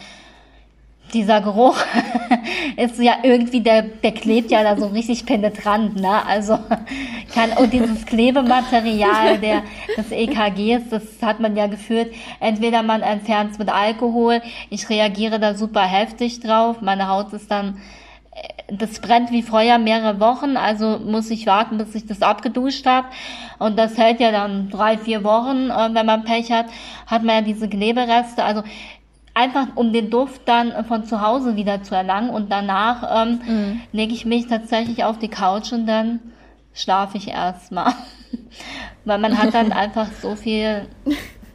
dieser 1.13 1.41
Geruch 1.41 1.77
ist 2.77 2.99
ja 2.99 3.17
irgendwie, 3.23 3.61
der, 3.61 3.83
der 3.83 4.11
klebt 4.11 4.51
ja 4.51 4.63
da 4.63 4.77
so 4.77 4.87
richtig 4.87 5.25
penetrant, 5.25 5.95
ne? 5.95 6.25
Also 6.25 6.57
kann, 7.33 7.51
und 7.57 7.71
dieses 7.73 8.05
Klebematerial 8.05 9.37
der, 9.39 9.63
des 9.97 10.11
EKGs, 10.11 10.89
das 10.89 11.03
hat 11.21 11.39
man 11.39 11.55
ja 11.55 11.67
gefühlt, 11.67 12.13
entweder 12.39 12.83
man 12.83 13.01
entfernt 13.01 13.51
es 13.51 13.59
mit 13.59 13.69
Alkohol, 13.69 14.41
ich 14.69 14.89
reagiere 14.89 15.39
da 15.39 15.55
super 15.55 15.83
heftig 15.83 16.39
drauf, 16.39 16.81
meine 16.81 17.07
Haut 17.07 17.33
ist 17.33 17.51
dann, 17.51 17.81
äh, 18.31 18.73
das 18.73 18.99
brennt 18.99 19.31
wie 19.31 19.43
Feuer 19.43 19.77
mehrere 19.77 20.19
Wochen, 20.19 20.57
also 20.57 20.99
muss 20.99 21.29
ich 21.29 21.45
warten, 21.45 21.77
bis 21.77 21.93
ich 21.95 22.05
das 22.05 22.21
abgeduscht 22.21 22.85
habe. 22.85 23.07
Und 23.57 23.77
das 23.77 23.97
hält 23.97 24.19
ja 24.19 24.31
dann 24.31 24.69
drei, 24.69 24.97
vier 24.97 25.23
Wochen, 25.23 25.69
äh, 25.69 25.93
wenn 25.93 26.05
man 26.05 26.23
Pech 26.23 26.51
hat, 26.51 26.65
hat 27.07 27.23
man 27.23 27.35
ja 27.35 27.41
diese 27.41 27.69
Klebereste. 27.69 28.43
Also 28.43 28.63
einfach 29.35 29.67
um 29.75 29.93
den 29.93 30.09
Duft 30.09 30.41
dann 30.45 30.85
von 30.85 31.03
zu 31.03 31.21
Hause 31.21 31.55
wieder 31.55 31.83
zu 31.83 31.93
erlangen. 31.93 32.31
Und 32.31 32.51
danach 32.51 33.23
ähm, 33.23 33.41
mhm. 33.45 33.81
lege 33.91 34.13
ich 34.13 34.25
mich 34.25 34.47
tatsächlich 34.47 35.03
auf 35.03 35.19
die 35.19 35.27
Couch 35.27 35.71
und 35.71 35.85
dann 35.85 36.19
schlafe 36.73 37.17
ich 37.17 37.27
erstmal. 37.27 37.93
Weil 39.05 39.19
man 39.19 39.37
hat 39.37 39.53
dann 39.53 39.71
einfach 39.71 40.07
so 40.21 40.35
viel 40.35 40.87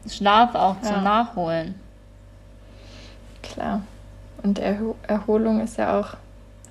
Schlaf 0.09 0.55
auch 0.55 0.77
ja. 0.83 0.93
zum 0.93 1.03
Nachholen. 1.03 1.75
Klar. 3.43 3.83
Und 4.43 4.59
Erho 4.59 4.95
Erholung 5.03 5.61
ist 5.61 5.77
ja 5.77 5.99
auch 5.99 6.15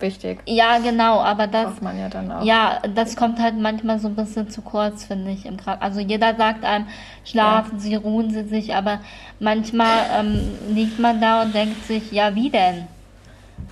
wichtig. 0.01 0.39
Ja, 0.45 0.79
genau, 0.79 1.19
aber 1.19 1.47
das. 1.47 1.65
Braucht 1.65 1.81
man 1.81 1.99
ja 1.99 2.09
dann 2.09 2.31
auch. 2.31 2.43
Ja, 2.43 2.79
das 2.95 3.15
kommt 3.15 3.39
halt 3.39 3.57
manchmal 3.57 3.99
so 3.99 4.07
ein 4.07 4.15
bisschen 4.15 4.49
zu 4.49 4.61
kurz, 4.61 5.05
finde 5.05 5.31
ich. 5.31 5.45
Im 5.45 5.57
also 5.65 5.99
jeder 5.99 6.35
sagt 6.35 6.63
einem, 6.63 6.87
schlafen 7.23 7.77
ja. 7.77 7.79
Sie, 7.79 7.95
ruhen 7.95 8.31
Sie 8.31 8.43
sich, 8.43 8.75
aber 8.75 8.99
manchmal 9.39 10.05
ähm, 10.17 10.57
liegt 10.69 10.99
man 10.99 11.21
da 11.21 11.43
und 11.43 11.53
denkt 11.53 11.85
sich, 11.85 12.11
ja, 12.11 12.35
wie 12.35 12.49
denn? 12.49 12.87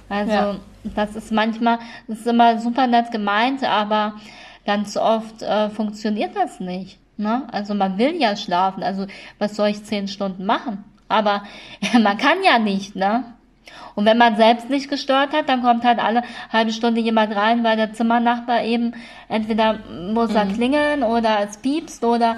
Also, 0.09 0.31
ja. 0.31 0.55
das 0.95 1.15
ist 1.15 1.31
manchmal, 1.31 1.79
das 2.07 2.19
ist 2.19 2.27
immer 2.27 2.59
super 2.59 2.87
nett 2.87 3.11
gemeint, 3.11 3.63
aber 3.63 4.13
ganz 4.65 4.97
oft 4.97 5.41
äh, 5.41 5.69
funktioniert 5.69 6.35
das 6.35 6.59
nicht. 6.59 6.99
Ne? 7.17 7.47
Also 7.51 7.73
man 7.73 7.97
will 7.97 8.15
ja 8.15 8.35
schlafen, 8.35 8.83
also 8.83 9.07
was 9.39 9.55
soll 9.55 9.69
ich 9.69 9.83
zehn 9.83 10.07
Stunden 10.07 10.45
machen? 10.45 10.83
Aber 11.07 11.43
man 11.99 12.17
kann 12.17 12.43
ja 12.43 12.59
nicht, 12.59 12.95
ne? 12.95 13.23
Und 13.95 14.05
wenn 14.05 14.17
man 14.17 14.35
selbst 14.35 14.69
nicht 14.69 14.89
gestört 14.89 15.33
hat, 15.33 15.49
dann 15.49 15.61
kommt 15.61 15.83
halt 15.83 15.99
alle 15.99 16.23
halbe 16.51 16.71
Stunde 16.71 17.01
jemand 17.01 17.35
rein, 17.35 17.63
weil 17.63 17.77
der 17.77 17.93
Zimmernachbar 17.93 18.63
eben 18.63 18.93
entweder 19.27 19.79
muss 20.13 20.33
er 20.35 20.45
mhm. 20.45 20.53
klingeln 20.53 21.03
oder 21.03 21.39
es 21.41 21.57
piepst 21.57 22.03
oder 22.03 22.37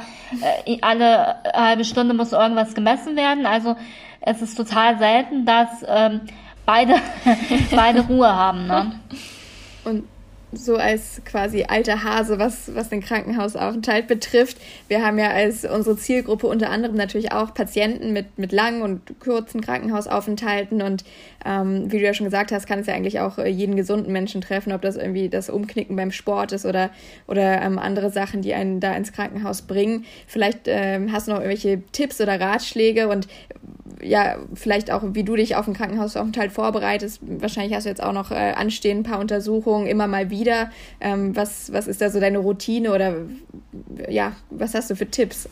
äh, 0.65 0.77
alle 0.81 1.35
halbe 1.53 1.83
Stunde 1.83 2.13
muss 2.13 2.31
irgendwas 2.31 2.75
gemessen 2.75 3.15
werden. 3.15 3.45
Also 3.45 3.75
es 4.21 4.41
ist 4.41 4.55
total 4.55 4.97
selten, 4.99 5.45
dass 5.45 5.85
ähm, 5.87 6.21
beide, 6.65 6.95
beide 7.75 8.01
Ruhe 8.01 8.33
haben. 8.33 8.67
Ne? 8.67 8.91
Und 9.83 10.03
so 10.51 10.75
als 10.77 11.21
quasi 11.25 11.65
alter 11.67 12.03
Hase, 12.03 12.39
was, 12.39 12.73
was 12.73 12.89
den 12.89 13.01
Krankenhausaufenthalt 13.01 14.07
betrifft. 14.07 14.57
Wir 14.87 15.05
haben 15.05 15.19
ja 15.19 15.29
als 15.29 15.63
unsere 15.63 15.95
Zielgruppe 15.95 16.47
unter 16.47 16.69
anderem 16.69 16.95
natürlich 16.95 17.31
auch 17.31 17.53
Patienten 17.53 18.13
mit, 18.13 18.37
mit 18.37 18.51
langen 18.51 18.81
und 18.81 19.19
kurzen 19.19 19.61
Krankenhausaufenthalten. 19.61 20.81
Und 20.81 21.03
ähm, 21.45 21.91
wie 21.91 21.99
du 21.99 22.03
ja 22.03 22.13
schon 22.13 22.25
gesagt 22.25 22.51
hast, 22.51 22.67
kann 22.67 22.79
es 22.79 22.87
ja 22.87 22.95
eigentlich 22.95 23.19
auch 23.19 23.37
äh, 23.37 23.47
jeden 23.47 23.75
gesunden 23.75 24.11
Menschen 24.11 24.41
treffen, 24.41 24.73
ob 24.73 24.81
das 24.81 24.95
irgendwie 24.95 25.29
das 25.29 25.49
Umknicken 25.49 25.95
beim 25.95 26.11
Sport 26.11 26.51
ist 26.51 26.65
oder, 26.65 26.89
oder 27.27 27.61
ähm, 27.61 27.77
andere 27.77 28.09
Sachen, 28.09 28.41
die 28.41 28.53
einen 28.53 28.79
da 28.79 28.93
ins 28.95 29.13
Krankenhaus 29.13 29.61
bringen. 29.61 30.05
Vielleicht 30.25 30.61
ähm, 30.65 31.11
hast 31.11 31.27
du 31.27 31.31
noch 31.31 31.39
irgendwelche 31.39 31.83
Tipps 31.91 32.19
oder 32.19 32.39
Ratschläge 32.39 33.07
und 33.07 33.27
ja, 34.01 34.37
vielleicht 34.53 34.91
auch, 34.91 35.01
wie 35.13 35.23
du 35.23 35.35
dich 35.35 35.55
auf 35.55 35.65
den 35.65 35.73
Krankenhausaufenthalt 35.73 36.51
vorbereitest. 36.51 37.19
Wahrscheinlich 37.21 37.75
hast 37.75 37.85
du 37.85 37.89
jetzt 37.89 38.03
auch 38.03 38.13
noch 38.13 38.31
äh, 38.31 38.53
anstehen 38.55 38.99
ein 38.99 39.03
paar 39.03 39.19
Untersuchungen 39.19 39.87
immer 39.87 40.07
mal 40.07 40.29
wieder. 40.29 40.71
Ähm, 40.99 41.35
was, 41.35 41.71
was 41.73 41.87
ist 41.87 42.01
da 42.01 42.09
so 42.09 42.19
deine 42.19 42.39
Routine 42.39 42.93
oder 42.93 43.15
ja, 44.09 44.33
was 44.49 44.73
hast 44.73 44.89
du 44.89 44.95
für 44.95 45.09
Tipps? 45.09 45.47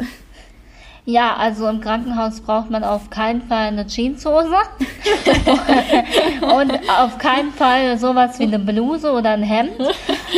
Ja, 1.10 1.38
also 1.38 1.70
im 1.70 1.80
Krankenhaus 1.80 2.42
braucht 2.42 2.70
man 2.70 2.84
auf 2.84 3.10
keinen 3.10 3.42
Fall 3.42 3.68
eine 3.68 3.88
Jeanshose 3.88 4.58
und 6.42 6.74
auf 6.90 7.18
keinen 7.18 7.54
Fall 7.54 7.98
sowas 7.98 8.38
wie 8.40 8.44
eine 8.44 8.60
Bluse 8.60 9.14
oder 9.14 9.30
ein 9.30 9.44
Hemd. 9.44 9.80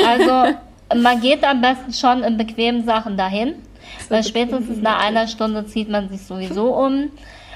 Also 0.06 0.56
man 0.95 1.22
geht 1.22 1.43
am 1.43 1.62
besten 1.62 1.91
schon 1.91 2.24
in 2.24 2.38
bequemen 2.38 2.86
Sachen 2.86 3.17
dahin, 3.17 3.56
weil 4.10 4.24
spätestens 4.24 4.80
nach 4.80 5.04
einer 5.04 5.28
Stunde 5.28 5.65
zieht 5.65 5.89
man 5.89 6.08
sich 6.10 6.22
sowieso 6.22 6.76
um. 6.76 7.10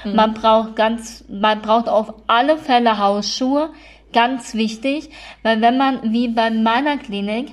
Mhm. 0.04 0.14
Man 0.14 0.34
braucht 0.34 0.76
ganz, 0.76 1.24
man 1.28 1.62
braucht 1.62 1.88
auf 1.88 2.14
alle 2.26 2.58
Fälle 2.58 2.98
Hausschuhe. 2.98 3.70
Ganz 4.12 4.54
wichtig, 4.54 5.10
weil 5.42 5.60
wenn 5.60 5.76
man, 5.76 6.12
wie 6.12 6.28
bei 6.28 6.48
meiner 6.48 6.98
Klinik, 6.98 7.52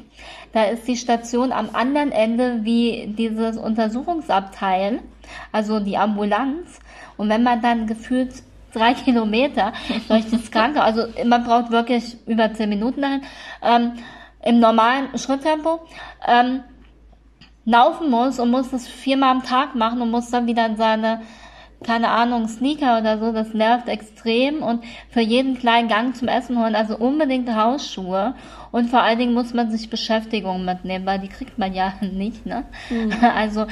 da 0.54 0.66
ist 0.66 0.88
die 0.88 0.96
Station 0.96 1.52
am 1.52 1.70
anderen 1.74 2.12
Ende 2.12 2.60
wie 2.62 3.12
dieses 3.18 3.58
Untersuchungsabteil, 3.58 5.00
also 5.52 5.80
die 5.80 5.98
Ambulanz. 5.98 6.80
Und 7.18 7.30
wenn 7.30 7.42
man 7.42 7.62
dann 7.62 7.88
gefühlt 7.88 8.44
drei 8.74 8.94
Kilometer 9.06 9.74
durch 10.08 10.30
das 10.30 10.52
Krankenhaus, 10.52 10.98
also 10.98 11.26
man 11.26 11.44
braucht 11.44 11.72
wirklich 11.72 12.18
über 12.28 12.54
zehn 12.54 12.70
Minuten 12.70 13.02
dahin, 13.02 13.22
ähm, 13.64 13.94
im 14.44 14.60
normalen 14.60 15.18
Schritttempo, 15.18 15.80
ähm, 16.28 16.64
laufen 17.66 18.10
muss 18.10 18.40
und 18.40 18.52
muss 18.52 18.72
das 18.72 18.88
viermal 18.88 19.32
am 19.32 19.44
Tag 19.44 19.76
machen 19.76 20.02
und 20.02 20.12
muss 20.12 20.30
dann 20.32 20.48
wieder 20.48 20.66
in 20.66 20.78
seine 20.78 21.22
keine 21.84 22.10
Ahnung, 22.10 22.48
Sneaker 22.48 23.00
oder 23.00 23.18
so, 23.18 23.32
das 23.32 23.54
nervt 23.54 23.88
extrem. 23.88 24.62
Und 24.62 24.84
für 25.10 25.22
jeden 25.22 25.58
kleinen 25.58 25.88
Gang 25.88 26.16
zum 26.16 26.28
Essen 26.28 26.60
holen, 26.60 26.76
also 26.76 26.98
unbedingt 26.98 27.54
Hausschuhe 27.54 28.36
und 28.72 28.90
vor 28.90 29.02
allen 29.02 29.20
Dingen 29.20 29.34
muss 29.34 29.54
man 29.54 29.70
sich 29.72 29.90
Beschäftigung 29.90 30.66
mitnehmen, 30.66 31.06
weil 31.06 31.20
die 31.20 31.28
kriegt 31.28 31.58
man 31.58 31.74
ja 31.74 31.94
nicht, 32.02 32.46
ne? 32.46 32.66
Mhm. 32.90 33.14
Also 33.36 33.66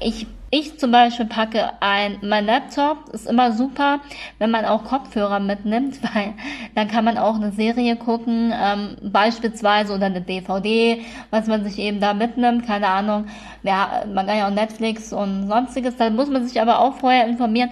ich 0.00 0.26
ich 0.54 0.78
zum 0.78 0.92
Beispiel 0.92 1.24
packe 1.24 1.70
ein, 1.80 2.18
mein 2.20 2.44
Laptop 2.44 3.08
ist 3.12 3.26
immer 3.26 3.52
super, 3.52 4.00
wenn 4.38 4.50
man 4.50 4.66
auch 4.66 4.84
Kopfhörer 4.84 5.40
mitnimmt, 5.40 6.02
weil 6.14 6.34
dann 6.74 6.88
kann 6.88 7.06
man 7.06 7.16
auch 7.16 7.36
eine 7.36 7.52
Serie 7.52 7.96
gucken, 7.96 8.52
ähm, 8.54 8.96
beispielsweise 9.00 9.94
oder 9.94 10.06
eine 10.06 10.20
DVD, 10.20 11.00
was 11.30 11.46
man 11.46 11.64
sich 11.64 11.78
eben 11.78 12.00
da 12.00 12.12
mitnimmt, 12.12 12.66
keine 12.66 12.88
Ahnung. 12.88 13.28
Ja, 13.62 14.04
man 14.12 14.26
kann 14.26 14.36
ja 14.36 14.48
auch 14.48 14.52
Netflix 14.52 15.14
und 15.14 15.48
sonstiges, 15.48 15.96
da 15.96 16.10
muss 16.10 16.28
man 16.28 16.46
sich 16.46 16.60
aber 16.60 16.80
auch 16.80 16.96
vorher 16.96 17.26
informieren, 17.26 17.70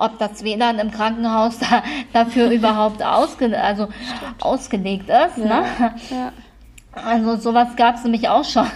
ob 0.00 0.18
das 0.18 0.42
WLAN 0.42 0.78
im 0.78 0.90
Krankenhaus 0.90 1.58
da, 1.58 1.82
dafür 2.12 2.50
überhaupt 2.50 3.02
ausge, 3.02 3.60
also 3.62 3.88
ausgelegt 4.40 5.08
ist. 5.08 5.38
Ja, 5.38 5.44
ne? 5.44 5.64
Ja. 6.10 6.32
Also 6.92 7.36
sowas 7.36 7.76
gab 7.76 7.96
es 7.96 8.02
nämlich 8.02 8.28
auch 8.28 8.44
schon. 8.44 8.66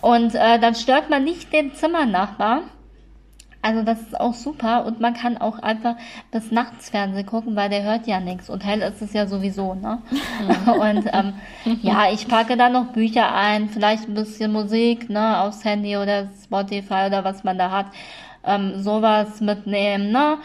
Und 0.00 0.34
äh, 0.34 0.58
dann 0.58 0.74
stört 0.74 1.10
man 1.10 1.24
nicht 1.24 1.52
den 1.52 1.74
Zimmernachbar. 1.74 2.62
Also 3.60 3.82
das 3.82 4.00
ist 4.00 4.18
auch 4.18 4.34
super 4.34 4.86
und 4.86 5.00
man 5.00 5.14
kann 5.14 5.36
auch 5.36 5.58
einfach 5.58 5.96
bis 6.30 6.52
nachts 6.52 6.90
Fernsehen 6.90 7.26
gucken, 7.26 7.56
weil 7.56 7.68
der 7.68 7.82
hört 7.82 8.06
ja 8.06 8.20
nichts 8.20 8.48
und 8.48 8.64
hell 8.64 8.80
ist 8.82 9.02
es 9.02 9.12
ja 9.12 9.26
sowieso, 9.26 9.74
ne? 9.74 10.00
Mhm. 10.40 10.72
Und 10.80 11.10
ähm, 11.12 11.34
ja, 11.82 12.10
ich 12.12 12.28
packe 12.28 12.56
da 12.56 12.68
noch 12.68 12.92
Bücher 12.92 13.34
ein, 13.34 13.68
vielleicht 13.68 14.08
ein 14.08 14.14
bisschen 14.14 14.52
Musik, 14.52 15.10
ne, 15.10 15.40
aufs 15.40 15.64
Handy 15.64 15.96
oder 15.96 16.28
Spotify 16.44 17.06
oder 17.08 17.24
was 17.24 17.42
man 17.42 17.58
da 17.58 17.72
hat, 17.72 17.86
ähm, 18.48 18.82
sowas 18.82 19.40
mitnehmen, 19.40 20.10
ne? 20.10 20.38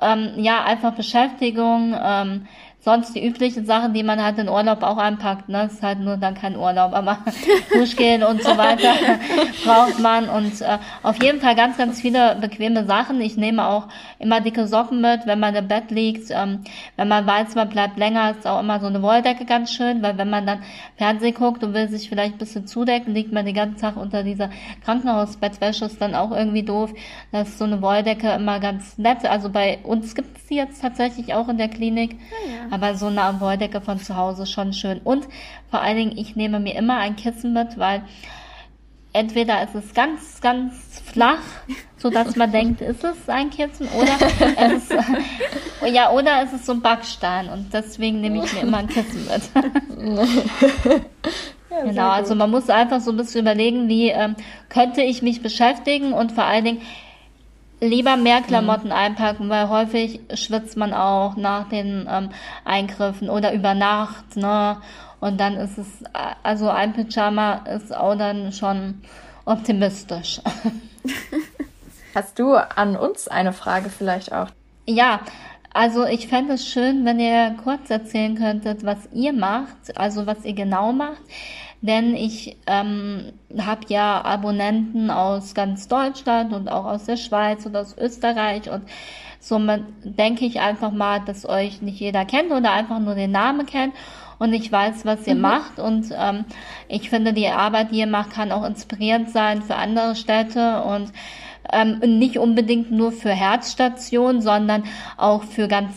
Ähm, 0.00 0.30
ja, 0.36 0.64
einfach 0.64 0.94
Beschäftigung, 0.94 1.94
ähm, 2.00 2.46
sonst 2.80 3.14
die 3.14 3.26
üblichen 3.26 3.66
Sachen, 3.66 3.92
die 3.92 4.02
man 4.02 4.22
halt 4.22 4.38
in 4.38 4.48
Urlaub 4.48 4.82
auch 4.82 4.98
einpackt, 4.98 5.48
ne? 5.48 5.64
Das 5.64 5.74
ist 5.74 5.82
halt 5.82 5.98
nur 5.98 6.16
dann 6.16 6.34
kein 6.34 6.56
Urlaub, 6.56 6.92
aber 6.94 7.18
Duschgel 7.72 8.22
und 8.22 8.42
so 8.42 8.56
weiter 8.56 8.94
braucht 9.64 9.98
man 9.98 10.28
und 10.28 10.60
äh, 10.60 10.78
auf 11.02 11.20
jeden 11.22 11.40
Fall 11.40 11.56
ganz, 11.56 11.76
ganz 11.76 12.00
viele 12.00 12.36
bequeme 12.36 12.84
Sachen. 12.86 13.20
Ich 13.20 13.36
nehme 13.36 13.66
auch 13.66 13.88
immer 14.20 14.40
dicke 14.40 14.68
Socken 14.68 15.00
mit, 15.00 15.26
wenn 15.26 15.40
man 15.40 15.54
im 15.56 15.66
Bett 15.66 15.90
liegt. 15.90 16.30
Ähm, 16.30 16.60
wenn 16.96 17.08
man 17.08 17.26
weiß, 17.26 17.56
man 17.56 17.68
bleibt 17.68 17.98
länger, 17.98 18.30
ist 18.30 18.46
auch 18.46 18.60
immer 18.60 18.78
so 18.78 18.86
eine 18.86 19.02
Wolldecke 19.02 19.44
ganz 19.44 19.72
schön, 19.72 20.00
weil 20.02 20.16
wenn 20.16 20.30
man 20.30 20.46
dann 20.46 20.62
Fernsehen 20.96 21.34
guckt 21.34 21.64
und 21.64 21.74
will 21.74 21.88
sich 21.88 22.08
vielleicht 22.08 22.34
ein 22.34 22.38
bisschen 22.38 22.66
zudecken, 22.68 23.12
liegt 23.12 23.32
man 23.32 23.44
den 23.44 23.54
ganzen 23.54 23.80
Tag 23.80 23.96
unter 23.96 24.22
dieser 24.22 24.50
Krankenhausbettwäsche, 24.84 25.84
ist 25.84 26.00
dann 26.00 26.14
auch 26.14 26.30
irgendwie 26.30 26.62
doof. 26.62 26.94
Das 27.32 27.48
ist 27.48 27.58
so 27.58 27.64
eine 27.64 27.82
Wolldecke 27.82 28.30
immer 28.30 28.60
ganz 28.60 28.98
nett. 28.98 29.24
Also 29.24 29.50
bei 29.50 29.78
uns 29.82 30.14
gibt 30.14 30.36
es 30.36 30.46
die 30.46 30.54
jetzt 30.54 30.80
tatsächlich 30.80 31.34
auch 31.34 31.48
in 31.48 31.58
der 31.58 31.68
Klinik. 31.68 32.16
Ah, 32.30 32.50
ja. 32.50 32.67
Aber 32.70 32.94
so 32.94 33.06
eine 33.06 33.40
Wolldecke 33.40 33.80
von 33.80 33.98
zu 33.98 34.16
Hause 34.16 34.46
schon 34.46 34.72
schön. 34.72 35.00
Und 35.02 35.26
vor 35.70 35.80
allen 35.80 35.96
Dingen, 35.96 36.18
ich 36.18 36.36
nehme 36.36 36.60
mir 36.60 36.76
immer 36.76 36.98
ein 36.98 37.16
Kissen 37.16 37.52
mit, 37.52 37.78
weil 37.78 38.02
entweder 39.12 39.62
ist 39.62 39.74
es 39.74 39.94
ganz, 39.94 40.40
ganz 40.40 41.02
flach, 41.04 41.40
so 41.96 42.10
dass 42.10 42.36
man 42.36 42.52
denkt, 42.52 42.80
ist 42.80 43.02
es 43.02 43.28
ein 43.28 43.50
Kissen 43.50 43.88
oder 43.88 44.16
es 44.56 44.90
ist, 44.90 44.94
ja, 45.92 46.10
oder 46.10 46.42
es 46.44 46.52
ist 46.52 46.66
so 46.66 46.72
ein 46.72 46.82
Backstein 46.82 47.48
und 47.48 47.72
deswegen 47.72 48.20
nehme 48.20 48.44
ich 48.44 48.52
mir 48.52 48.60
immer 48.60 48.78
ein 48.78 48.88
Kissen 48.88 49.26
mit. 49.26 50.20
Ja, 51.70 51.84
genau, 51.84 52.08
also 52.08 52.34
man 52.34 52.50
muss 52.50 52.70
einfach 52.70 53.00
so 53.00 53.10
ein 53.10 53.16
bisschen 53.16 53.42
überlegen, 53.42 53.88
wie 53.88 54.08
ähm, 54.08 54.36
könnte 54.68 55.02
ich 55.02 55.22
mich 55.22 55.42
beschäftigen 55.42 56.12
und 56.12 56.32
vor 56.32 56.44
allen 56.44 56.64
Dingen 56.64 56.80
lieber 57.80 58.16
mehr 58.16 58.42
Klamotten 58.42 58.88
mhm. 58.88 58.92
einpacken, 58.94 59.48
weil 59.48 59.68
häufig 59.68 60.20
schwitzt 60.34 60.76
man 60.76 60.92
auch 60.92 61.36
nach 61.36 61.68
den 61.68 62.08
ähm, 62.10 62.30
Eingriffen 62.64 63.30
oder 63.30 63.52
über 63.52 63.74
Nacht, 63.74 64.36
ne? 64.36 64.78
Und 65.20 65.40
dann 65.40 65.54
ist 65.54 65.78
es, 65.78 65.86
also 66.44 66.68
ein 66.68 66.92
Pyjama 66.92 67.64
ist 67.74 67.94
auch 67.94 68.14
dann 68.14 68.52
schon 68.52 69.02
optimistisch. 69.44 70.40
Hast 72.14 72.38
du 72.38 72.54
an 72.54 72.96
uns 72.96 73.26
eine 73.26 73.52
Frage 73.52 73.90
vielleicht 73.90 74.32
auch? 74.32 74.48
Ja, 74.86 75.20
also 75.72 76.06
ich 76.06 76.28
fände 76.28 76.54
es 76.54 76.66
schön, 76.66 77.04
wenn 77.04 77.20
ihr 77.20 77.56
kurz 77.62 77.90
erzählen 77.90 78.36
könntet, 78.36 78.84
was 78.84 79.08
ihr 79.12 79.32
macht, 79.32 79.96
also 79.96 80.26
was 80.26 80.44
ihr 80.44 80.54
genau 80.54 80.92
macht. 80.92 81.20
Denn 81.80 82.16
ich 82.16 82.56
ähm, 82.66 83.32
habe 83.56 83.82
ja 83.88 84.24
Abonnenten 84.24 85.10
aus 85.10 85.54
ganz 85.54 85.86
Deutschland 85.86 86.52
und 86.52 86.68
auch 86.68 86.84
aus 86.84 87.04
der 87.04 87.16
Schweiz 87.16 87.66
und 87.66 87.76
aus 87.76 87.96
Österreich 87.96 88.68
und 88.68 88.82
somit 89.38 89.84
denke 90.02 90.44
ich 90.44 90.60
einfach 90.60 90.90
mal, 90.90 91.20
dass 91.20 91.48
euch 91.48 91.80
nicht 91.80 92.00
jeder 92.00 92.24
kennt 92.24 92.50
oder 92.50 92.72
einfach 92.72 92.98
nur 92.98 93.14
den 93.14 93.30
Namen 93.30 93.64
kennt 93.64 93.94
und 94.40 94.52
ich 94.52 94.70
weiß, 94.70 95.04
was 95.04 95.26
ihr 95.26 95.36
mhm. 95.36 95.40
macht 95.40 95.78
und 95.78 96.06
ähm, 96.16 96.44
ich 96.88 97.10
finde, 97.10 97.32
die 97.32 97.46
Arbeit, 97.46 97.92
die 97.92 98.00
ihr 98.00 98.06
macht, 98.06 98.30
kann 98.30 98.50
auch 98.50 98.64
inspirierend 98.64 99.30
sein 99.30 99.62
für 99.62 99.76
andere 99.76 100.16
Städte 100.16 100.82
und 100.82 101.12
ähm, 101.72 102.18
nicht 102.18 102.38
unbedingt 102.38 102.90
nur 102.90 103.12
für 103.12 103.30
Herzstationen, 103.30 104.40
sondern 104.40 104.84
auch 105.16 105.42
für 105.42 105.68
ganz 105.68 105.94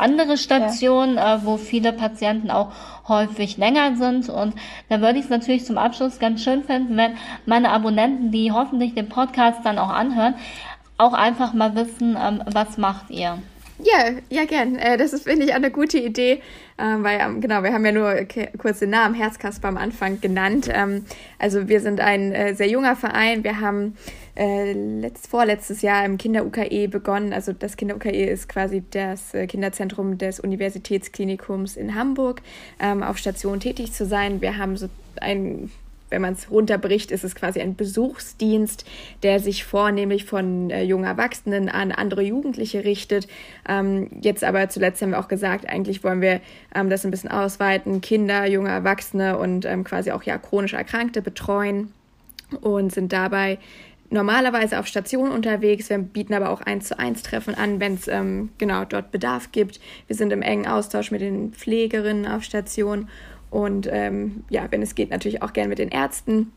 andere 0.00 0.36
Stationen, 0.36 1.16
ja. 1.16 1.36
äh, 1.36 1.44
wo 1.44 1.56
viele 1.56 1.92
Patienten 1.92 2.50
auch 2.50 2.72
häufig 3.08 3.56
länger 3.56 3.96
sind. 3.96 4.28
Und 4.28 4.54
da 4.88 5.00
würde 5.00 5.18
ich 5.18 5.24
es 5.24 5.30
natürlich 5.30 5.64
zum 5.64 5.78
Abschluss 5.78 6.18
ganz 6.18 6.42
schön 6.42 6.64
finden, 6.64 6.96
wenn 6.96 7.16
meine 7.46 7.70
Abonnenten, 7.70 8.30
die 8.30 8.52
hoffentlich 8.52 8.94
den 8.94 9.08
Podcast 9.08 9.60
dann 9.64 9.78
auch 9.78 9.90
anhören, 9.90 10.34
auch 10.98 11.12
einfach 11.12 11.54
mal 11.54 11.74
wissen, 11.74 12.16
ähm, 12.20 12.42
was 12.46 12.78
macht 12.78 13.10
ihr. 13.10 13.38
Ja, 13.82 14.10
ja, 14.28 14.44
gern. 14.44 14.76
Äh, 14.76 14.98
das 14.98 15.12
ist, 15.12 15.24
finde 15.24 15.46
ich, 15.46 15.54
eine 15.54 15.70
gute 15.70 15.98
Idee, 15.98 16.42
ähm, 16.78 17.02
weil, 17.02 17.18
ähm, 17.20 17.40
genau, 17.40 17.62
wir 17.62 17.72
haben 17.72 17.84
ja 17.84 17.92
nur 17.92 18.14
kurz 18.58 18.80
den 18.80 18.90
Namen 18.90 19.14
Herzkasper 19.14 19.68
am 19.68 19.78
Anfang 19.78 20.20
genannt. 20.20 20.68
Ähm, 20.70 21.06
also 21.38 21.68
wir 21.68 21.80
sind 21.80 22.00
ein 22.00 22.32
äh, 22.32 22.54
sehr 22.54 22.68
junger 22.68 22.96
Verein. 22.96 23.42
Wir 23.42 23.60
haben 23.60 23.96
äh, 24.40 24.72
letzt, 24.72 25.26
vorletztes 25.26 25.82
Jahr 25.82 26.02
im 26.06 26.16
Kinder-UKE 26.16 26.88
begonnen. 26.88 27.34
Also 27.34 27.52
das 27.52 27.76
Kinder-UKE 27.76 28.24
ist 28.24 28.48
quasi 28.48 28.82
das 28.90 29.34
äh, 29.34 29.46
Kinderzentrum 29.46 30.16
des 30.16 30.40
Universitätsklinikums 30.40 31.76
in 31.76 31.94
Hamburg, 31.94 32.40
ähm, 32.80 33.02
auf 33.02 33.18
Station 33.18 33.60
tätig 33.60 33.92
zu 33.92 34.06
sein. 34.06 34.40
Wir 34.40 34.56
haben 34.56 34.78
so 34.78 34.88
ein 35.20 35.70
wenn 36.08 36.22
man 36.22 36.32
es 36.32 36.50
runterbricht, 36.50 37.12
ist 37.12 37.22
es 37.22 37.36
quasi 37.36 37.60
ein 37.60 37.76
Besuchsdienst, 37.76 38.84
der 39.22 39.38
sich 39.38 39.64
vornehmlich 39.64 40.24
von 40.24 40.68
äh, 40.70 40.82
jungen 40.82 41.04
Erwachsenen 41.04 41.68
an 41.68 41.92
andere 41.92 42.22
Jugendliche 42.22 42.82
richtet. 42.82 43.28
Ähm, 43.68 44.08
jetzt 44.20 44.42
aber 44.42 44.68
zuletzt 44.70 45.00
haben 45.02 45.10
wir 45.10 45.20
auch 45.20 45.28
gesagt, 45.28 45.68
eigentlich 45.68 46.02
wollen 46.02 46.20
wir 46.20 46.40
ähm, 46.74 46.90
das 46.90 47.04
ein 47.04 47.12
bisschen 47.12 47.30
ausweiten, 47.30 48.00
Kinder, 48.00 48.44
junge 48.46 48.70
Erwachsene 48.70 49.38
und 49.38 49.64
ähm, 49.66 49.84
quasi 49.84 50.10
auch 50.10 50.24
ja 50.24 50.36
chronisch 50.36 50.72
Erkrankte 50.72 51.22
betreuen 51.22 51.92
und 52.60 52.92
sind 52.92 53.12
dabei 53.12 53.58
normalerweise 54.10 54.78
auf 54.78 54.86
Station 54.86 55.30
unterwegs. 55.30 55.88
Wir 55.88 55.98
bieten 55.98 56.34
aber 56.34 56.50
auch 56.50 56.60
eins 56.60 56.88
zu 56.88 56.98
eins 56.98 57.22
Treffen 57.22 57.54
an, 57.54 57.80
wenn 57.80 57.94
es 57.94 58.08
ähm, 58.08 58.50
genau 58.58 58.84
dort 58.84 59.10
Bedarf 59.10 59.52
gibt. 59.52 59.80
Wir 60.06 60.16
sind 60.16 60.32
im 60.32 60.42
engen 60.42 60.66
Austausch 60.66 61.10
mit 61.10 61.20
den 61.20 61.52
Pflegerinnen 61.52 62.26
auf 62.26 62.42
Station 62.42 63.08
und 63.50 63.88
ähm, 63.90 64.44
ja, 64.48 64.66
wenn 64.70 64.82
es 64.82 64.94
geht, 64.94 65.10
natürlich 65.10 65.42
auch 65.42 65.52
gerne 65.52 65.68
mit 65.68 65.78
den 65.78 65.88
Ärzten. 65.88 66.52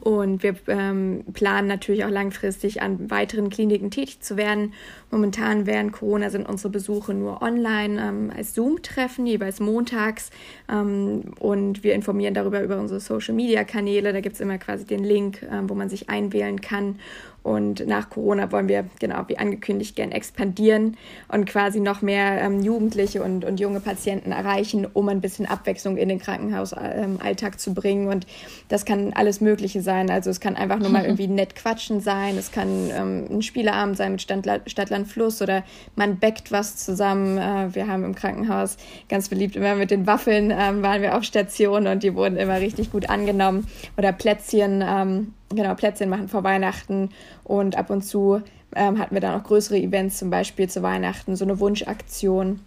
Und 0.00 0.42
wir 0.42 0.56
ähm, 0.66 1.24
planen 1.32 1.68
natürlich 1.68 2.04
auch 2.04 2.10
langfristig 2.10 2.82
an 2.82 3.08
weiteren 3.08 3.50
Kliniken 3.50 3.92
tätig 3.92 4.20
zu 4.20 4.36
werden. 4.36 4.72
Momentan 5.12 5.66
während 5.66 5.92
Corona 5.92 6.28
sind 6.30 6.48
unsere 6.48 6.70
Besuche 6.70 7.14
nur 7.14 7.40
online 7.40 8.02
ähm, 8.02 8.32
als 8.36 8.54
Zoom-Treffen, 8.54 9.26
jeweils 9.26 9.60
montags. 9.60 10.30
Ähm, 10.68 11.34
und 11.38 11.84
wir 11.84 11.94
informieren 11.94 12.34
darüber 12.34 12.62
über 12.62 12.80
unsere 12.80 12.98
Social-Media-Kanäle. 12.98 14.12
Da 14.12 14.20
gibt 14.20 14.34
es 14.34 14.40
immer 14.40 14.58
quasi 14.58 14.84
den 14.84 15.04
Link, 15.04 15.46
ähm, 15.48 15.70
wo 15.70 15.74
man 15.74 15.88
sich 15.88 16.10
einwählen 16.10 16.60
kann. 16.60 16.98
Und 17.46 17.86
nach 17.86 18.10
Corona 18.10 18.50
wollen 18.50 18.66
wir, 18.66 18.86
genau 18.98 19.22
wie 19.28 19.38
angekündigt, 19.38 19.94
gern 19.94 20.10
expandieren 20.10 20.96
und 21.28 21.46
quasi 21.46 21.78
noch 21.78 22.02
mehr 22.02 22.42
ähm, 22.42 22.60
Jugendliche 22.60 23.22
und, 23.22 23.44
und 23.44 23.60
junge 23.60 23.78
Patienten 23.78 24.32
erreichen, 24.32 24.84
um 24.92 25.08
ein 25.08 25.20
bisschen 25.20 25.46
Abwechslung 25.46 25.96
in 25.96 26.08
den 26.08 26.18
Krankenhausalltag 26.18 27.60
zu 27.60 27.72
bringen. 27.72 28.08
Und 28.08 28.26
das 28.68 28.84
kann 28.84 29.12
alles 29.12 29.40
Mögliche 29.40 29.80
sein. 29.80 30.10
Also 30.10 30.28
es 30.28 30.40
kann 30.40 30.56
einfach 30.56 30.80
nur 30.80 30.88
mal 30.88 31.04
irgendwie 31.04 31.28
nett 31.28 31.54
quatschen 31.54 32.00
sein. 32.00 32.36
Es 32.36 32.50
kann 32.50 32.90
ähm, 32.92 33.26
ein 33.30 33.42
Spieleabend 33.42 33.96
sein 33.96 34.10
mit 34.10 34.22
Stadtland 34.22 35.06
Fluss 35.06 35.40
oder 35.40 35.62
man 35.94 36.18
backt 36.18 36.50
was 36.50 36.78
zusammen. 36.78 37.38
Äh, 37.38 37.72
wir 37.76 37.86
haben 37.86 38.02
im 38.02 38.16
Krankenhaus 38.16 38.76
ganz 39.08 39.28
beliebt 39.28 39.54
immer 39.54 39.76
mit 39.76 39.92
den 39.92 40.08
Waffeln 40.08 40.50
ähm, 40.50 40.82
waren 40.82 41.00
wir 41.00 41.16
auf 41.16 41.22
Station 41.22 41.86
und 41.86 42.02
die 42.02 42.16
wurden 42.16 42.38
immer 42.38 42.58
richtig 42.58 42.90
gut 42.90 43.08
angenommen. 43.08 43.68
Oder 43.96 44.10
Plätzchen 44.12 44.82
ähm, 44.84 45.32
genau, 45.50 45.74
Plätzchen 45.74 46.08
machen 46.08 46.28
vor 46.28 46.44
Weihnachten 46.44 47.10
und 47.44 47.76
ab 47.76 47.90
und 47.90 48.02
zu 48.02 48.42
ähm, 48.74 48.98
hatten 48.98 49.14
wir 49.14 49.20
dann 49.20 49.40
auch 49.40 49.44
größere 49.44 49.78
Events, 49.78 50.18
zum 50.18 50.30
Beispiel 50.30 50.68
zu 50.68 50.82
Weihnachten, 50.82 51.36
so 51.36 51.44
eine 51.44 51.60
Wunschaktion. 51.60 52.60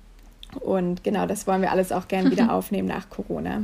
Und 0.59 1.03
genau, 1.03 1.27
das 1.27 1.45
wollen 1.45 1.61
wir 1.61 1.71
alles 1.71 1.91
auch 1.91 2.07
gerne 2.07 2.31
wieder 2.31 2.53
aufnehmen 2.53 2.87
nach 2.87 3.09
Corona. 3.09 3.61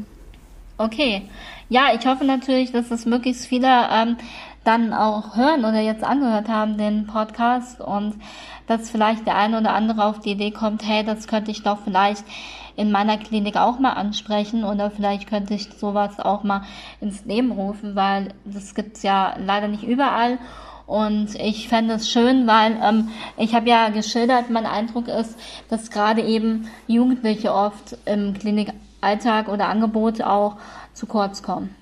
Okay. 0.77 1.23
Ja, 1.69 1.93
ich 1.97 2.05
hoffe 2.05 2.25
natürlich, 2.25 2.71
dass 2.71 2.91
es 2.91 3.05
möglichst 3.05 3.47
viele 3.47 3.87
ähm, 3.91 4.17
dann 4.65 4.93
auch 4.93 5.37
hören 5.37 5.61
oder 5.61 5.79
jetzt 5.79 6.03
angehört 6.03 6.49
haben, 6.49 6.77
den 6.77 7.07
Podcast 7.07 7.79
und 7.79 8.15
dass 8.67 8.89
vielleicht 8.89 9.25
der 9.25 9.37
eine 9.37 9.59
oder 9.59 9.73
andere 9.73 10.03
auf 10.03 10.19
die 10.19 10.31
Idee 10.31 10.51
kommt, 10.51 10.85
hey, 10.85 11.03
das 11.03 11.27
könnte 11.27 11.51
ich 11.51 11.63
doch 11.63 11.79
vielleicht 11.83 12.25
in 12.75 12.91
meiner 12.91 13.17
Klinik 13.17 13.57
auch 13.57 13.79
mal 13.79 13.93
ansprechen 13.93 14.63
oder 14.63 14.91
vielleicht 14.91 15.27
könnte 15.27 15.53
ich 15.53 15.69
sowas 15.77 16.19
auch 16.19 16.43
mal 16.43 16.63
ins 17.01 17.25
Leben 17.25 17.51
rufen, 17.51 17.95
weil 17.95 18.29
das 18.43 18.75
gibt's 18.75 19.03
ja 19.03 19.35
leider 19.37 19.67
nicht 19.67 19.83
überall. 19.83 20.37
Und 20.87 21.33
ich 21.35 21.67
fände 21.67 21.95
es 21.95 22.11
schön, 22.11 22.45
weil 22.45 22.77
ähm, 22.83 23.09
ich 23.37 23.55
habe 23.55 23.67
ja 23.67 23.89
geschildert, 23.89 24.49
mein 24.51 24.67
Eindruck 24.67 25.07
ist, 25.07 25.35
dass 25.67 25.89
gerade 25.89 26.21
eben 26.21 26.69
Jugendliche 26.85 27.53
oft 27.53 27.97
im 28.05 28.35
Klinikalltag 28.35 29.47
oder 29.47 29.67
Angebot 29.67 30.21
auch 30.21 30.57
zu 30.93 31.07
kurz 31.07 31.41
kommen. 31.41 31.75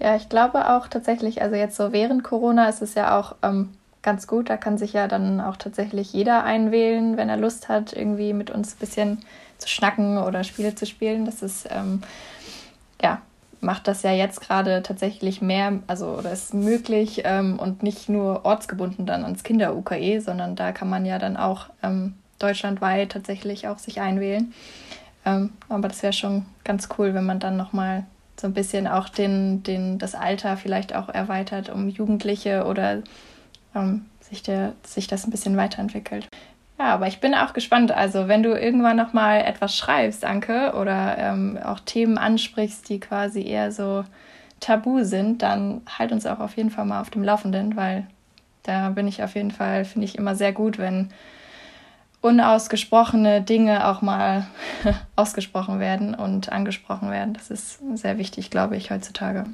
Ja, 0.00 0.16
ich 0.16 0.28
glaube 0.28 0.70
auch 0.70 0.88
tatsächlich, 0.88 1.42
also 1.42 1.56
jetzt 1.56 1.76
so 1.76 1.92
während 1.92 2.24
Corona 2.24 2.68
ist 2.68 2.80
es 2.80 2.94
ja 2.94 3.18
auch 3.18 3.36
ähm, 3.42 3.74
ganz 4.02 4.26
gut. 4.26 4.50
Da 4.50 4.56
kann 4.56 4.78
sich 4.78 4.94
ja 4.94 5.08
dann 5.08 5.40
auch 5.40 5.56
tatsächlich 5.56 6.12
jeder 6.12 6.42
einwählen, 6.44 7.16
wenn 7.16 7.28
er 7.28 7.36
Lust 7.36 7.68
hat, 7.68 7.92
irgendwie 7.92 8.32
mit 8.32 8.50
uns 8.50 8.74
ein 8.74 8.78
bisschen 8.78 9.18
zu 9.62 9.68
schnacken 9.68 10.18
oder 10.18 10.44
Spiele 10.44 10.74
zu 10.74 10.86
spielen. 10.86 11.24
Das 11.24 11.42
ist, 11.42 11.68
ähm, 11.70 12.02
ja, 13.00 13.22
macht 13.60 13.86
das 13.88 14.02
ja 14.02 14.12
jetzt 14.12 14.40
gerade 14.40 14.82
tatsächlich 14.82 15.40
mehr, 15.40 15.78
also 15.86 16.06
oder 16.18 16.32
ist 16.32 16.52
möglich 16.52 17.22
ähm, 17.24 17.58
und 17.58 17.82
nicht 17.82 18.08
nur 18.08 18.44
ortsgebunden 18.44 19.06
dann 19.06 19.24
ans 19.24 19.44
Kinder-UKE, 19.44 20.20
sondern 20.20 20.56
da 20.56 20.72
kann 20.72 20.90
man 20.90 21.06
ja 21.06 21.18
dann 21.18 21.36
auch 21.36 21.66
ähm, 21.82 22.14
deutschlandweit 22.38 23.12
tatsächlich 23.12 23.68
auch 23.68 23.78
sich 23.78 24.00
einwählen. 24.00 24.52
Ähm, 25.24 25.50
aber 25.68 25.88
das 25.88 26.02
wäre 26.02 26.12
schon 26.12 26.44
ganz 26.64 26.88
cool, 26.98 27.14
wenn 27.14 27.24
man 27.24 27.38
dann 27.38 27.56
nochmal 27.56 28.04
so 28.40 28.48
ein 28.48 28.54
bisschen 28.54 28.88
auch 28.88 29.08
den, 29.08 29.62
den, 29.62 29.98
das 29.98 30.16
Alter 30.16 30.56
vielleicht 30.56 30.94
auch 30.94 31.08
erweitert 31.08 31.70
um 31.70 31.88
Jugendliche 31.88 32.64
oder 32.64 33.02
ähm, 33.74 34.06
sich, 34.20 34.42
der, 34.42 34.72
sich 34.84 35.06
das 35.06 35.24
ein 35.24 35.30
bisschen 35.30 35.56
weiterentwickelt. 35.56 36.26
Ja, 36.82 36.94
aber 36.94 37.06
ich 37.06 37.20
bin 37.20 37.32
auch 37.32 37.52
gespannt. 37.52 37.92
Also, 37.92 38.26
wenn 38.26 38.42
du 38.42 38.58
irgendwann 38.58 38.96
noch 38.96 39.12
mal 39.12 39.40
etwas 39.42 39.76
schreibst, 39.76 40.24
Anke, 40.24 40.72
oder 40.74 41.16
ähm, 41.16 41.56
auch 41.64 41.78
Themen 41.78 42.18
ansprichst, 42.18 42.88
die 42.88 42.98
quasi 42.98 43.46
eher 43.46 43.70
so 43.70 44.04
tabu 44.58 45.04
sind, 45.04 45.42
dann 45.42 45.82
halt 45.96 46.10
uns 46.10 46.26
auch 46.26 46.40
auf 46.40 46.56
jeden 46.56 46.70
Fall 46.70 46.84
mal 46.84 47.00
auf 47.00 47.10
dem 47.10 47.22
Laufenden, 47.22 47.76
weil 47.76 48.08
da 48.64 48.90
bin 48.90 49.06
ich 49.06 49.22
auf 49.22 49.36
jeden 49.36 49.52
Fall, 49.52 49.84
finde 49.84 50.06
ich 50.06 50.18
immer 50.18 50.34
sehr 50.34 50.52
gut, 50.52 50.78
wenn 50.78 51.10
unausgesprochene 52.20 53.42
Dinge 53.42 53.86
auch 53.86 54.02
mal 54.02 54.48
ausgesprochen 55.14 55.78
werden 55.78 56.16
und 56.16 56.50
angesprochen 56.50 57.12
werden. 57.12 57.34
Das 57.34 57.52
ist 57.52 57.78
sehr 57.94 58.18
wichtig, 58.18 58.50
glaube 58.50 58.76
ich, 58.76 58.90
heutzutage. 58.90 59.44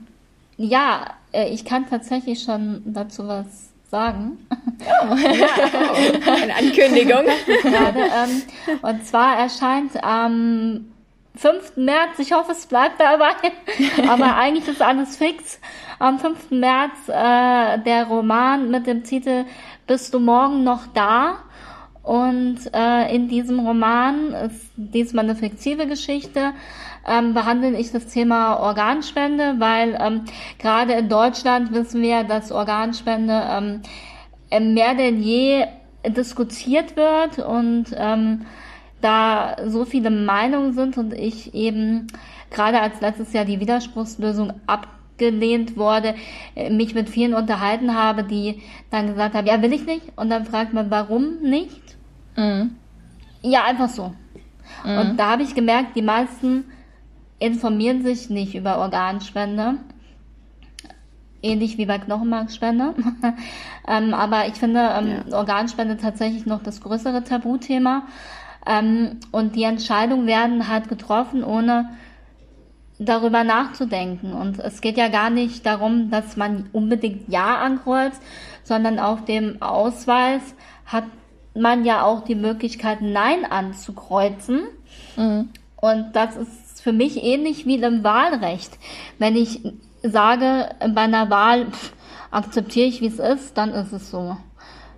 Ja, 0.56 1.08
äh, 1.32 1.50
ich 1.50 1.66
kann 1.66 1.90
tatsächlich 1.90 2.42
schon 2.42 2.82
dazu 2.86 3.28
was 3.28 3.67
sagen. 3.90 4.46
Oh. 4.80 5.14
ja, 5.14 6.34
eine 6.34 6.54
Ankündigung. 6.54 7.24
Gerade, 7.62 8.00
ähm, 8.00 8.42
und 8.82 9.06
zwar 9.06 9.38
erscheint 9.38 10.02
am 10.02 10.92
5. 11.36 11.76
März, 11.76 12.18
ich 12.18 12.32
hoffe, 12.32 12.52
es 12.52 12.66
bleibt 12.66 13.00
dabei, 13.00 13.32
aber 14.08 14.36
eigentlich 14.36 14.68
ist 14.68 14.82
alles 14.82 15.16
fix. 15.16 15.60
Am 15.98 16.18
5. 16.18 16.50
März 16.50 17.08
äh, 17.08 17.78
der 17.78 18.06
Roman 18.08 18.70
mit 18.70 18.86
dem 18.86 19.04
Titel 19.04 19.44
Bist 19.86 20.12
du 20.14 20.20
morgen 20.20 20.64
noch 20.64 20.86
da? 20.94 21.38
Und 22.08 22.58
äh, 22.72 23.14
in 23.14 23.28
diesem 23.28 23.60
Roman 23.60 24.32
ist 24.32 24.70
diesmal 24.76 25.26
eine 25.26 25.36
fiktive 25.36 25.86
Geschichte, 25.86 26.54
ähm, 27.06 27.34
behandle 27.34 27.78
ich 27.78 27.92
das 27.92 28.06
Thema 28.06 28.60
Organspende, 28.60 29.56
weil 29.58 29.94
ähm, 30.00 30.22
gerade 30.58 30.94
in 30.94 31.10
Deutschland 31.10 31.70
wissen 31.74 32.00
wir, 32.00 32.24
dass 32.24 32.50
Organspende 32.50 33.42
ähm, 33.50 33.82
äh, 34.48 34.58
mehr 34.58 34.94
denn 34.94 35.22
je 35.22 35.66
diskutiert 36.06 36.96
wird 36.96 37.40
und 37.46 37.94
ähm, 37.94 38.46
da 39.02 39.56
so 39.66 39.84
viele 39.84 40.08
Meinungen 40.08 40.72
sind 40.72 40.96
und 40.96 41.12
ich 41.12 41.52
eben 41.52 42.06
gerade 42.50 42.80
als 42.80 43.02
letztes 43.02 43.34
Jahr 43.34 43.44
die 43.44 43.60
Widerspruchslösung 43.60 44.54
abgelehnt 44.66 45.76
wurde, 45.76 46.14
äh, 46.56 46.70
mich 46.70 46.94
mit 46.94 47.10
vielen 47.10 47.34
unterhalten 47.34 47.94
habe, 47.94 48.24
die 48.24 48.62
dann 48.90 49.08
gesagt 49.08 49.34
haben, 49.34 49.46
ja, 49.46 49.60
will 49.60 49.74
ich 49.74 49.84
nicht. 49.84 50.04
Und 50.16 50.30
dann 50.30 50.46
fragt 50.46 50.72
man, 50.72 50.90
warum 50.90 51.42
nicht? 51.42 51.87
Mhm. 52.38 52.76
Ja, 53.42 53.64
einfach 53.64 53.88
so. 53.88 54.14
Mhm. 54.84 54.98
Und 54.98 55.16
da 55.18 55.32
habe 55.32 55.42
ich 55.42 55.54
gemerkt, 55.54 55.96
die 55.96 56.02
meisten 56.02 56.64
informieren 57.38 58.02
sich 58.02 58.30
nicht 58.30 58.54
über 58.54 58.78
Organspende. 58.78 59.74
Ähnlich 61.42 61.78
wie 61.78 61.86
bei 61.86 61.98
Knochenmarkspende. 61.98 62.94
ähm, 63.88 64.14
aber 64.14 64.46
ich 64.46 64.54
finde 64.54 64.80
ähm, 64.80 65.22
ja. 65.28 65.36
Organspende 65.36 65.96
tatsächlich 65.96 66.46
noch 66.46 66.62
das 66.62 66.80
größere 66.80 67.22
Tabuthema. 67.24 68.04
Ähm, 68.66 69.18
und 69.30 69.54
die 69.54 69.62
Entscheidungen 69.62 70.26
werden 70.26 70.68
halt 70.68 70.88
getroffen, 70.88 71.44
ohne 71.44 71.90
darüber 72.98 73.44
nachzudenken. 73.44 74.32
Und 74.32 74.58
es 74.58 74.80
geht 74.80 74.96
ja 74.96 75.08
gar 75.08 75.30
nicht 75.30 75.64
darum, 75.64 76.10
dass 76.10 76.36
man 76.36 76.68
unbedingt 76.72 77.28
Ja 77.28 77.58
ankreuzt, 77.58 78.20
sondern 78.64 78.98
auf 78.98 79.24
dem 79.24 79.62
Ausweis 79.62 80.42
hat 80.86 81.04
man 81.58 81.84
ja 81.84 82.02
auch 82.02 82.24
die 82.24 82.34
Möglichkeit, 82.34 83.00
Nein 83.00 83.44
anzukreuzen. 83.44 84.62
Mhm. 85.16 85.50
Und 85.80 86.12
das 86.12 86.36
ist 86.36 86.82
für 86.82 86.92
mich 86.92 87.22
ähnlich 87.22 87.66
wie 87.66 87.76
im 87.76 88.04
Wahlrecht. 88.04 88.78
Wenn 89.18 89.36
ich 89.36 89.60
sage, 90.02 90.70
bei 90.94 91.02
einer 91.02 91.30
Wahl 91.30 91.66
pff, 91.66 91.92
akzeptiere 92.30 92.86
ich, 92.86 93.00
wie 93.00 93.06
es 93.06 93.18
ist, 93.18 93.56
dann 93.56 93.72
ist 93.72 93.92
es 93.92 94.10
so. 94.10 94.36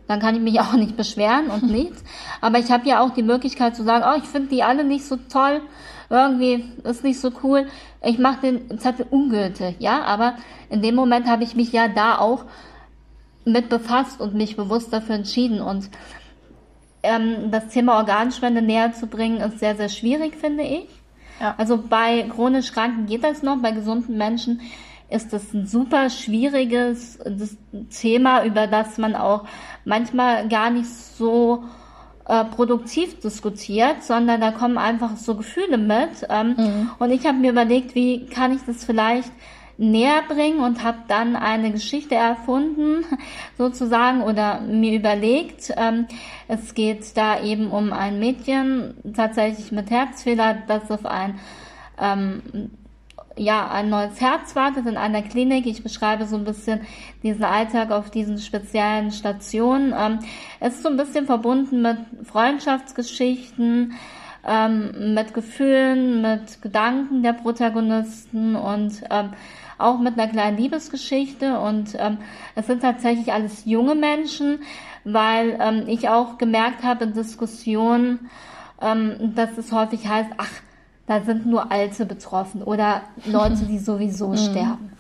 Dann 0.08 0.20
kann 0.20 0.34
ich 0.34 0.40
mich 0.40 0.60
auch 0.60 0.72
nicht 0.72 0.96
beschweren 0.96 1.48
und 1.48 1.62
nichts. 1.70 2.02
Aber 2.40 2.58
ich 2.58 2.70
habe 2.70 2.88
ja 2.88 3.00
auch 3.00 3.10
die 3.10 3.22
Möglichkeit 3.22 3.76
zu 3.76 3.84
sagen, 3.84 4.04
oh, 4.06 4.18
ich 4.18 4.28
finde 4.28 4.48
die 4.48 4.62
alle 4.62 4.84
nicht 4.84 5.04
so 5.04 5.16
toll, 5.16 5.62
irgendwie 6.08 6.64
ist 6.82 7.04
nicht 7.04 7.20
so 7.20 7.30
cool. 7.44 7.68
Ich 8.02 8.18
mache 8.18 8.40
den 8.40 8.78
Zettel 8.80 9.06
ungültig, 9.10 9.76
ja. 9.78 10.02
Aber 10.02 10.34
in 10.68 10.82
dem 10.82 10.96
Moment 10.96 11.26
habe 11.26 11.44
ich 11.44 11.54
mich 11.54 11.72
ja 11.72 11.86
da 11.88 12.18
auch 12.18 12.44
mit 13.44 13.68
befasst 13.68 14.20
und 14.20 14.34
mich 14.34 14.56
bewusst 14.56 14.92
dafür 14.92 15.14
entschieden. 15.14 15.60
Und 15.60 15.88
ähm, 17.02 17.50
das 17.50 17.68
Thema 17.68 17.96
Organspende 17.96 18.62
näher 18.62 18.92
zu 18.92 19.06
bringen, 19.06 19.40
ist 19.40 19.58
sehr, 19.58 19.76
sehr 19.76 19.88
schwierig, 19.88 20.36
finde 20.36 20.64
ich. 20.64 20.88
Ja. 21.40 21.54
Also 21.56 21.78
bei 21.78 22.22
chronisch 22.34 22.72
Kranken 22.72 23.06
geht 23.06 23.24
das 23.24 23.42
noch, 23.42 23.56
bei 23.58 23.72
gesunden 23.72 24.16
Menschen 24.16 24.60
ist 25.08 25.32
das 25.32 25.52
ein 25.52 25.66
super 25.66 26.08
schwieriges 26.08 27.18
Thema, 27.90 28.44
über 28.44 28.66
das 28.66 28.96
man 28.96 29.16
auch 29.16 29.44
manchmal 29.84 30.48
gar 30.48 30.70
nicht 30.70 30.88
so 30.88 31.64
äh, 32.28 32.44
produktiv 32.44 33.18
diskutiert, 33.18 34.04
sondern 34.04 34.40
da 34.40 34.52
kommen 34.52 34.78
einfach 34.78 35.16
so 35.16 35.34
Gefühle 35.34 35.78
mit. 35.78 36.26
Ähm, 36.28 36.54
mhm. 36.56 36.90
Und 37.00 37.10
ich 37.10 37.26
habe 37.26 37.38
mir 37.38 37.50
überlegt, 37.50 37.96
wie 37.96 38.26
kann 38.26 38.52
ich 38.52 38.60
das 38.66 38.84
vielleicht 38.84 39.32
näher 39.80 40.22
bringen 40.28 40.60
und 40.60 40.84
habe 40.84 40.98
dann 41.08 41.36
eine 41.36 41.72
Geschichte 41.72 42.14
erfunden, 42.14 43.04
sozusagen, 43.58 44.22
oder 44.22 44.60
mir 44.60 44.92
überlegt. 44.92 45.72
Ähm, 45.76 46.06
es 46.48 46.74
geht 46.74 47.16
da 47.16 47.42
eben 47.42 47.70
um 47.70 47.92
ein 47.92 48.18
Mädchen, 48.18 48.94
tatsächlich 49.14 49.72
mit 49.72 49.90
Herzfehler, 49.90 50.58
das 50.68 50.90
auf 50.90 51.06
ein 51.06 51.40
ähm, 51.98 52.42
ja, 53.36 53.70
ein 53.70 53.88
neues 53.88 54.20
Herz 54.20 54.54
wartet 54.54 54.86
in 54.86 54.98
einer 54.98 55.22
Klinik. 55.22 55.64
Ich 55.66 55.82
beschreibe 55.82 56.26
so 56.26 56.36
ein 56.36 56.44
bisschen 56.44 56.80
diesen 57.22 57.44
Alltag 57.44 57.90
auf 57.90 58.10
diesen 58.10 58.38
speziellen 58.38 59.12
Stationen. 59.12 59.94
Ähm, 59.96 60.18
es 60.58 60.74
ist 60.74 60.82
so 60.82 60.90
ein 60.90 60.98
bisschen 60.98 61.24
verbunden 61.24 61.80
mit 61.80 61.96
Freundschaftsgeschichten, 62.24 63.94
ähm, 64.46 65.14
mit 65.14 65.32
Gefühlen, 65.32 66.20
mit 66.20 66.60
Gedanken 66.60 67.22
der 67.22 67.32
Protagonisten 67.32 68.56
und 68.56 69.04
ähm, 69.10 69.30
auch 69.80 69.98
mit 69.98 70.18
einer 70.18 70.30
kleinen 70.30 70.56
Liebesgeschichte 70.56 71.58
und 71.58 71.94
ähm, 71.98 72.18
es 72.54 72.66
sind 72.66 72.82
tatsächlich 72.82 73.32
alles 73.32 73.64
junge 73.64 73.94
Menschen, 73.94 74.60
weil 75.04 75.58
ähm, 75.60 75.84
ich 75.86 76.08
auch 76.08 76.38
gemerkt 76.38 76.82
habe 76.82 77.04
in 77.04 77.12
Diskussionen, 77.12 78.30
ähm, 78.80 79.34
dass 79.34 79.56
es 79.58 79.72
häufig 79.72 80.06
heißt, 80.06 80.30
ach, 80.36 80.50
da 81.06 81.20
sind 81.22 81.46
nur 81.46 81.72
Alte 81.72 82.06
betroffen 82.06 82.62
oder 82.62 83.02
Leute, 83.24 83.64
die 83.66 83.78
sowieso 83.80 84.28
mhm. 84.28 84.36
sterben. 84.36 84.92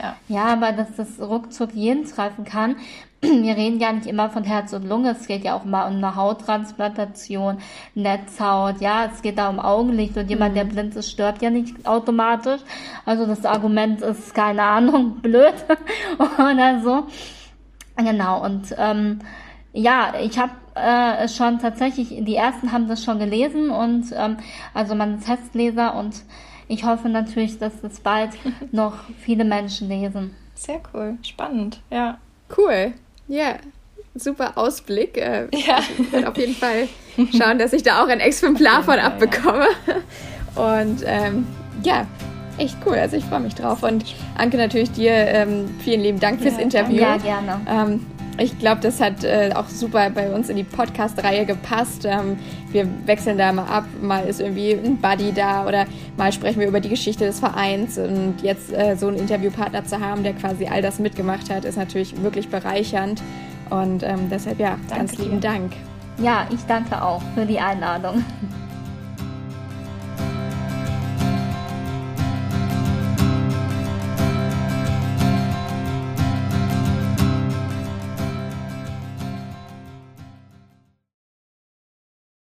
Ja. 0.00 0.16
ja, 0.28 0.44
aber 0.44 0.72
dass 0.72 0.94
das 0.96 1.20
ruckzuck 1.20 1.74
jeden 1.74 2.04
treffen 2.04 2.44
kann. 2.44 2.76
Wir 3.20 3.56
reden 3.56 3.80
ja 3.80 3.92
nicht 3.92 4.06
immer 4.06 4.30
von 4.30 4.44
Herz 4.44 4.72
und 4.72 4.88
Lunge, 4.88 5.10
es 5.10 5.26
geht 5.26 5.44
ja 5.44 5.54
auch 5.54 5.64
mal 5.64 5.88
um 5.88 5.96
eine 5.96 6.14
Hauttransplantation, 6.14 7.58
Netzhaut, 7.94 8.80
ja, 8.80 9.06
es 9.12 9.22
geht 9.22 9.38
da 9.38 9.48
um 9.48 9.58
Augenlicht 9.58 10.16
und 10.16 10.30
jemand, 10.30 10.56
der 10.56 10.64
mhm. 10.64 10.68
blind 10.70 10.96
ist, 10.96 11.10
stirbt 11.10 11.42
ja 11.42 11.50
nicht 11.50 11.86
automatisch. 11.86 12.60
Also 13.04 13.26
das 13.26 13.44
Argument 13.44 14.02
ist, 14.02 14.34
keine 14.34 14.62
Ahnung, 14.62 15.16
blöd 15.22 15.54
oder 16.18 16.80
so. 16.82 17.06
Genau, 17.96 18.44
und 18.44 18.74
ähm, 18.78 19.18
ja, 19.72 20.12
ich 20.22 20.38
habe 20.38 20.52
äh, 20.76 21.28
schon 21.28 21.58
tatsächlich, 21.58 22.08
die 22.20 22.36
ersten 22.36 22.70
haben 22.70 22.86
das 22.86 23.02
schon 23.02 23.18
gelesen 23.18 23.70
und 23.70 24.12
ähm, 24.16 24.36
also 24.74 24.94
mein 24.94 25.20
Testleser 25.20 25.96
und 25.96 26.22
ich 26.68 26.84
hoffe 26.84 27.08
natürlich, 27.08 27.58
dass 27.58 27.80
das 27.80 28.00
bald 28.00 28.30
noch 28.72 28.94
viele 29.20 29.44
Menschen 29.44 29.88
lesen. 29.88 30.34
Sehr 30.54 30.80
cool, 30.92 31.18
spannend, 31.22 31.80
ja. 31.90 32.18
Cool, 32.56 32.92
ja. 33.26 33.56
Super 34.14 34.58
Ausblick. 34.58 35.16
Äh, 35.16 35.46
ja. 35.52 35.78
Ich 35.98 36.12
werde 36.12 36.28
auf 36.28 36.36
jeden 36.36 36.54
Fall 36.54 36.88
schauen, 37.38 37.58
dass 37.58 37.72
ich 37.72 37.82
da 37.82 38.02
auch 38.02 38.08
ein 38.08 38.20
Exemplar 38.20 38.82
von 38.82 38.98
abbekomme. 38.98 39.68
Und 40.56 41.04
ähm, 41.06 41.46
ja, 41.84 42.04
echt 42.58 42.76
cool. 42.84 42.94
Also 42.94 43.16
ich 43.16 43.24
freue 43.24 43.40
mich 43.40 43.54
drauf. 43.54 43.82
Und 43.82 44.04
Anke, 44.36 44.56
natürlich 44.56 44.90
dir 44.90 45.12
ähm, 45.12 45.68
vielen 45.84 46.00
lieben 46.00 46.20
Dank 46.20 46.40
fürs 46.40 46.56
ja, 46.56 46.62
Interview. 46.62 47.00
Ja, 47.00 47.16
gerne. 47.16 47.60
Ähm, 47.68 48.06
ich 48.38 48.58
glaube, 48.58 48.80
das 48.80 49.00
hat 49.00 49.24
äh, 49.24 49.50
auch 49.54 49.68
super 49.68 50.10
bei 50.10 50.30
uns 50.30 50.48
in 50.48 50.56
die 50.56 50.64
Podcast-Reihe 50.64 51.44
gepasst. 51.44 52.04
Ähm, 52.04 52.38
wir 52.70 52.86
wechseln 53.06 53.38
da 53.38 53.52
mal 53.52 53.66
ab. 53.66 53.84
Mal 54.00 54.26
ist 54.26 54.40
irgendwie 54.40 54.72
ein 54.72 54.98
Buddy 54.98 55.32
da 55.32 55.66
oder 55.66 55.86
mal 56.16 56.32
sprechen 56.32 56.60
wir 56.60 56.68
über 56.68 56.80
die 56.80 56.88
Geschichte 56.88 57.26
des 57.26 57.40
Vereins. 57.40 57.98
Und 57.98 58.36
jetzt 58.42 58.72
äh, 58.72 58.96
so 58.96 59.08
einen 59.08 59.16
Interviewpartner 59.16 59.84
zu 59.84 60.00
haben, 60.00 60.22
der 60.22 60.34
quasi 60.34 60.66
all 60.66 60.82
das 60.82 60.98
mitgemacht 60.98 61.50
hat, 61.50 61.64
ist 61.64 61.76
natürlich 61.76 62.22
wirklich 62.22 62.48
bereichernd. 62.48 63.22
Und 63.70 64.02
ähm, 64.02 64.28
deshalb 64.30 64.60
ja, 64.60 64.78
danke 64.88 64.94
ganz 64.96 65.18
lieben 65.18 65.40
dir. 65.40 65.48
Dank. 65.48 65.72
Ja, 66.18 66.46
ich 66.50 66.64
danke 66.66 67.02
auch 67.02 67.22
für 67.34 67.44
die 67.44 67.58
Einladung. 67.58 68.24